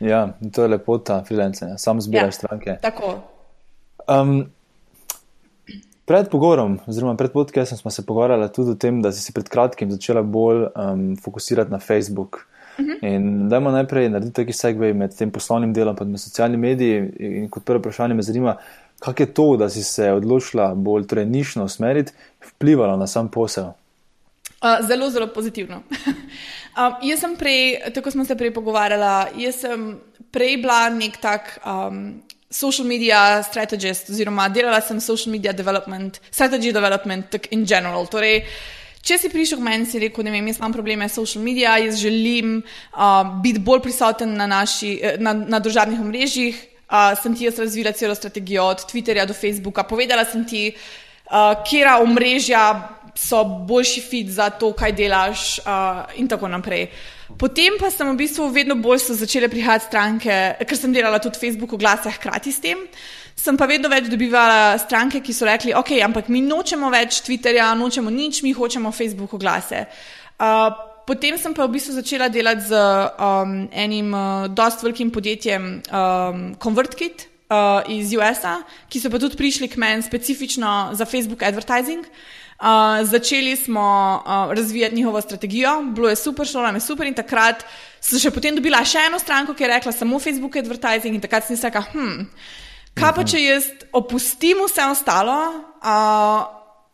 [0.00, 2.78] Ja, to je lepota freelance, sam zbiraš ja, stranke.
[2.82, 3.14] Tako.
[4.08, 4.46] Um,
[6.06, 9.48] Pred pogovorom, oziroma pred podcastom, smo se pogovarjali tudi o tem, da si se pred
[9.48, 12.46] kratkim začela bolj um, fokusirati na Facebook.
[12.78, 12.90] Uh mhm.
[12.90, 13.14] -huh.
[13.14, 17.10] In dajmo najprej narediti taki segway med tem poslovnim delom in socialnimi mediji.
[17.18, 18.56] In kot prvo vprašanje me zanima,
[18.98, 22.12] kako je to, da si se odločila bolj torej, nišno usmeriti,
[22.54, 23.64] vplivalo na sam posel?
[23.64, 25.76] Uh, zelo, zelo pozitivno.
[26.78, 30.00] um, jaz sem prej, tako smo se prej pogovarjali, jaz sem
[30.30, 31.58] prej bila nek tak.
[31.66, 38.06] Um, social media strategist, oziroma delala sem social media development, strategy development in general.
[38.06, 38.44] Torej,
[39.06, 42.62] če si prišel k meni in rekel, da imam probleme s social media, jaz želim
[42.62, 46.56] uh, biti bolj prisoten na, naši, eh, na, na družabnih omrežjih,
[46.90, 50.70] uh, sem ti jaz razvila celo strategijo od Twitterja do Facebooka, povedala sem ti,
[51.30, 56.88] uh, kera omrežja so boljši fit za to, kaj delaš uh, in tako naprej.
[57.38, 61.72] Potem pa sem v bistvu vedno bolj začela prihajati stranke, ker sem delala tudi Facebook
[61.74, 62.84] oglase hkrati s tem.
[63.36, 67.72] Sem pa vedno več dobivala stranke, ki so rekli, ok, ampak mi nočemo več Twitterja,
[67.76, 69.84] nočemo nič, mi hočemo Facebook oglase.
[70.38, 70.70] Uh,
[71.08, 76.40] potem sem pa v bistvu začela delati z um, enim uh, dost velikim podjetjem um,
[76.62, 82.06] ConvertKit uh, iz USA, ki so pa tudi prišli k meni specifično za Facebook advertising.
[82.06, 82.36] Uh,
[83.02, 87.06] začeli smo uh, razvijati njihovo strategijo, bilo je super, šlo nam je super.
[87.06, 87.64] In takrat
[88.00, 91.14] sem še potem dobila še eno stranko, ki je rekla samo Facebook advertising.
[91.14, 92.22] In takrat sem si rekla, hm,
[92.96, 95.36] kaj pa če jaz opustim vse ostalo
[95.84, 96.46] uh,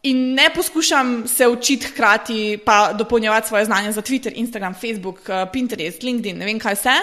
[0.02, 5.46] in ne poskušam se učiti hkrati, pa dopolnjevati svoje znanje za Twitter, Instagram, Facebook, uh,
[5.52, 6.96] Pinterest, LinkedIn, ne vem kaj vse.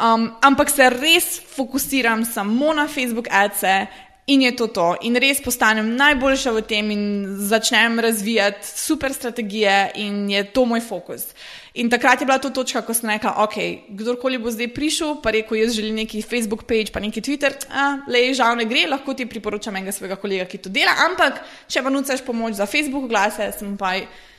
[0.00, 3.86] Um, ampak se res fokusiram samo na Facebook adse
[4.30, 4.94] In je to to.
[5.02, 7.02] In res postanem najboljša v tem in
[7.50, 11.32] začnem razvijati super strategije, in je to moj fokus.
[11.74, 13.56] In takrat je bila to točka, ko sem rekla, ok,
[13.98, 18.04] kdorkoli bo zdaj prišel, pa rekel, jaz želim neki Facebook page, pa neki Twitter, a
[18.10, 21.82] le, žal ne gre, lahko ti priporočam enega svojega kolega, ki to dela, ampak če
[21.82, 23.96] pa nucaš pomoč za Facebook glase, sem pa,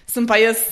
[0.08, 0.64] sem pa jaz,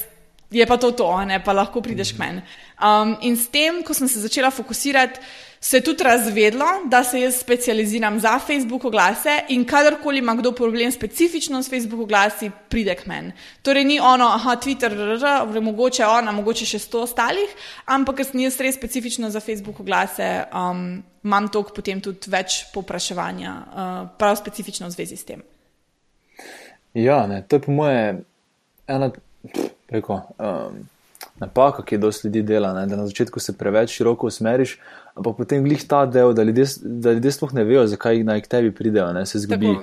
[0.51, 2.43] je pa to to, ne, pa lahko prideš k meni.
[2.80, 5.20] Um, in s tem, ko sem se začela fokusirati,
[5.62, 10.51] se je tudi razvedlo, da se jaz specializiram za Facebook oglase in kadarkoli ima kdo
[10.51, 13.32] problem specifično s Facebook oglasi, pride k meni.
[13.62, 17.55] Torej ni ono, aha, Twitter, rr, mogoče ona, mogoče še sto ostalih,
[17.86, 22.62] ampak ker sem jaz res specifično za Facebook oglase, um, imam toliko potem tudi več
[22.74, 25.43] popraševanja, uh, prav specifično v zvezi s tem.
[26.93, 28.24] Ja, ne, to je po moje
[28.88, 29.12] ena,
[29.91, 30.24] preko.
[30.39, 30.88] Um
[31.39, 32.86] napaka, ki je dosti ljudi dela, ne?
[32.88, 34.78] da na začetku se preveč široko usmeriš,
[35.20, 38.51] ampak potem glih ta del, da ljudje, da ljudje sploh ne vejo, zakaj naj k
[38.51, 39.26] tebi pridejo, ne?
[39.30, 39.76] se zgodi.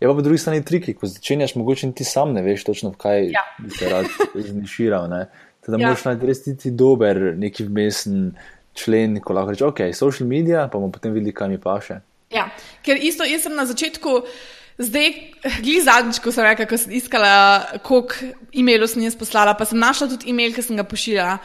[0.00, 3.30] Je pa po drugi strani triki, ko začenjaš, mogoče ti sam ne veš točno, kaj
[3.32, 3.44] ja.
[3.58, 5.08] bi se rad zniširal.
[5.08, 5.78] Da ja.
[5.78, 8.34] moraš najti res ti dober, neki vmesen
[8.74, 12.00] člen, ko lahko rečeš, ok, social media, pa bomo potem videli, kaj mi paše.
[12.34, 12.48] Ja,
[12.82, 14.18] ker isto jaz sem na začetku.
[14.74, 15.12] Zdaj,
[15.62, 17.28] glej zadnjič, ko sem rekla, ko sem iskala,
[17.86, 21.36] koliko e-mailov sem jaz poslala, pa sem našla tudi e-mail, ki sem ga pošiljala.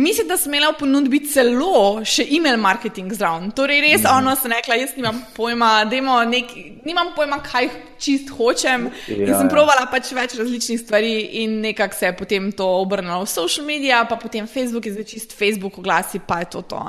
[0.00, 3.52] Mislim, da sem imela v ponudbi celo še e-mail marketing zraven.
[3.52, 4.08] Torej, res mm.
[4.14, 5.70] ono sem rekla, jaz nimam pojma,
[6.32, 6.56] nek,
[6.88, 7.68] nimam pojma, kaj
[8.00, 8.88] čist hočem.
[9.04, 9.52] Ja, in sem ja.
[9.52, 11.14] provala pač več različnih stvari
[11.44, 15.10] in nekako se je potem to obrnilo v social medije, pa potem Facebook in zdaj
[15.12, 16.84] čist Facebook oglasi, pa je to to.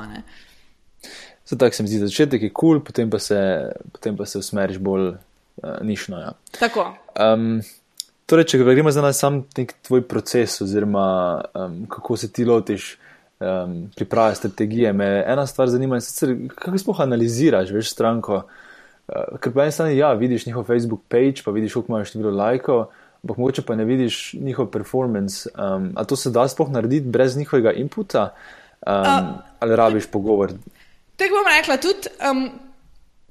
[1.44, 5.18] Zato se mi zdi, začetek je kul, cool, potem, potem pa se usmeriš bolj
[5.82, 6.18] nišno.
[6.18, 6.32] Ja.
[6.58, 6.86] Tako.
[7.20, 7.60] Um,
[8.26, 11.06] torej, če gremo zdaj na sam nek tvoj proces, oziroma
[11.54, 12.94] um, kako se ti lotiš
[13.40, 18.42] um, priprave strategije, me ena stvar zanima, sicer, kako sploh analiziraš, veš, stranko.
[19.08, 22.36] Uh, ker po eni strani, ja, vidiš njihov Facebook page, pa vidiš, koliko imaš število
[22.36, 22.86] lajkov,
[23.22, 25.50] ampak mogoče pa ne vidiš njihov performance.
[25.58, 28.30] Um, a to se da sploh narediti brez njihovega inputa,
[28.86, 29.28] um, uh,
[29.60, 30.52] ali rabiš pogovor?
[31.16, 32.08] Tako bom rekla, tudi.
[32.30, 32.69] Um,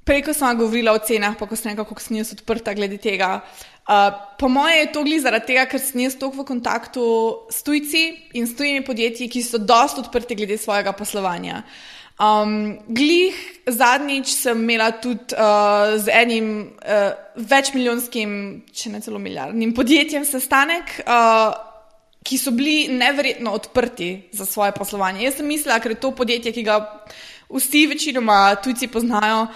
[0.04, 2.96] Prej, ko sem govorila o cenah, pa ko sem nekako, kako sem jaz odprta glede
[2.98, 3.40] tega.
[3.84, 7.04] Uh, po mojem je to glede zaradi tega, ker sem jaz toliko v kontaktu
[7.52, 8.04] s tujci
[8.38, 11.64] in s tujimi podjetji, ki so dosti odprti glede svojega poslovanja.
[12.20, 18.30] Um, glih zadnjič sem imela tudi uh, z enim uh, večmilijonskim,
[18.76, 21.54] če ne celo milijardnim podjetjem sestanek, uh,
[22.20, 25.24] ki so bili neverjetno odprti za svoje poslovanje.
[25.24, 26.76] Jaz sem mislila, ker je to podjetje, ki ga
[27.48, 29.46] vsi večinoma tujci poznajo.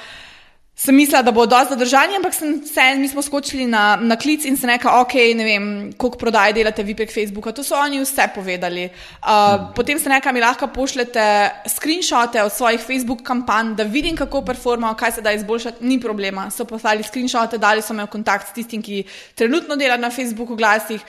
[0.76, 4.42] Sem mislila, da bo dosti zadržani, ampak sem se, mi smo skočili na, na klic
[4.44, 5.66] in se rekla, ok, ne vem,
[5.96, 7.52] koliko prodaj delate vi prek Facebooka.
[7.54, 8.88] To so oni vse povedali.
[8.88, 9.68] Uh, mm.
[9.76, 11.26] Potem se nekaj mi lahko pošljete
[11.70, 16.48] screenshote od svojih Facebook kampanj, da vidim, kako performajo, kaj se da izboljšati, ni problema.
[16.50, 19.04] So poslali screenshote, dali so me v kontakt s tistim, ki
[19.34, 21.00] trenutno dela na Facebooku glasih.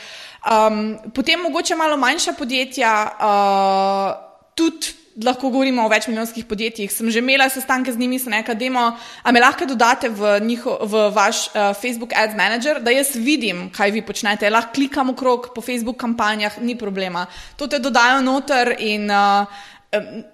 [0.45, 4.13] Um, potem mogoče malo manjša podjetja, uh,
[4.55, 4.93] tudi
[5.24, 6.91] lahko govorimo o večmilijonskih podjetjih.
[6.91, 11.09] Sem že imela sestanke z njimi, sem rekla, da me lahko dodate v, njiho, v
[11.16, 14.49] vaš uh, Facebook Ads Manager, da jaz vidim, kaj vi počnete.
[14.49, 17.26] Lahko klikam okrog po Facebook kampanjah, ni problema.
[17.55, 19.47] To te dodajo noter in uh,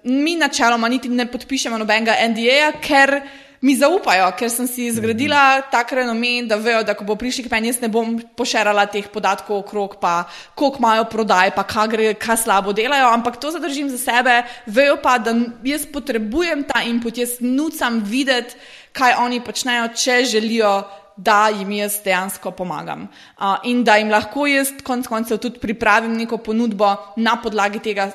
[0.04, 3.20] mi načeloma niti ne podpišemo nobenega NDA, ker
[3.62, 5.70] mi zaupajo, ker sem si zgradila mm -hmm.
[5.70, 9.08] tak renomen, da vejo, da ko bo prišli k meni, jaz ne bom pošerala teh
[9.08, 13.88] podatkov okrog, pa koliko imajo prodaj, pa kaj gre, kaj slabo delajo, ampak to zadržim
[13.88, 18.54] za sebe, vejo pa, da jaz potrebujem ta input, jaz nucam videti,
[18.92, 20.82] kaj oni počnejo, če želijo.
[21.16, 26.16] Da jim jaz dejansko pomagam uh, in da jim lahko jaz, konec koncev, tudi pripravim
[26.16, 28.10] neko ponudbo na podlagi tega,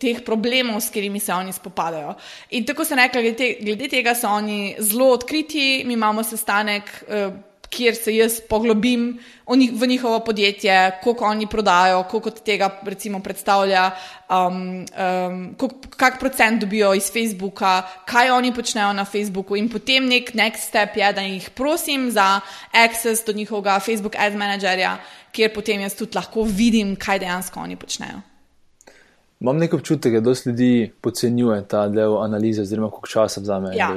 [0.00, 2.14] teh problemov, s katerimi se oni spopadajo.
[2.50, 7.04] In tako se rekla, glede, glede tega so oni zelo odkriti, mi imamo sestanek.
[7.08, 7.34] Uh,
[7.66, 13.90] Kjer se jaz poglobim v njihovo podjetje, koliko oni prodajo, koliko tega recimo, predstavlja,
[14.30, 15.56] um, um,
[15.96, 19.56] kak procent dobijo iz Facebooka, kaj oni počnejo na Facebooku.
[19.56, 22.40] In potem nek next step je, da jih prosim za
[22.72, 24.96] access do njihovega Facebook Ads Managerja,
[25.32, 28.35] kjer potem jaz tudi lahko vidim, kaj dejansko oni počnejo.
[29.40, 33.76] Imam nek občutek, da dosti ljudi podcenjuje ta del analize, oziroma koliko časa vzame.
[33.76, 33.90] Ja.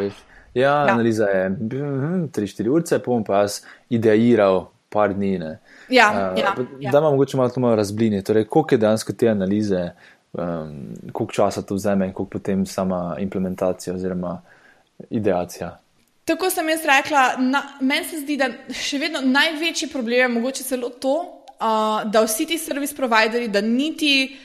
[0.53, 5.39] Ja, ja, analiza je 3-4 hm, ure, pa bom pa jaz ideiral par dni.
[5.89, 6.91] Ja, uh, ja, ja.
[6.91, 8.21] Da imam mogoče malo to malo razblinje.
[8.21, 9.91] Torej, koliko je dejansko te analize,
[10.33, 10.73] um,
[11.11, 14.41] koliko časa to vzame in koliko potem sama implementacija oziroma
[15.09, 15.77] ideacija.
[16.25, 17.21] Tako sem jaz rekla,
[17.81, 21.15] meni se zdi, da še vedno največji problem je mogoče celo to,
[21.59, 24.37] uh, da vsi ti service provideri, da niti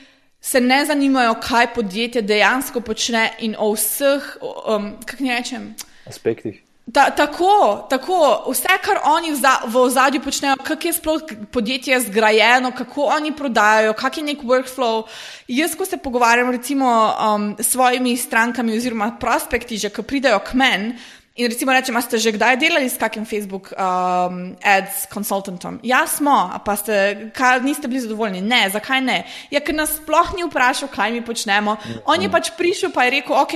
[0.45, 5.73] se ne zanimajo, kaj podjetje dejansko počne in o vseh, um, kako ne rečem,
[6.05, 6.61] aspektih.
[6.93, 9.41] Ta, tako, tako, vse, kar oni v,
[9.73, 11.21] v ozadju počnejo, kako je sploh
[11.51, 15.07] podjetje zgrajeno, kako oni prodajajo, kak je nek workflow.
[15.47, 20.53] Jaz, ko se pogovarjam recimo um, s svojimi strankami oziroma prospekti, že ko pridejo k
[20.53, 20.93] meni,
[21.35, 25.83] In recimo, rečem, ste že kdaj delali s kakim Facebook um, ads consultantom?
[25.83, 28.39] Ja, smo, pa ste, kaj, niste bili zadovoljni.
[28.39, 29.27] Ne, zakaj ne?
[29.51, 31.75] Ja, ker nas sploh ni vprašal, kaj mi počnemo.
[32.07, 33.53] On je pač prišel pa je rekel, ok.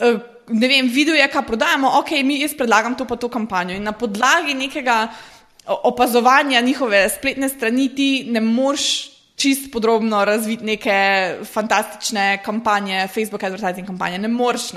[0.00, 3.76] Uh, Ne vem, videl je, kaj prodajamo, ok, mi jaz predlagam to pa to kampanjo.
[3.76, 5.10] In na podlagi nekega
[5.84, 10.96] opazovanja njihove spletne strani ti ne moreš čist podrobno razviti neke
[11.44, 14.72] fantastične kampanje, Facebook advertising kampanje, ne moreš.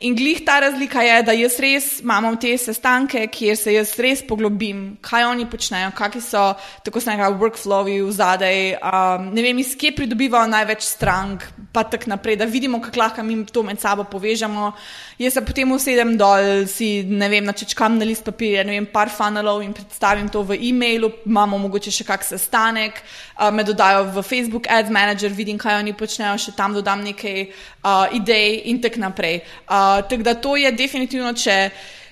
[0.00, 4.24] In glih ta razlika je, da jaz res imam te sestanke, kjer se jaz res
[4.26, 6.42] poglobim, kaj oni počnejo, kakšni so
[6.82, 11.84] tako se nekaj workflowi v zadej, um, ne vem, iz kje pridobivajo največ strank, pa
[11.86, 14.72] tako naprej, da vidimo, kako lahko mi to med sabo povežemo.
[15.18, 19.12] Jaz se potem usedem dol, si ne vem, načečkam na list papirja, ne vem, par
[19.14, 22.98] funnelov in predstavim to v e-mailu, imamo mogoče še kak sestanek,
[23.38, 27.46] uh, me dodajo v Facebook Ads Manager, vidim, kaj oni počnejo, še tam dodam nekaj
[27.46, 29.38] uh, idej in tako naprej.
[29.70, 31.56] Uh, tako da to je definitivno, če,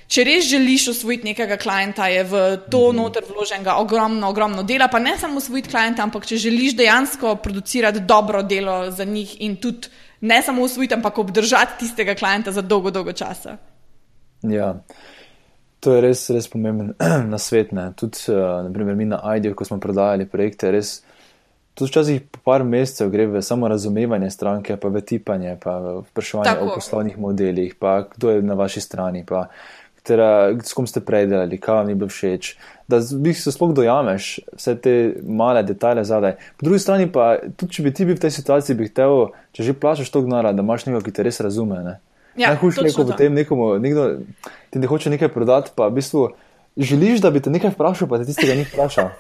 [0.07, 3.01] če res želiš osvojiti nekega klienta, je v to mhm.
[3.01, 4.89] noter vloženega ogromno, ogromno dela.
[4.93, 9.57] Pa ne samo osvojiti klienta, ampak če želiš dejansko producirati dobro delo za njih in
[9.57, 9.93] tudi
[10.23, 13.57] ne samo osvojiti, ampak obdržati tistega klienta za dolgo, dolgo časa.
[14.43, 14.75] Ja.
[15.83, 16.93] To je res, res pomemben
[17.33, 17.73] na svet.
[17.99, 21.01] Tudi, uh, naprimer, mi na IDEO, ko smo prodajali projekte, res
[21.75, 25.95] Tu včasih po par mesecev gre v samo razumevanje stranke, pa v tipanje, pa v
[26.11, 26.67] vprašanje Tako.
[26.67, 29.49] o poslovnih modelih, pa kdo je na vaši strani, pa
[30.03, 32.57] katera, s kom ste prej delali, kaj vam je bilo všeč.
[32.91, 36.37] Da bi se sploh dojameš vse te male detajle zadaj.
[36.59, 39.71] Po drugi strani pa, tudi če bi ti bil v tej situaciji, bi hotel, če
[39.71, 41.81] že plačaš to gnara, da imaš nekoga, ki te res razume.
[41.87, 41.99] Ne?
[42.37, 44.25] Ja, Najhujše je, ko potem nekomu, nekdo
[44.73, 46.33] ti ne hoče nekaj prodati, pa v bistvu
[46.77, 49.13] želiš, da bi te nekaj vprašal, pa te tistega ni vprašal.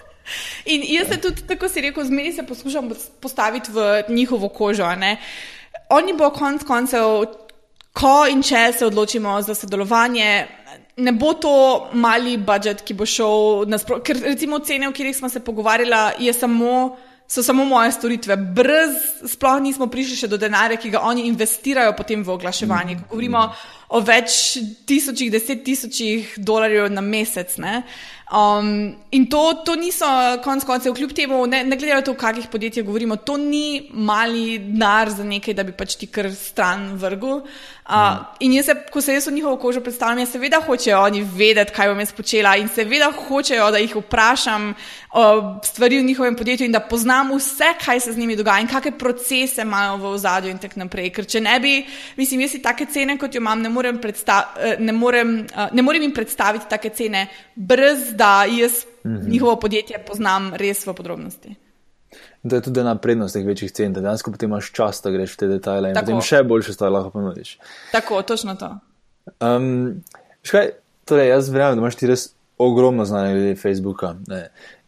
[0.64, 4.94] In jaz se tudi, tako si rekel, zmeri se poskušam postaviti v njihovo kožo.
[4.94, 5.16] Ne?
[5.90, 7.24] Oni bo konec koncev,
[7.92, 10.46] ko in če se odločimo za sodelovanje,
[10.96, 11.54] ne bo to
[11.92, 14.04] mali budžet, ki bo šel nasprotno.
[14.04, 16.96] Ker recimo cene, o katerih smo se pogovarjali, je samo
[17.32, 18.36] so samo moje storitve.
[18.36, 18.96] Brez,
[19.32, 22.98] sploh nismo prišli še do denarja, ki ga oni investirajo potem v oglaševanje.
[22.98, 23.46] Ko govorimo
[23.88, 24.58] o več
[24.88, 27.56] tisočih, deset tisočih dolarjev na mesec.
[28.32, 30.08] Um, in to, to niso,
[30.44, 33.90] konec koncev, kljub temu, ne, ne glede na to, o kakih podjetjih govorimo, to ni
[33.92, 37.42] mali denar za nekaj, da bi pač ti kar stran vrgel.
[37.82, 38.22] Uh.
[38.40, 41.88] In jaz, se, ko se jaz v njihovo kožo predstavljam, seveda hočejo oni vedeti, kaj
[41.90, 44.68] bom jaz počela, in seveda hočejo, da jih vprašam
[45.18, 45.24] o
[45.64, 48.94] stvari v njihovem podjetju in da poznam vse, kaj se z njimi dogaja in kakšne
[48.98, 51.10] procese imajo v ozadju in tako naprej.
[51.10, 51.74] Ker če ne bi,
[52.16, 55.82] mislim, jaz si take cene, kot jo imam, ne morem, eh, ne morem, uh, ne
[55.82, 57.26] morem jim predstaviti take cene,
[57.56, 59.28] brez da jaz -hmm.
[59.28, 61.54] njihovo podjetje poznam res v podrobnosti.
[62.48, 65.36] To je tudi ena prednost teh večjih cen, da dejansko potem imaš čas, da greš
[65.36, 66.08] v te detajle in Tako.
[66.10, 67.58] potem še boljše stvari lahko ponudiš.
[67.92, 68.70] Tako, točno to.
[69.38, 70.02] Um,
[70.42, 70.72] škaj,
[71.06, 74.16] torej, jaz verjamem, da imaš ti res ogromno znanja glede Facebooka.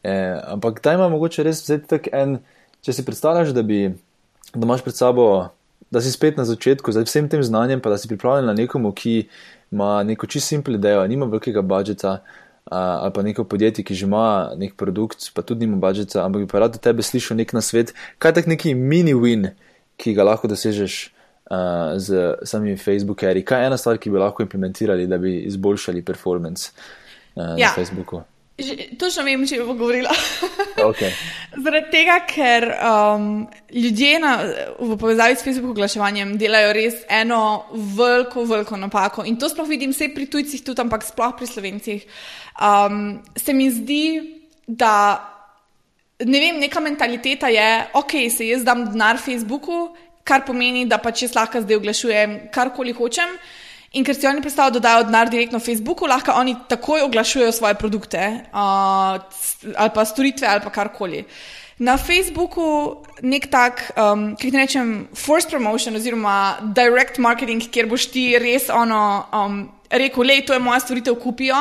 [0.03, 0.15] E,
[0.47, 2.41] ampak taj ima mogoče res vzeti tak en,
[2.83, 3.87] če si predstavljaš, da bi,
[4.55, 5.29] da imaš pred sabo,
[5.95, 8.91] da si spet na začetku z vsem tem znanjem, pa da si pripravljen na nekomu,
[8.93, 9.29] ki
[9.71, 12.19] ima neko čisto simpel idejo, nima velikega budžeta
[12.71, 16.49] ali pa neko podjetje, ki že ima nek produkt, pa tudi nima budžeta, ampak bi
[16.49, 19.53] pa rad od tebe slišal nek na svet, kaj tak neki mini-win,
[20.01, 21.13] ki ga lahko dosežeš
[21.51, 26.05] uh, z samimi Facebook-eri, kaj je ena stvar, ki bi lahko implementirali, da bi izboljšali
[26.05, 26.73] performance
[27.37, 27.69] uh, ja.
[27.69, 28.25] na Facebooku.
[28.55, 30.13] Točno vem, če bo govorila.
[30.79, 31.11] okay.
[31.65, 33.25] Zaradi tega, ker um,
[33.75, 34.35] ljudje na,
[34.79, 37.41] v povezavi s Facebook oglaševanjem delajo res eno
[37.75, 39.27] veliko, veliko napako.
[39.27, 42.07] In to sploh vidim vse pri tujcih, tudi ampak sploh pri slovencih.
[42.55, 44.05] Um, se mi zdi,
[44.71, 44.95] da
[46.23, 49.89] ne vem, neka mentaliteta je, ok, se jaz dam denar Facebooku,
[50.23, 53.35] kar pomeni, da pač jaz lahko zdaj oglašujem karkoli hočem.
[53.95, 57.75] In ker si oni predstavljajo, da dajo denar direktno Facebooku, lahko oni takoj oglašujejo svoje
[57.79, 58.59] produkte uh,
[59.77, 61.25] ali pa storitve ali pa karkoli.
[61.79, 68.07] Na Facebooku nek tak, um, kaj ne rečem, force promotion oziroma direct marketing, kjer boš
[68.15, 69.01] ti res ono
[69.35, 69.59] um,
[69.91, 71.59] rekel, le to je moja storitev, kupijo.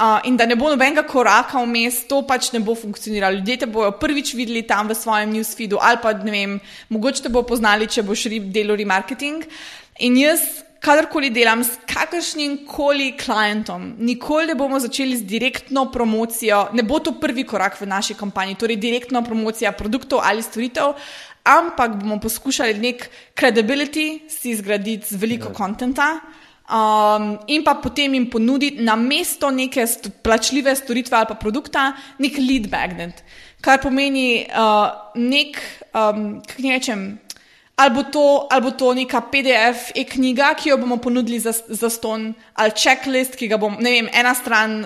[0.00, 3.36] Uh, in da ne bo nobenega koraka vmes, to pač ne bo funkcioniralo.
[3.36, 6.56] Ljudje te bodo prvič videli tam v svojem newsfeedu, ali pa ne vem,
[6.88, 9.44] mogoče te bo poznali, če boš delal remarketing.
[10.06, 10.46] In jaz
[10.80, 16.98] kadarkoli delam s kakršnim koli klientom, nikoli ne bomo začeli z direktno promocijo, ne bo
[16.98, 20.96] to prvi korak v naši kampanji, torej direktna promocija produktov ali storitev,
[21.44, 26.16] ampak bomo poskušali nek credibility si zgraditi z veliko kontenta.
[26.70, 31.88] Um, in pa potem jim ponuditi na mesto neke st plačljive storitve ali pa produkta,
[32.22, 33.24] nek lead magnet,
[33.60, 34.86] kar pomeni uh,
[35.18, 35.58] nek,
[35.90, 37.02] um, kako rečem,
[37.80, 41.88] ali bo to, ali bo to neka PDF e-knjiga, ki jo bomo ponudili za, za
[41.90, 44.82] ston, ali checklist, ki ga bom, ne vem, ena stran,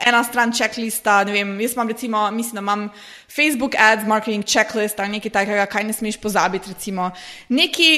[0.00, 1.20] ena stran checklista.
[1.28, 2.86] Vem, jaz imam, recimo, mislim, da imam
[3.28, 6.72] Facebook ads, marketing checklist ali nekaj takega, kaj ne smeš pozabiti.
[6.72, 7.10] Recimo.
[7.52, 7.92] Neki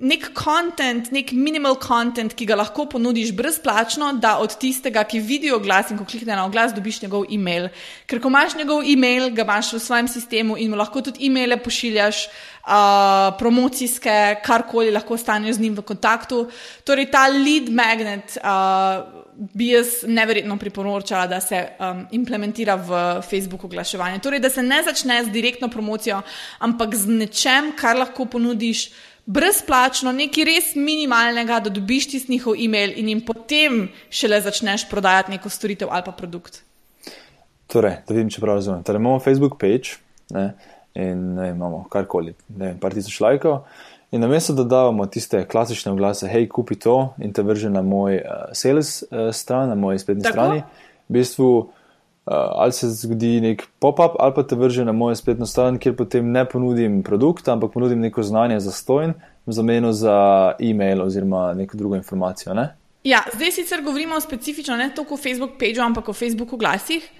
[0.00, 5.52] nek content, nek minimal content, ki ga lahko ponudiš brezplačno, da od tistega, ki vidi
[5.52, 7.68] oglas in ko klikne na oglas, dobiš njegov e-mail.
[8.08, 11.60] Ker ko imaš njegov e-mail, ga imaš v svojem sistemu in mu lahko tudi e-maile
[11.60, 12.24] pošiljaš,
[12.64, 16.46] uh, promocijske, karkoli lahko staneš z njim v kontaktu.
[16.84, 18.38] Torej, ta lead magnet.
[18.40, 22.90] Uh, Bi jaz neverjetno priporočala, da se um, implementira v
[23.24, 24.18] Facebook oglaševanje.
[24.20, 26.18] Torej, da se ne začne z direktno promocijo,
[26.58, 32.58] ampak z nečem, kar lahko ponudiš uh, brezplačno, nekaj res minimalnega, da dobiš tisti njihov
[32.58, 36.62] e-mail in jim potem šele začneš prodajati neko storitev ali pa produkt.
[37.70, 38.82] Torej, da vidim, če prav razumem.
[38.82, 39.96] Torej, imamo Facebook page
[40.34, 40.52] ne,
[40.94, 43.60] in ne, imamo karkoli, ne vem, par tisoč lajkov.
[44.10, 48.18] In namesto da damo tiste klasične oglase, hej, kupi to in te vrže na moj
[48.18, 50.34] uh, sales uh, stran, na moji spletni Tako?
[50.34, 50.64] strani,
[51.06, 51.50] v bistvu
[52.30, 56.30] ali se zgodi nek pop-up, ali pa te vrže na mojo spletno stran, kjer potem
[56.30, 59.14] ne ponudim produkta, ampak ponudim neko znanje za stojn,
[59.46, 62.54] v zameno za e-mail oziroma neko drugo informacijo.
[62.54, 62.68] Ne?
[63.04, 67.10] Ja, zdaj sicer govorimo specifično ne toliko o Facebook pageu, ampak o Facebooku glasih,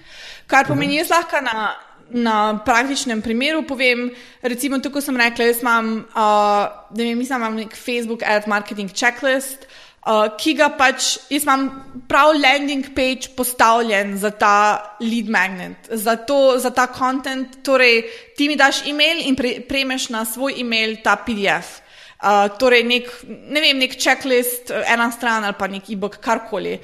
[0.47, 1.71] kar pomeni, jaz lahko na,
[2.09, 2.35] na
[2.65, 7.75] praktičnem primeru povem, recimo, tako sem rekla, jaz imam, uh, da mi mislim, imam nek
[7.75, 11.67] Facebook ad marketing checklist, uh, uh, ki ga pač, jaz imam
[12.09, 14.55] prav landing page postavljen za ta
[15.01, 17.61] lead magnet, za, to, za ta content.
[17.63, 18.03] Torej,
[18.37, 21.79] ti mi daš e-mail in pre, prejmeš na svoj e-mail ta PDF.
[22.21, 26.75] Uh, torej, nek, ne vem, nek checklist, ena stran ali pa nek e-book, karkoli.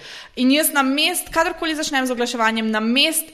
[0.41, 3.29] In jaz na mest, kadarkoli začnem z oglaševanjem, na mest,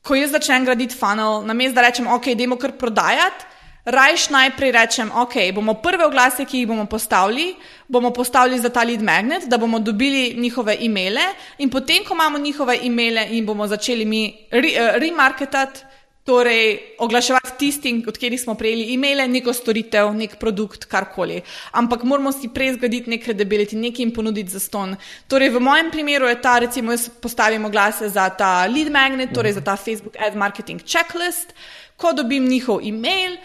[0.00, 3.44] ko jaz začnem graditi funnel, na mest, da rečem, ok, idemo kar prodajati,
[3.84, 7.56] Rajš najprej rečem, ok, bomo prve oglase, ki jih bomo postavili,
[7.88, 11.24] bomo postavili za ta lead magnet, da bomo dobili njihove e-maile,
[11.58, 15.92] in potem, ko imamo njihove e-maile, in bomo začeli mi eh, remarketati, re
[16.24, 21.40] torej oglaševati tistim, od katerih smo prejeli e-maile, neko storitev, nek produkt, karkoli.
[21.72, 24.96] Ampak moramo si prej zgraditi nek kredibiliti, nekaj jim ponuditi za ston.
[25.28, 29.58] Torej, v mojem primeru je ta, recimo, jaz postavim oglase za ta lead magnet, torej
[29.58, 31.54] za ta Facebook Ad Marketing Checklist,
[31.96, 33.36] ko dobim njihov e-mail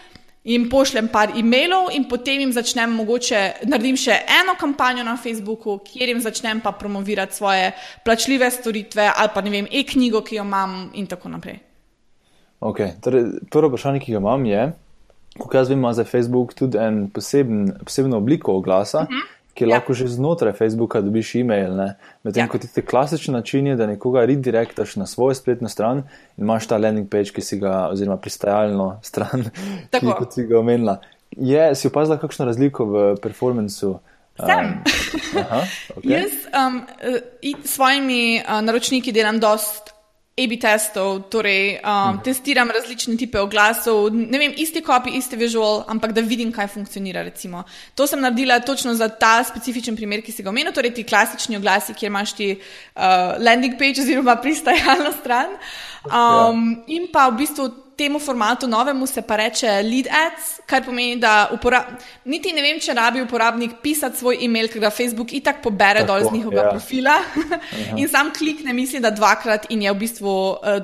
[0.48, 5.78] jim pošljem par e-mailov in potem jim začnem mogoče naredim še eno kampanjo na Facebooku,
[5.84, 7.72] kjer jim začnem pa promovirati svoje
[8.04, 11.60] plačljive storitve ali pa ne vem, e-knjigo, ki jo imam in tako naprej.
[12.60, 14.70] Ok, torej prvo vprašanje, ki ga imam je,
[15.38, 19.04] kako jaz vem, ima za Facebook tudi en poseben, posebno obliko oglasa.
[19.04, 19.18] Uh mhm.
[19.18, 19.74] -huh ki ja.
[19.74, 21.74] lahko že znotraj Facebooka dobiš e-mail.
[22.22, 22.48] Medtem ja.
[22.48, 26.04] ko ti klasični način je, da nekoga redirektaš na svojo spletno stran
[26.36, 29.48] in imaš ta landing page, ki si ga, oziroma pristajalno stran,
[29.90, 31.00] ki si ga omenila.
[31.36, 33.98] Je, si opazila kakšno razliko v performancu?
[34.38, 34.70] Um,
[35.42, 35.64] aha,
[35.96, 36.12] okay.
[36.12, 36.84] Jaz um,
[37.42, 39.90] s svojimi uh, naročniki delam dost
[40.38, 42.20] A-B testov, torej um, hmm.
[42.24, 47.22] testiram različne type oglasov, ne vem, isti copy, isti visual, ampak da vidim, kaj funkcionira.
[47.26, 47.64] Recimo.
[47.98, 51.58] To sem naredila točno za ta specifičen primer, ki si ga omenil, torej ti klasični
[51.58, 55.58] oglasi, kjer imaš ti uh, landing page oziroma pristajalno stran.
[56.06, 56.96] Um, ja.
[56.96, 57.68] In pa v bistvu
[57.98, 61.50] temu formatu novemu se pa reče lead ads, kar pomeni, da
[62.24, 66.12] niti ne vem, če rabi uporabnik pisati svoj e-mail, ker ga Facebook itak pobere Tako,
[66.12, 66.70] dol z njihovega ja.
[66.70, 67.16] profila
[68.00, 70.78] in sam klikne, misli, da dvakrat in je v bistvu uh,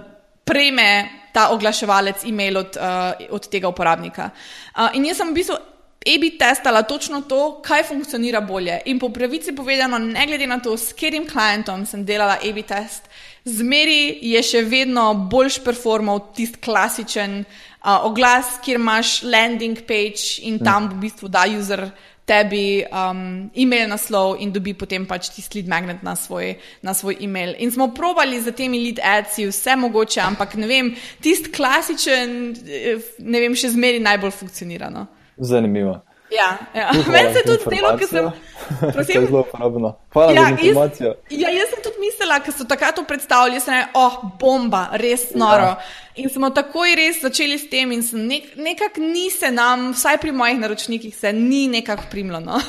[0.45, 0.89] prejme
[1.35, 4.31] ta oglaševalec e-mail od, uh, od tega uporabnika.
[4.75, 5.61] Uh, in jaz sem v bistvu.
[6.05, 8.75] AB testala točno to, kaj funkcionira bolje.
[8.93, 13.09] In po pravici povedano, ne glede na to, s katerim klientom sem delala AB test,
[13.45, 20.59] zmeri je še vedno boljš performal tisti klasičen uh, oglas, kjer imaš landing page in
[20.59, 21.89] tam v bistvu da user
[22.25, 27.19] tebi um, e-mail naslov in dobi potem pač tisti lead magnet na svoj, na svoj
[27.21, 27.53] e-mail.
[27.61, 32.33] In smo probali za temi lead adsi vse mogoče, ampak ne vem, tisti klasičen,
[32.65, 34.89] eh, ne vem, še zmeri najbolj funkcionira.
[34.89, 35.07] No?
[35.37, 35.99] Zanimivo.
[36.35, 36.91] Ja, ja.
[37.13, 38.31] meni se tudi zdelo, ker sem.
[38.95, 39.93] Prosim, zelo uporabno.
[40.13, 41.09] Hvala ja, za informacijo.
[41.31, 44.87] Jaz, ja, jaz sem tudi mislila, ker so takrat to predstavljali, da je oh, bomba,
[45.01, 45.75] res noro.
[45.75, 45.79] Ja.
[46.23, 50.33] In smo takoj res začeli s tem, in nek, nekako ni se nam, vsaj pri
[50.33, 52.41] mojih naročnikih, se ni nekako primlo.
[52.41, 52.61] No.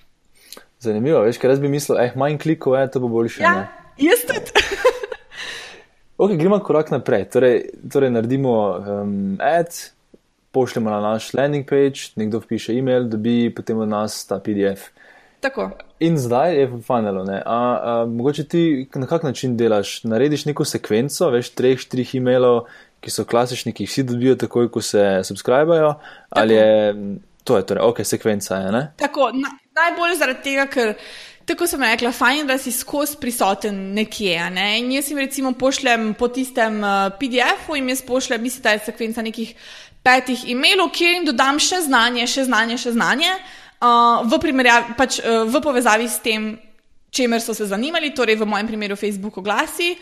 [0.84, 3.42] Zanimivo, veš, ker jaz bi mislil, eh, manj klikov je, to bo boljše.
[3.44, 3.68] Ja,
[4.02, 4.66] jaz tudi.
[6.22, 7.28] ok, gremo korak naprej.
[7.30, 7.58] Torej,
[7.92, 9.70] torej naredimo um, ad
[10.52, 14.92] pošljemo na naš landing page, nekdo piše e-mail, dobi potem od nas ta PDF.
[15.40, 15.70] Tako.
[16.00, 17.24] In zdaj je v funnelu.
[18.08, 20.04] Mogoče ti na kak način delaš?
[20.04, 22.68] Narediš neko sekvenco, veš, treh, štirih e-mailov,
[23.02, 25.94] ki so klasični, ki jih vsi dobijo takoj, ko se subscribajo,
[26.30, 26.94] ali je
[27.44, 28.72] to je torej, ok, sekvenca je.
[28.72, 28.82] Ne?
[28.96, 30.94] Tako, na, najbolj zaradi tega, ker.
[31.42, 34.36] Tako sem rekla, fajn, da si skozi prisoten nekje.
[34.54, 34.66] Ne?
[34.78, 38.84] In jaz jim recimo pošljem po tistem uh, PDF-u in jaz pošljem, mislim, da je
[38.86, 39.50] sekvenca nekih
[40.02, 43.30] petih e-mailov, kjer jim dodam še znanje, še znanje, še znanje,
[43.82, 44.42] uh, v,
[44.98, 46.52] pač, uh, v povezavi s tem,
[47.12, 49.96] čemer so se zanimali, torej v mojem primeru Facebook oglasi.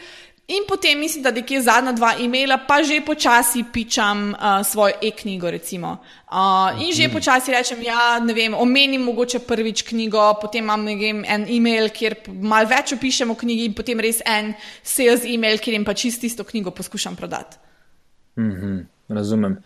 [0.50, 5.46] In potem mislim, da nekje zadnja dva e-maila, pa že počasi pičam uh, svojo e-knjigo.
[5.46, 7.12] Uh, in že mhm.
[7.14, 12.16] počasi rečem, ja, ne vem, omenim mogoče prvič knjigo, potem imam vem, en e-mail, kjer
[12.26, 16.26] malo več opišem o knjigi, in potem res en sales e-mail, kjer jim pa čisto
[16.26, 17.56] isto knjigo poskušam prodati.
[18.36, 19.62] Mm -hmm, razumem.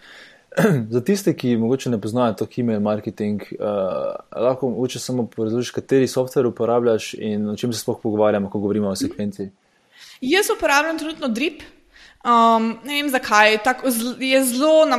[0.95, 6.09] Za tiste, ki morda ne poznajo to email marketing, uh, lahko mogoče samo razložiš, kateri
[6.09, 9.49] softver uporabljaš in o čem se sploh pogovarjamo, ko govorimo o sekvenci.
[10.21, 11.63] Jaz uporabljam trenutno Drip.
[12.25, 13.91] Um, ne vem zakaj, tako
[14.21, 14.99] je zelo, na,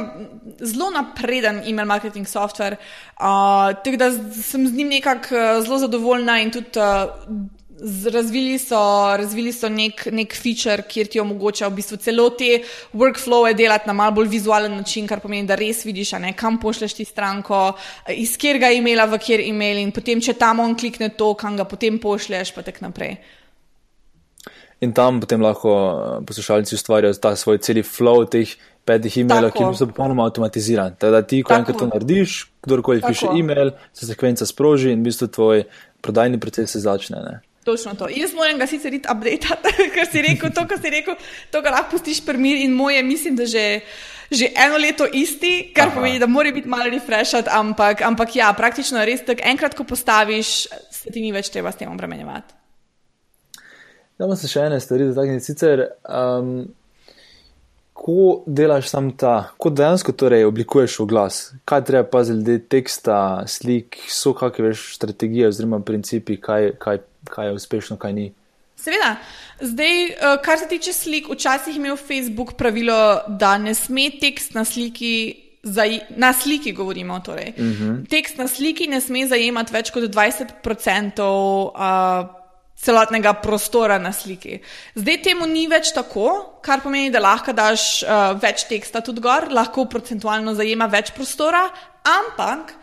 [0.60, 2.76] zelo napreden email marketing softver.
[3.18, 4.12] Uh, tako da
[4.44, 6.80] sem z njim nekako uh, zelo zadovoljna in tudi.
[6.80, 7.65] Uh,
[8.14, 8.78] Razvili so,
[9.18, 12.62] razvili so nek, nek feature, kjer ti omogoča v bistvu celo te
[12.96, 16.96] workflowe delati na mal bolj vizualen način, kar pomeni, da res vidiš, ne, kam pošleš
[16.96, 17.74] ti stranko,
[18.16, 21.66] iz kjerga imela v kjer email in potem, če tam on klikne to, kam ga
[21.68, 23.18] potem pošleš, pa tako naprej.
[24.84, 28.56] In tam potem lahko eh, poslušalci ustvarjajo ta svoj celi flow teh
[28.86, 30.96] petih e-mailov, ki so popolnoma avtomatizirani.
[31.02, 33.12] Teda ti, ko enkrat to narediš, kdorkoli Tako.
[33.12, 35.64] piše e-mail, se sekvenca sproži in v bistvu tvoj
[36.06, 37.24] prodajni proces se začne.
[37.26, 37.36] Ne.
[37.66, 38.08] Točno to.
[38.14, 39.56] Jaz moram ga sicer iti update,
[39.96, 41.16] ker si rekel to, kar si rekel,
[41.52, 43.66] to ga lahko pustiš primir in moje, mislim, da že.
[44.26, 45.96] Že eno leto isti, kar Aha.
[45.96, 49.84] pomeni, da mora biti malo refreshat, ampak, ampak ja, praktično je res tako, enkrat, ko
[49.86, 50.54] postaviš,
[50.92, 52.56] se ti ni več treba s tem obremenjevati.
[54.18, 55.46] Da, se še ene stvari dotakniti.
[55.46, 56.66] Sicer, um,
[57.94, 64.02] kako delaš sam ta, kako dejansko torej oblikuješ oglas, kaj treba paziti glede teksta, slik,
[64.10, 68.34] so kakšne veš strategije oziroma principi, kaj, kaj, kaj je uspešno, kaj ni.
[68.76, 69.16] Seveda.
[69.62, 74.54] Zdaj, eh, kar se tiče slik, včasih je imel Facebook pravilo, da ne sme tekst
[74.54, 75.42] na sliki.
[76.16, 77.20] Na sliki govorimo.
[77.20, 77.54] Torej.
[77.58, 77.84] Uh mhm.
[77.84, 78.10] -huh.
[78.10, 82.30] Tekst na sliki ne sme zajemati več kot 20% uh,
[82.76, 84.60] celotnega prostora na sliki.
[84.96, 89.48] Zdaj temu ni več tako, kar pomeni, da lahko daš uh, več teksta tudi gor,
[89.52, 91.70] lahko procentualno zajema več prostora,
[92.04, 92.76] ampak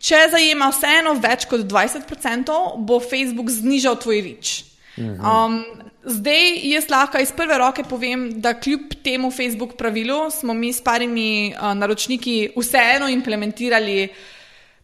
[0.00, 4.56] če zajema vseeno več kot 20%, bo Facebook znižal tvoj rič.
[5.00, 5.60] Um,
[6.04, 10.82] zdaj, jaz lahko iz prve roke povem, da kljub temu Facebook pravilu smo mi s
[10.84, 14.08] parimi uh, naročniki vseeno implementirali.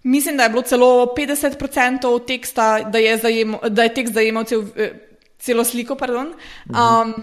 [0.07, 4.63] Mislim, da je bilo celo 50% teksta, da je, zajem, da je tekst zajemal cel,
[4.77, 4.93] eh,
[5.39, 5.97] celo sliko.
[5.99, 7.15] Um,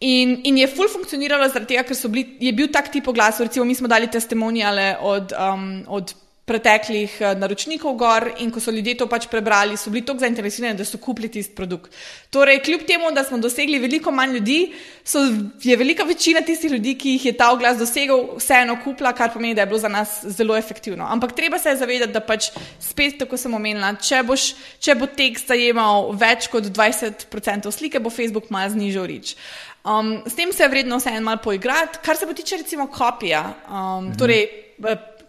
[0.00, 3.46] in, in je full funkcioniralo zaradi tega, ker bili, je bil tak tip oglasov.
[3.46, 6.14] Recimo, mi smo dali testimonijale od, um, od
[6.46, 10.78] preteklih eh, naročnikov gor in ko so ljudje to pač prebrali, so bili tako zainteresirani,
[10.78, 11.90] da so kupili tisti produkt.
[12.30, 14.58] Torej, kljub temu, da smo dosegli veliko manj ljudi,
[15.04, 15.24] so,
[15.62, 19.56] je velika večina tistih ljudi, ki jih je ta oglas dosegel, vseeno kupila, kar pomeni,
[19.58, 21.08] da je bilo za nas zelo efektivno.
[21.10, 25.50] Ampak treba se zavedati, da pač spet, tako sem omenila, če, boš, če bo tekst
[25.50, 29.34] zajemal več kot 20% slike, bo Facebook malo znižal rič.
[29.82, 31.98] Um, s tem se je vredno vseeno malo poigrati.
[32.02, 34.16] Kar se pa tiče recimo kopija, um, mhm.
[34.18, 34.46] torej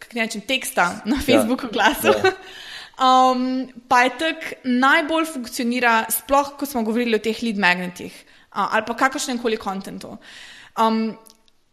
[0.08, 1.22] kako rečem, teksta na ja.
[1.22, 1.76] Facebooku, ja.
[1.76, 2.16] glasu.
[2.16, 2.34] Ja.
[2.98, 8.74] Um, pa je tako najbolj funkcionira, sploh ko smo govorili o teh lead magnetih uh,
[8.74, 10.16] ali pa kakršnem koli kontentu.
[10.82, 11.12] Um,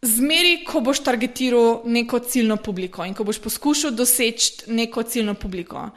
[0.05, 5.89] zmeri, ko boš targetiral neko ciljno publiko in ko boš poskušal doseči neko ciljno publiko,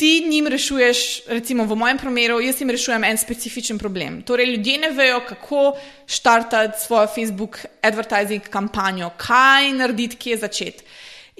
[0.00, 4.22] ti njim rešuješ, recimo v mojem primeru, jaz jim rešujem en specifičen problem.
[4.22, 5.74] Torej, ljudje ne vejo, kako
[6.06, 10.84] štartati svojo Facebook advertising kampanjo, kaj narediti, kje začeti.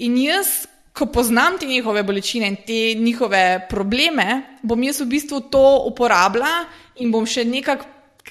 [0.01, 0.65] In jaz,
[0.97, 6.65] ko poznam te njihove bolečine in te njihove probleme, bom jaz v bistvu to uporabljala
[7.01, 7.87] in bom še nekako,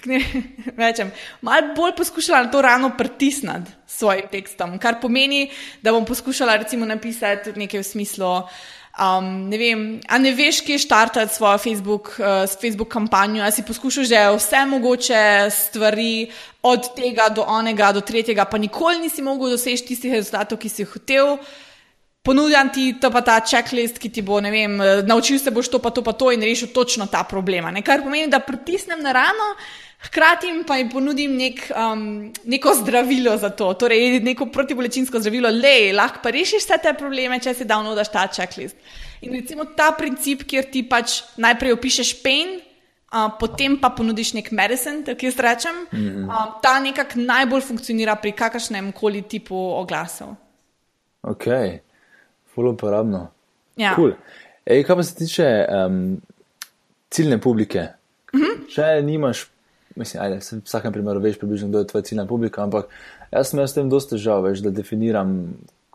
[0.10, 0.20] ne
[0.82, 1.12] rečem,
[1.46, 4.78] malo bolj poskušala na to rano pritisniti s svojim tekstom.
[4.80, 5.50] Kar pomeni,
[5.82, 8.34] da bom poskušala recimo napisati nekaj v smislu.
[9.00, 13.64] Um, ne vem, a ne veš, kje štartati svojo Facebook, uh, Facebook kampanjo, ali si
[13.64, 16.28] poskušal že vse mogoče stvari,
[16.64, 20.84] od tega do onega, do tretjega, pa nikoli nisi mogel doseči tistih rezultatov, ki si
[20.84, 21.38] jih hotel.
[22.28, 25.72] Ponudjam ti to pa ta checklist, ki ti bo, ne vem, uh, naučil se boš
[25.72, 27.72] to pa to pa to in rešil točno ta problema.
[27.72, 27.82] Ne?
[27.82, 29.56] Kar pomeni, da pritisnem na rano,
[30.00, 35.91] Hkrati pa jim ponudim nek, um, neko zdravilo za to, torej neko protibolečinsko zdravilo, le
[35.93, 38.78] lahko pa rešiš vse te probleme, če si davno daš ta checklist.
[39.22, 42.56] In recimo ta princip, kjer ti pač najprej opišeš pain,
[43.12, 46.32] uh, potem pa ponudiš nek medicine, tako jaz rečem, mm -hmm.
[46.32, 50.36] uh, ta nekako najbolj funkcionira pri kakršnem koli tipu oglasov.
[51.22, 51.45] Ok,
[52.56, 53.28] fully uporabno.
[53.76, 53.95] Ja.
[53.95, 54.14] Cool.
[54.66, 56.22] Ej, kaj pa se tiče um,
[57.10, 57.88] ciljne publike?
[58.34, 58.76] Mm -hmm.
[58.76, 59.47] Če nimaš
[60.00, 62.88] mislim, ajde, v vsakem primeru veš približno, kdo je tvoja ciljna publika, ampak
[63.32, 65.36] jaz sem s tem dosta težav, veš, da definiram,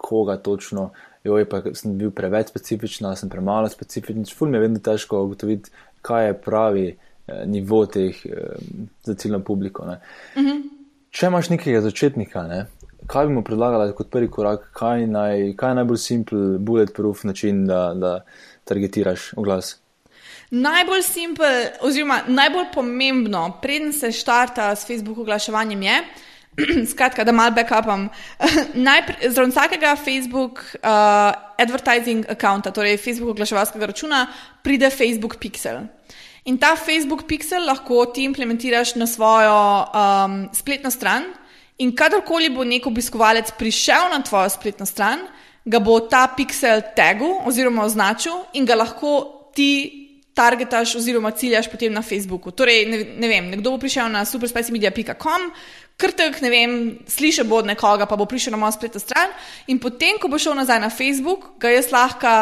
[0.04, 0.90] koga točno.
[1.24, 4.26] Jo, pa sem bil preveč specifičen, sem premalo specifičen.
[4.36, 5.72] Ful mi je vedno težko ugotoviti,
[6.04, 8.56] kaj je pravi eh, nivo teh eh,
[9.08, 9.82] za ciljno publiko.
[9.82, 10.48] Uh mhm.
[10.48, 10.62] -huh.
[11.10, 12.66] Če imaš nekega začetnika, ne,
[13.06, 17.66] kaj bi mu predlagala kot prvi korak, kaj, naj, kaj je najbolj simpel, bulletproof način,
[17.66, 18.24] da, da
[18.64, 19.83] targetiraš oglas?
[20.54, 25.96] Najbolj simpel, oziroma najbolj pomembno, preden se začne s Facebook oglaševanjem, je,
[26.92, 28.08] skratka, da malo backupam.
[29.34, 34.26] Zraven vsakega Facebook uh, advertising accounta, torej Facebook oglaševalskega računa,
[34.62, 35.88] pride Facebook Pixel.
[36.44, 39.58] In ta Facebook Pixel lahko ti implementiraš na svojo
[39.90, 41.24] um, spletno stran.
[41.78, 45.26] In kadarkoli bo nek obiskovalec prišel na tvojo spletno stran,
[45.64, 50.03] ga bo ta pixel tagu oziroma označil in ga lahko ti
[50.34, 52.50] targetaš oziroma ciljaš potem na Facebooku.
[52.50, 55.48] Torej, ne, ne vem, nekdo bo prišel na superspecimedia.com,
[55.96, 56.76] krtek, ne vem,
[57.06, 59.30] slišal bo od nekoga, pa bo prišel na mojo spletno stran
[59.70, 62.34] in potem, ko bo šel nazaj na Facebook, ga jaz lahko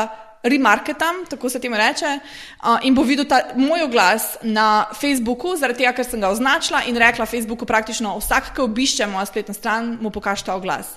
[0.43, 5.83] remarketam, tako se temu reče, uh, in bo videl ta, moj oglas na Facebooku, zaradi
[5.83, 9.97] tega, ker sem ga označila in rekla Facebooku praktično vsak, ki obišče mojo spletno stran,
[10.01, 10.97] mu pokaže ta oglas.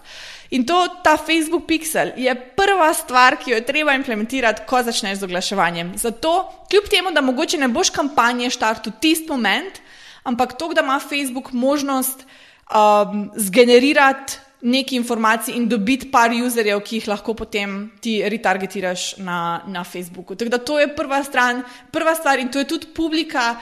[0.50, 5.20] In to, ta Facebook Pixel je prva stvar, ki jo je treba implementirati, ko začneš
[5.20, 5.94] z oglaševanjem.
[5.98, 9.82] Zato, kljub temu, da mogoče ne boš kampanje štartil tisti moment,
[10.24, 17.00] ampak to, da ima Facebook možnost um, zgenerirati nekaj informacij in dobiti par userjev, ki
[17.00, 20.36] jih lahko potem ti retargetiraš na, na Facebooku.
[20.36, 23.56] Tako da to je prva, stran, prva stvar in to je tudi publika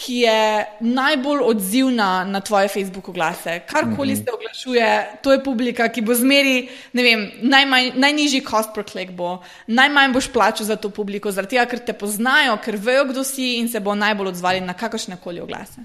[0.00, 3.60] ki je najbolj odzivna na tvoje Facebook oglase.
[3.66, 8.86] Karkoli se oglašuje, to je publika, ki bo zmeri, ne vem, najmanj, najnižji cost per
[8.88, 13.04] click bo, najmanj boš plačal za to publiko, zaradi tega, ker te poznajo, ker vejo,
[13.12, 15.84] kdo si in se bo najbolj odzvali na kakršne koli oglase.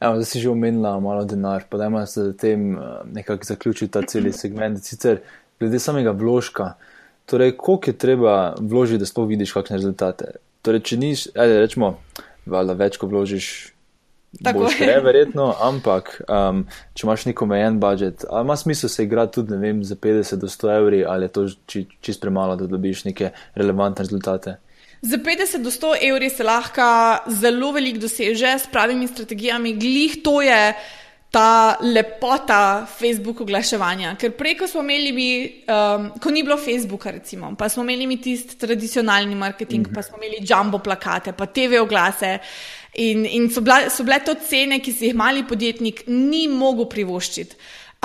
[0.00, 2.78] Evo, zdaj si že omenila malo denar, pa da ima se tem
[3.12, 4.84] nekako zaključiti ta celi segment.
[4.84, 5.20] Sicer
[5.60, 6.74] glede samega vložka,
[7.26, 10.36] torej koliko je treba vložiti, da sploh vidiš kakšne rezultate.
[10.62, 11.96] Torej, če niš, ajde, rečemo,
[12.46, 13.72] valjda več, ko vložiš,
[14.44, 15.00] Tako boš je.
[15.00, 19.58] verjetno, ampak um, če imaš neko omejen budžet, ali ima smisel se igrati tudi, ne
[19.62, 23.30] vem, za 50 do 100 evri, ali je to či, čist premalo, da dobiš neke
[23.54, 24.56] relevantne rezultate.
[25.06, 26.82] Za 50 do 100 evri se lahko
[27.30, 29.76] zelo veliko doseže s pravimi strategijami.
[29.78, 30.74] Glih to je
[31.30, 34.14] ta lepota Facebook oglaševanja.
[34.18, 35.28] Ker prej, ko smo imeli, mi,
[35.68, 39.94] um, ko ni bilo Facebooka, recimo, pa smo imeli mi tisti tradicionalni marketing, mm -hmm.
[39.94, 42.38] pa smo imeli jumbo plakate, pa TV oglase.
[42.94, 46.88] In, in so, bila, so bile to cene, ki si jih mali podjetnik ni mogel
[46.88, 47.56] privoščiti.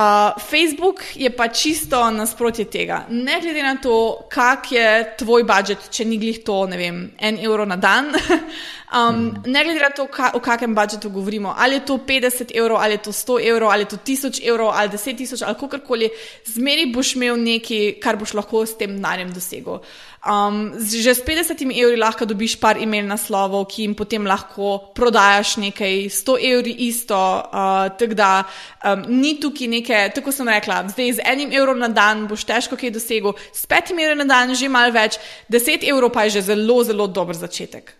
[0.02, 3.06] Uh, Facebook je pa čisto nasprotje tega.
[3.10, 4.86] Ne glede na to, kak je
[5.18, 8.10] tvoj budžet, če ni glih to, ne vem, en evro na dan,
[8.98, 12.80] um, ne glede na to, ka, o kakem budžetu govorimo, ali je to 50 evrov,
[12.82, 16.10] ali je to 100 evrov, ali je to 1000 evrov, ali 10 tisoč, ali kakorkoli,
[16.56, 19.84] zmeri boš imel nekaj, kar boš lahko s tem denarjem dosegel.
[20.22, 25.56] Um, že s 50 evri lahko dobiš par email naslovov, ki jim potem lahko prodajaš
[25.57, 27.18] nekaj, 100 evri isto.
[27.18, 28.45] Uh, tako da
[28.85, 32.77] um, ni tukaj neke, tako sem rekla, zdaj z enim evrom na dan boš težko
[32.77, 35.18] kaj dosegel, s petim evrom na dan že malo več,
[35.49, 37.95] 10 evrov pa je že zelo, zelo dober začetek.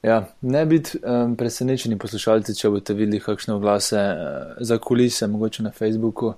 [0.00, 5.68] Ja, ne biti um, presenečeni poslušalci, če boste videli kakšne oglase uh, za kulise, mogoče
[5.68, 6.32] na Facebooku,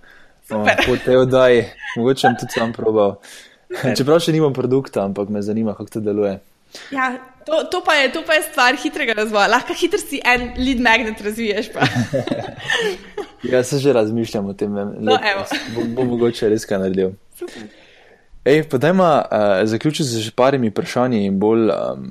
[0.51, 1.65] um, po tej oddaji,
[1.97, 3.19] mogoče sem tudi sam probal.
[3.69, 6.39] Čeprav še nimam produkta, ampak me zanima, kako to deluje.
[6.93, 7.12] Ja,
[7.47, 9.49] to, to, pa je, to pa je stvar hitrega razvoja.
[9.49, 11.73] Lahko hitro si en lead magnet razviješ.
[13.43, 15.15] Ja, se že razmišljam o tem, No,
[15.75, 17.12] bom, bom mogoče res kaj naredil.
[18.43, 22.09] Ej, pa dajma uh, zaključiti z še parimi vprašanji in bolj um,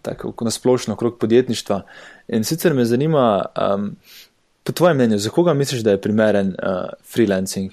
[0.00, 1.82] tako nasplošno okrog podjetništva.
[2.32, 3.90] In sicer me zanima, um,
[4.70, 7.72] po tvojem mnenju, za koga misliš, da je primeren uh, freelancing?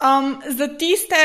[0.00, 1.16] Um, za tiste,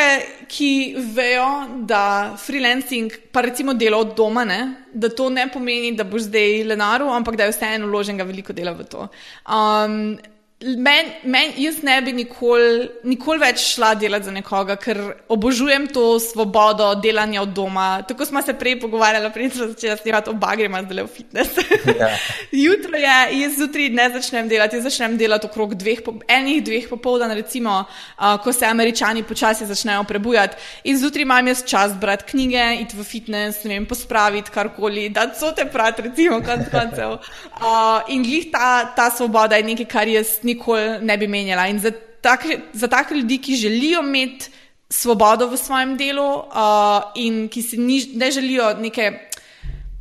[0.48, 1.48] ki vejo,
[1.88, 6.64] da freelancing, pa recimo delo od doma, ne, da to ne pomeni, da boš zdaj
[6.64, 9.08] lenaru, ampak da je vseeno vloženega veliko dela v to.
[9.48, 10.18] Um,
[10.64, 15.00] men, men, jaz ne bi nikoli nikol več šla delati za nekoga, ker
[15.32, 17.88] obožujem to svobodo delanja od doma.
[18.08, 21.60] Tako smo se prej pogovarjali, prej smo začeli snemati oba gremo zdaj v fitness.
[22.00, 22.08] Ja.
[22.66, 26.00] Jutro je, jaz zjutraj ne začnem delati, jaz začnem delati okrog dveh,
[26.38, 30.56] enih dveh popoldan, recimo, uh, ko se američani počasi začnejo prebujati.
[30.88, 35.28] In zjutraj imam jaz čas brati knjige, iti v fitness, ne vem, pospraviti karkoli, da
[35.36, 37.20] so te prati, recimo, konc koncev.
[37.56, 41.68] Uh, in glih ta, ta svoboda je nekaj, kar jaz nikoli ne bi menjala.
[41.68, 41.92] In za
[42.22, 44.52] take, za take ljudi, ki želijo imeti
[44.90, 49.12] svobodo v svojem delu uh, in ki si ni, ne želijo neke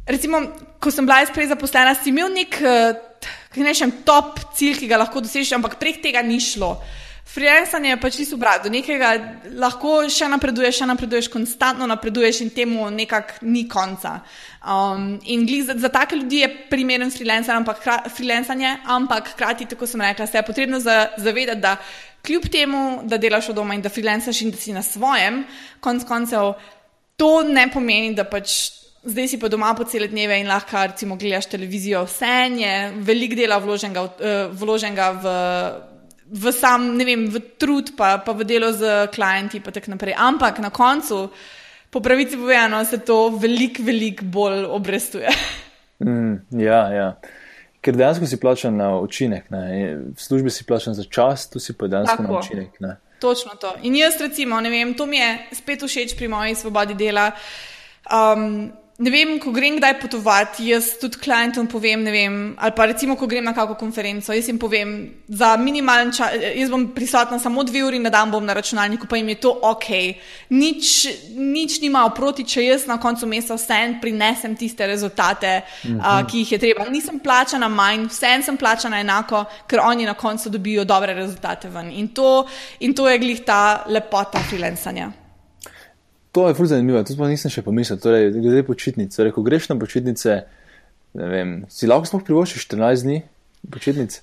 [0.07, 0.39] Recimo,
[0.81, 2.93] ko sem bila jaz prej zaposlena, si imel nek uh,
[3.57, 6.77] nečem top cilj, ki ga lahko dosežeš, ampak prek tega ni šlo.
[7.25, 9.15] Freelancing je pač čisto obrat, do nekega
[9.57, 14.19] lahko še napreduješ, še napreduješ, konstantno napreduješ in temu nekako ni konca.
[14.65, 19.87] Um, in za, za take ljudi je primeren freelancer, ampak hra- freelancanje, ampak hkrati, tako
[19.87, 21.77] sem rekla, se je potrebno za, zavedati, da
[22.27, 25.45] kljub temu, da delaš od doma in da freelancaš in da si na svojem,
[25.81, 26.55] konc koncev,
[27.17, 28.73] to ne pomeni, da pač
[29.05, 32.05] zdaj si pa doma po cele dneve in lahko recimo gledaš televizijo.
[32.05, 35.35] Vse je veliko dela vloženega, eh, vloženega v,
[36.41, 40.15] v sam, ne vem, v trud, pa, pa v delo z klienti in tako naprej.
[40.17, 41.29] Ampak na koncu,
[41.95, 45.31] po pravici povedano, se to veliko, veliko bolj obrestuje.
[46.03, 47.09] Mm, ja, ja.
[47.81, 49.63] Ker dejansko si plačan na učinek, ne?
[50.11, 52.41] v službi si plačan za čas, tu si pa dejansko na Tako.
[52.41, 52.81] učinek.
[52.83, 52.97] Ne?
[53.23, 53.71] Točno to.
[53.87, 57.31] In jaz, recimo, ne vem, to mi je spet všeč pri moji svobodi dela.
[58.11, 62.85] Um, ne vem, ko grem kdaj potovati, jaz tudi klientom povem, ne vem, ali pa
[62.87, 64.93] recimo, ko grem na kakšno konferenco, jaz jim povem,
[65.27, 69.19] za minimalen čas, jaz bom prisotna samo dve uri na dan, bom na računalniku, pa
[69.19, 69.89] jim je to ok.
[70.55, 70.93] Nič,
[71.35, 75.99] nič nima oproti, če jaz na koncu meseca vsem prinesem tiste rezultate, -huh.
[75.99, 76.87] uh, ki jih je treba.
[76.87, 81.91] Nisem plačana manj, vsem sem plačana enako, ker oni na koncu dobijo dobre rezultate ven.
[81.91, 82.47] In to,
[82.81, 85.24] in to je glih ta lepota freelancanja.
[86.35, 88.01] To je fur zanimivo, to pa nisem še pomislil.
[88.03, 90.41] Torej, glede počitnic, torej, ko greš na počitnice,
[91.15, 93.21] ne vem, si lahko sploh privoščiš 14 dni
[93.71, 94.19] počitnic.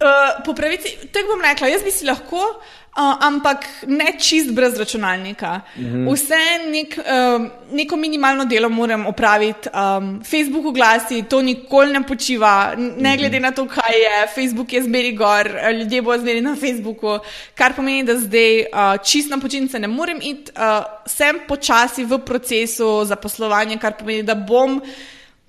[0.00, 4.78] Uh, po pravici, tako bom rekla, jaz bi si lahko, uh, ampak ne čist brez
[4.78, 5.60] računalnika.
[5.76, 6.14] Mm -hmm.
[6.14, 9.68] Vse nek, uh, neko minimalno delo moram opraviti.
[9.68, 13.48] Um, Facebook oglasi, to nikoli ne počiva, ne glede mm -hmm.
[13.48, 14.26] na to, kaj je.
[14.34, 17.18] Facebook je zmeri gor, ljudje bodo zmeri na Facebooku,
[17.54, 20.52] kar pomeni, da zdaj uh, čist na počitnice ne morem iti.
[20.56, 24.82] Uh, sem počasi v procesu zaposlovanja, kar pomeni, da bom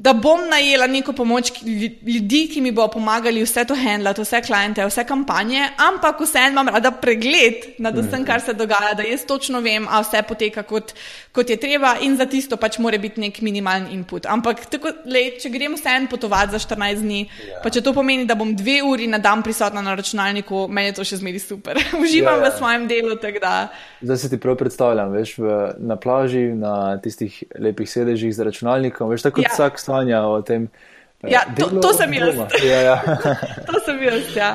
[0.01, 1.51] da bom najela neko pomoč
[2.01, 6.71] ljudi, ki mi bo pomagali vse to handlati, vse kliente, vse kampanje, ampak vseeno imam
[6.73, 10.95] rada pregled nad vsem, kar se dogaja, da jaz točno vem, a vse poteka kot,
[11.31, 14.25] kot je treba in za tisto pač mora biti nek minimalen input.
[14.25, 17.61] Ampak tako, lej, če gremo vseeno potovati za 14 dni, ja.
[17.61, 20.97] pa če to pomeni, da bom dve uri na dan prisotna na računalniku, meni je
[20.97, 21.77] to še zmeri super.
[22.01, 22.49] Uživam ja, ja.
[22.49, 23.19] v svojem delu.
[24.01, 29.13] Zdaj se ti prav predstavljam, veš, v, na plaži, na tistih lepih sedežih za računalnikom,
[29.13, 29.53] veš, tako kot ja.
[29.53, 30.69] vsak sanja o tem.
[31.23, 32.41] Eh, ja, to, to sem jaz.
[32.63, 32.97] Ja, ja.
[33.67, 34.51] to sem jaz, ja.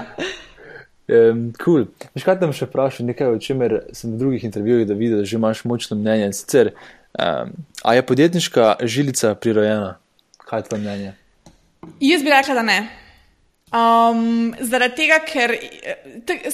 [1.06, 1.86] Um, cool.
[2.16, 5.38] Veš, kaj tam še vprašam, nekaj, o čemer sem v drugih intervjujih videl, da že
[5.38, 6.32] imaš močno mnenje.
[6.34, 6.72] Sicer,
[7.14, 7.54] um,
[7.86, 9.96] a je podjetniška žilica prirojena?
[10.46, 11.12] Kaj je tvoje mnenje?
[12.02, 12.80] Jaz bi rekla, da ne.
[13.74, 15.50] Um, zaradi tega, ker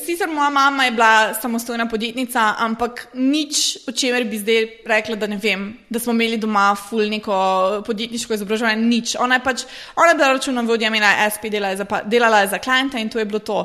[0.00, 5.28] sicer moja mama je bila samostojna podjetnica, ampak nič, o čemer bi zdaj rekla, da
[5.28, 7.34] ne vem, da smo imeli doma ful neko
[7.84, 9.12] podjetniško izobraževanje, nič.
[9.20, 12.50] Ona je pač, ona je bila računovodja, imela je SP, delala je za, delala je
[12.54, 13.60] za klienta in to je bilo to.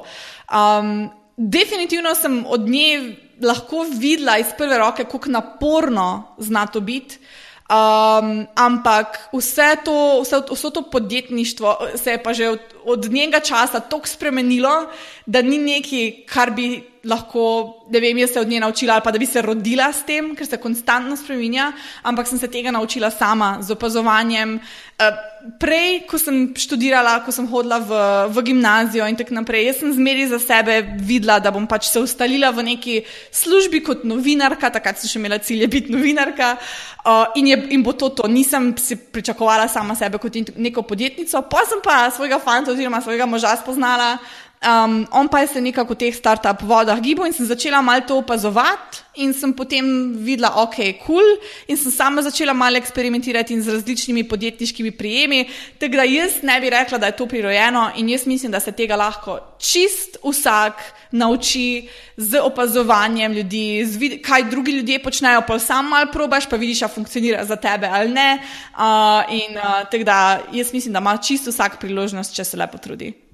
[0.51, 1.07] Um,
[1.37, 3.15] definitivno sem od nje
[3.47, 7.23] lahko videla iz prve roke, kako naporno zna to biti.
[7.67, 13.39] Um, ampak vse to, vse, vse to podjetništvo se je pa že od, od njega
[13.39, 14.87] časa tako spremenilo,
[15.25, 19.11] da ni nekaj, kar bi lahko, da vem, jaz se od nje naučila ali pa
[19.11, 21.73] da bi se rodila s tem, ker se konstantno spremenja,
[22.03, 24.59] ampak sem se tega naučila sama z opazovanjem.
[24.99, 25.19] Uh,
[25.59, 27.99] prej, ko sem študirala, ko sem hodila v,
[28.35, 32.01] v gimnazijo in tako naprej, jaz sem zmeri za sebe videla, da bom pač se
[32.03, 32.95] ustalila v neki
[33.31, 37.95] službi kot novinarka, takrat sem še imela cilje biti novinarka uh, in, je, in bo
[37.95, 38.27] to to.
[38.27, 43.29] Nisem si pričakovala sama sebe kot neko podjetnico, pa sem pa svojega fanta oziroma svojega
[43.29, 44.17] moža spoznala.
[44.57, 48.01] Um, on pa je se nekako v teh start-up vodah gibal in sem začela malo
[48.01, 51.27] to opazovati, in sem potem videla, ok, kul, cool,
[51.69, 55.45] in sem sama začela malo eksperimentirati z različnimi podjetniškimi prijemi.
[55.77, 58.71] Tako da jaz ne bi rekla, da je to prirojeno, in jaz mislim, da se
[58.71, 60.81] tega lahko čist vsak
[61.11, 61.85] nauči
[62.17, 66.87] z opazovanjem ljudi, vid kaj drugi ljudje počnejo, pa sam malo probaš, pa vidiš, da
[66.87, 68.41] funkcionira za tebe ali ne.
[68.73, 68.81] Uh,
[69.29, 73.26] in uh, tako da jaz mislim, da ima čist vsak priložnost, če se lepo trudi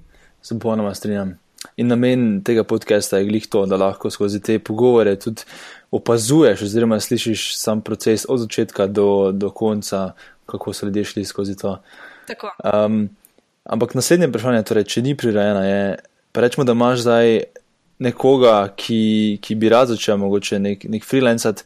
[0.44, 1.38] se popolnoma strinjam.
[1.76, 5.42] In namen tega podcasta je glih to, da lahko skozi te pogovore tudi
[5.90, 10.12] opazuješ, oziroma slišiš sam proces od začetka do, do konca,
[10.46, 11.78] kako so ljudje šli skozi to.
[12.64, 13.08] Um,
[13.64, 15.96] ampak naslednje vprašanje, torej, če ni prirejena, je,
[16.34, 17.40] rečemo, da imaš zdaj
[18.04, 21.64] nekoga, ki, ki bi rad začel, mogoče nek, nek freelancer.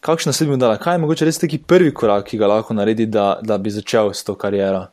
[0.00, 0.80] Kakšno se bi dala?
[0.80, 4.14] Kaj je mogoče res taki prvi korak, ki ga lahko naredi, da, da bi začel
[4.16, 4.86] s to kariero?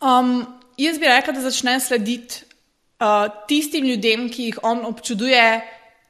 [0.00, 0.38] Um,
[0.78, 2.42] Jaz bi rekla, da začne slediti
[3.00, 5.44] uh, tistim ljudem, ki jih on občuduje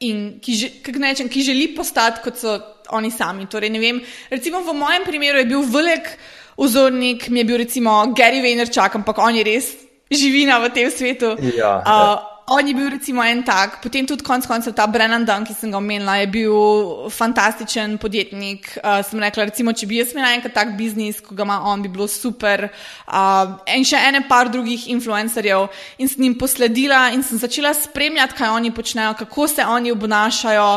[0.05, 0.69] in ki, že,
[0.99, 2.57] nečem, ki želi postati kot so
[2.95, 3.47] oni sami.
[3.49, 6.17] Torej, vem, recimo v mojem primeru je bil velik
[6.57, 9.73] vzornik, mi je bil recimo Gary Vaynerchuk, ampak on je res
[10.11, 11.35] živina v tem svetu.
[11.55, 12.34] Ja, uh, ja.
[12.47, 15.71] On je bil recimo en tak, potem tudi konec koncev ta Brennan Dunn, ki sem
[15.73, 18.67] ga omenila, je bil fantastičen podjetnik.
[18.83, 21.81] Uh, sem rekla, recimo, če bi jaz imela enkrat tak biznis, ko ga ima on,
[21.81, 22.67] bi bilo super.
[23.09, 28.37] Uh, in še ene par drugih influencerjev in sem jim posledila in sem začela spremljati,
[28.37, 30.69] kaj oni počnejo, kako se oni obnašajo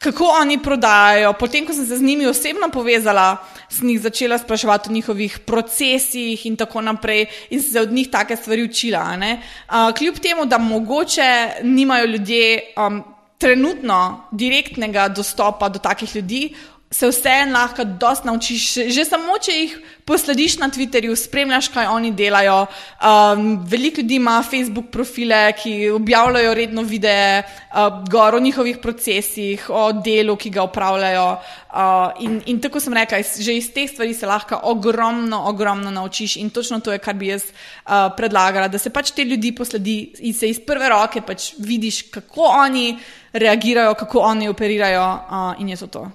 [0.00, 1.32] kako oni prodajajo.
[1.36, 3.36] Potem, ko sem se z njimi osebno povezala,
[3.68, 8.36] sem jih začela spraševati o njihovih procesih in tako naprej, in se od njih take
[8.36, 9.04] stvari učila.
[9.12, 13.02] Uh, kljub temu, da mogoče nimajo ljudje um,
[13.38, 16.54] trenutno direktnega dostopa do takih ljudi,
[16.92, 18.90] se vseeno lahko dosta naučiš.
[18.90, 22.64] Že samo, če jih poslediš na Twitterju, spremljaš, kaj oni delajo.
[22.66, 29.92] Um, veliko ljudi ima Facebook profile, ki objavljajo redno videe uh, o njihovih procesih, o
[29.92, 31.38] delu, ki ga upravljajo.
[31.70, 36.36] Uh, in, in tako sem rekla, že iz teh stvari se lahko ogromno, ogromno naučiš.
[36.36, 40.12] In točno to je, kar bi jaz uh, predlagala, da se pač te ljudi posledi
[40.26, 42.98] in se iz prve roke pač vidiš, kako oni
[43.32, 46.10] reagirajo, kako oni operirajo uh, in je to to.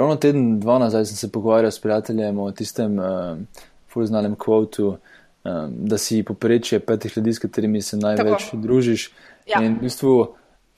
[0.00, 4.86] Ravno teden, dva nazaj sem se pogovarjal s prijateljem o tistem uh, eh, fulznanem kvotu,
[4.88, 8.56] um, da si poprečje petih ljudi, s katerimi se največ tako.
[8.56, 9.10] družiš.
[9.46, 9.60] Ja.
[9.62, 10.14] In v bistvu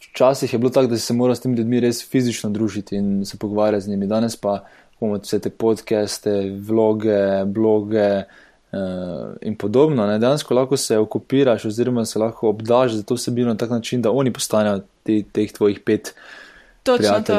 [0.01, 3.25] včasih je bilo tako, da si se moral s temi ljudmi res fizično družiti in
[3.25, 4.07] se pogovarjati z njimi.
[4.07, 4.65] Danes pa
[5.01, 8.25] imamo vse te podcaste, vloge, bloge,
[8.73, 10.07] uh, in podobno.
[10.07, 10.19] Ne?
[10.19, 14.11] Dejansko lahko se okupiraš, oziroma se lahko obdaš za to vsebino na tak način, da
[14.11, 16.15] oni postanejo te, teh tvojih pet.
[16.83, 17.39] Točno to.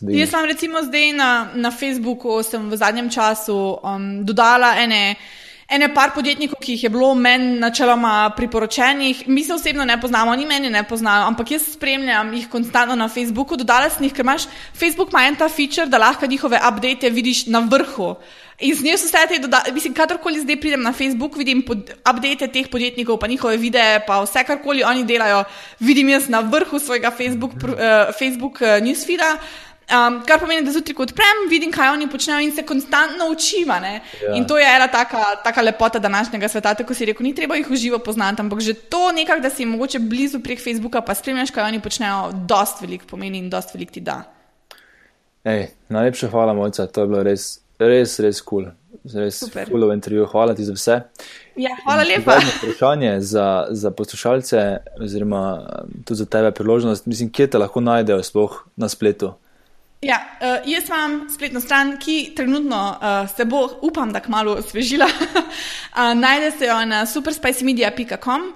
[0.00, 5.16] Jaz sem recimo zdaj na, na Facebooku, sem v zadnjem času um, dodala ene
[5.70, 10.32] ene par podjetnikov, ki jih je bilo meni načeloma priporočenih, mi se osebno ne poznamo,
[10.34, 14.26] oni meni ne poznajo, ampak jaz spremljam jih konstantno na Facebooku, dodala sem jih, ker
[14.26, 18.16] imaš Facebook ima en ta feature, da lahko njihove update vidiš na vrhu.
[18.60, 22.50] In z njim so vse te dodatke, mislim, kadarkoli zdaj pridem na Facebook, vidim update
[22.52, 25.44] teh podjetnikov, pa njihove videe, pa vse karkoli oni delajo,
[25.80, 29.36] vidim jaz na vrhu svojega Facebook, uh, Facebook uh, newsfeeda.
[29.90, 33.68] Um, kar pomeni, da zjutraj odprem, vidim, kaj oni počnejo in se konstantno učim.
[33.68, 34.36] Ja.
[34.36, 37.70] In to je ena taka, taka lepota današnjega sveta, tako si rekel, ni treba jih
[37.70, 41.64] uživo poznati, ampak že to nekako, da si mogoče blizu prek Facebooka, pa spremljaš, kaj
[41.64, 44.22] oni počnejo, dost velik pomeni in dost velik ti da.
[45.44, 48.64] Ej, najlepša hvala, mojca, to je bilo res, res, res kul.
[48.64, 48.76] Cool.
[49.14, 50.96] Res fulov intervju, hvala ti za vse.
[51.56, 52.36] Ja, hvala lepa.
[52.60, 54.64] Vprašanje za, za poslušalce,
[55.00, 55.42] oziroma
[56.04, 59.32] tudi za tebe priložnost, mislim, kje te lahko najdejo sploh na spletu.
[60.00, 65.04] Ja, uh, jaz imam spletno stran, ki trenutno uh, se bo, upam, da kmalo osvežila.
[65.04, 65.10] uh,
[66.24, 68.40] najde se jo na superspicemedia.com.
[68.50, 68.54] Uh,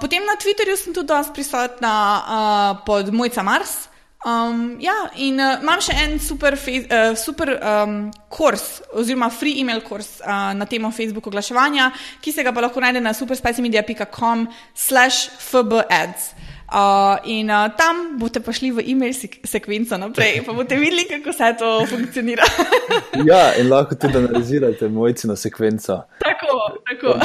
[0.00, 3.88] potem na Twitterju sem tudi dosti prisotna uh, pod Mojca Mars.
[4.20, 9.80] Um, ja, in uh, imam še en super, uh, super um, kurs, oziroma free email
[9.80, 11.88] kurs uh, na temo Facebook oglaševanja,
[12.20, 16.49] ki se ga pa lahko najde na superspicemedia.com/slash fbads.
[16.70, 19.10] Uh, in uh, tam boste prišli v e-mail
[19.42, 22.46] sekvenco naprej, pa boste videli, kako se to funkcionira.
[23.30, 25.96] ja, in lahko tudi analizirate mojcino sekvenco.
[26.22, 26.54] Tako,
[26.86, 27.16] tako.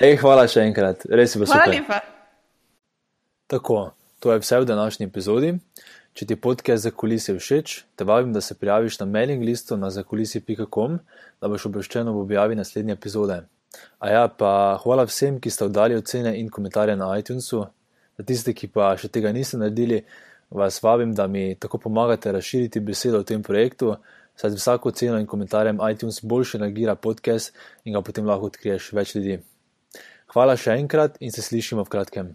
[0.00, 1.68] Ej, hvala še enkrat, res je bilo super.
[1.68, 2.00] Hvala lepa.
[3.52, 3.78] Tako,
[4.24, 5.52] to je vse v današnji epizodi.
[6.16, 9.92] Če ti podcast za kulise všeč, te vabim, da se prijaviš na mailing listu na
[9.92, 10.98] zakulisi.com,
[11.36, 13.42] da boš obveščen ob objavi naslednje epizode.
[14.00, 17.66] A ja, pa hvala vsem, ki ste oddali ocene in komentarje na iTunesu.
[18.16, 20.02] Za tiste, ki pa še tega niste naredili,
[20.50, 23.96] vas vabim, da mi tako pomagate razširiti besedo o tem projektu,
[24.36, 28.92] saj z vsako ceno in komentarjem iTunes boljše nagira podcast in ga potem lahko odkriješ
[28.96, 29.38] več ljudi.
[30.32, 32.34] Hvala še enkrat in se slišimo v kratkem.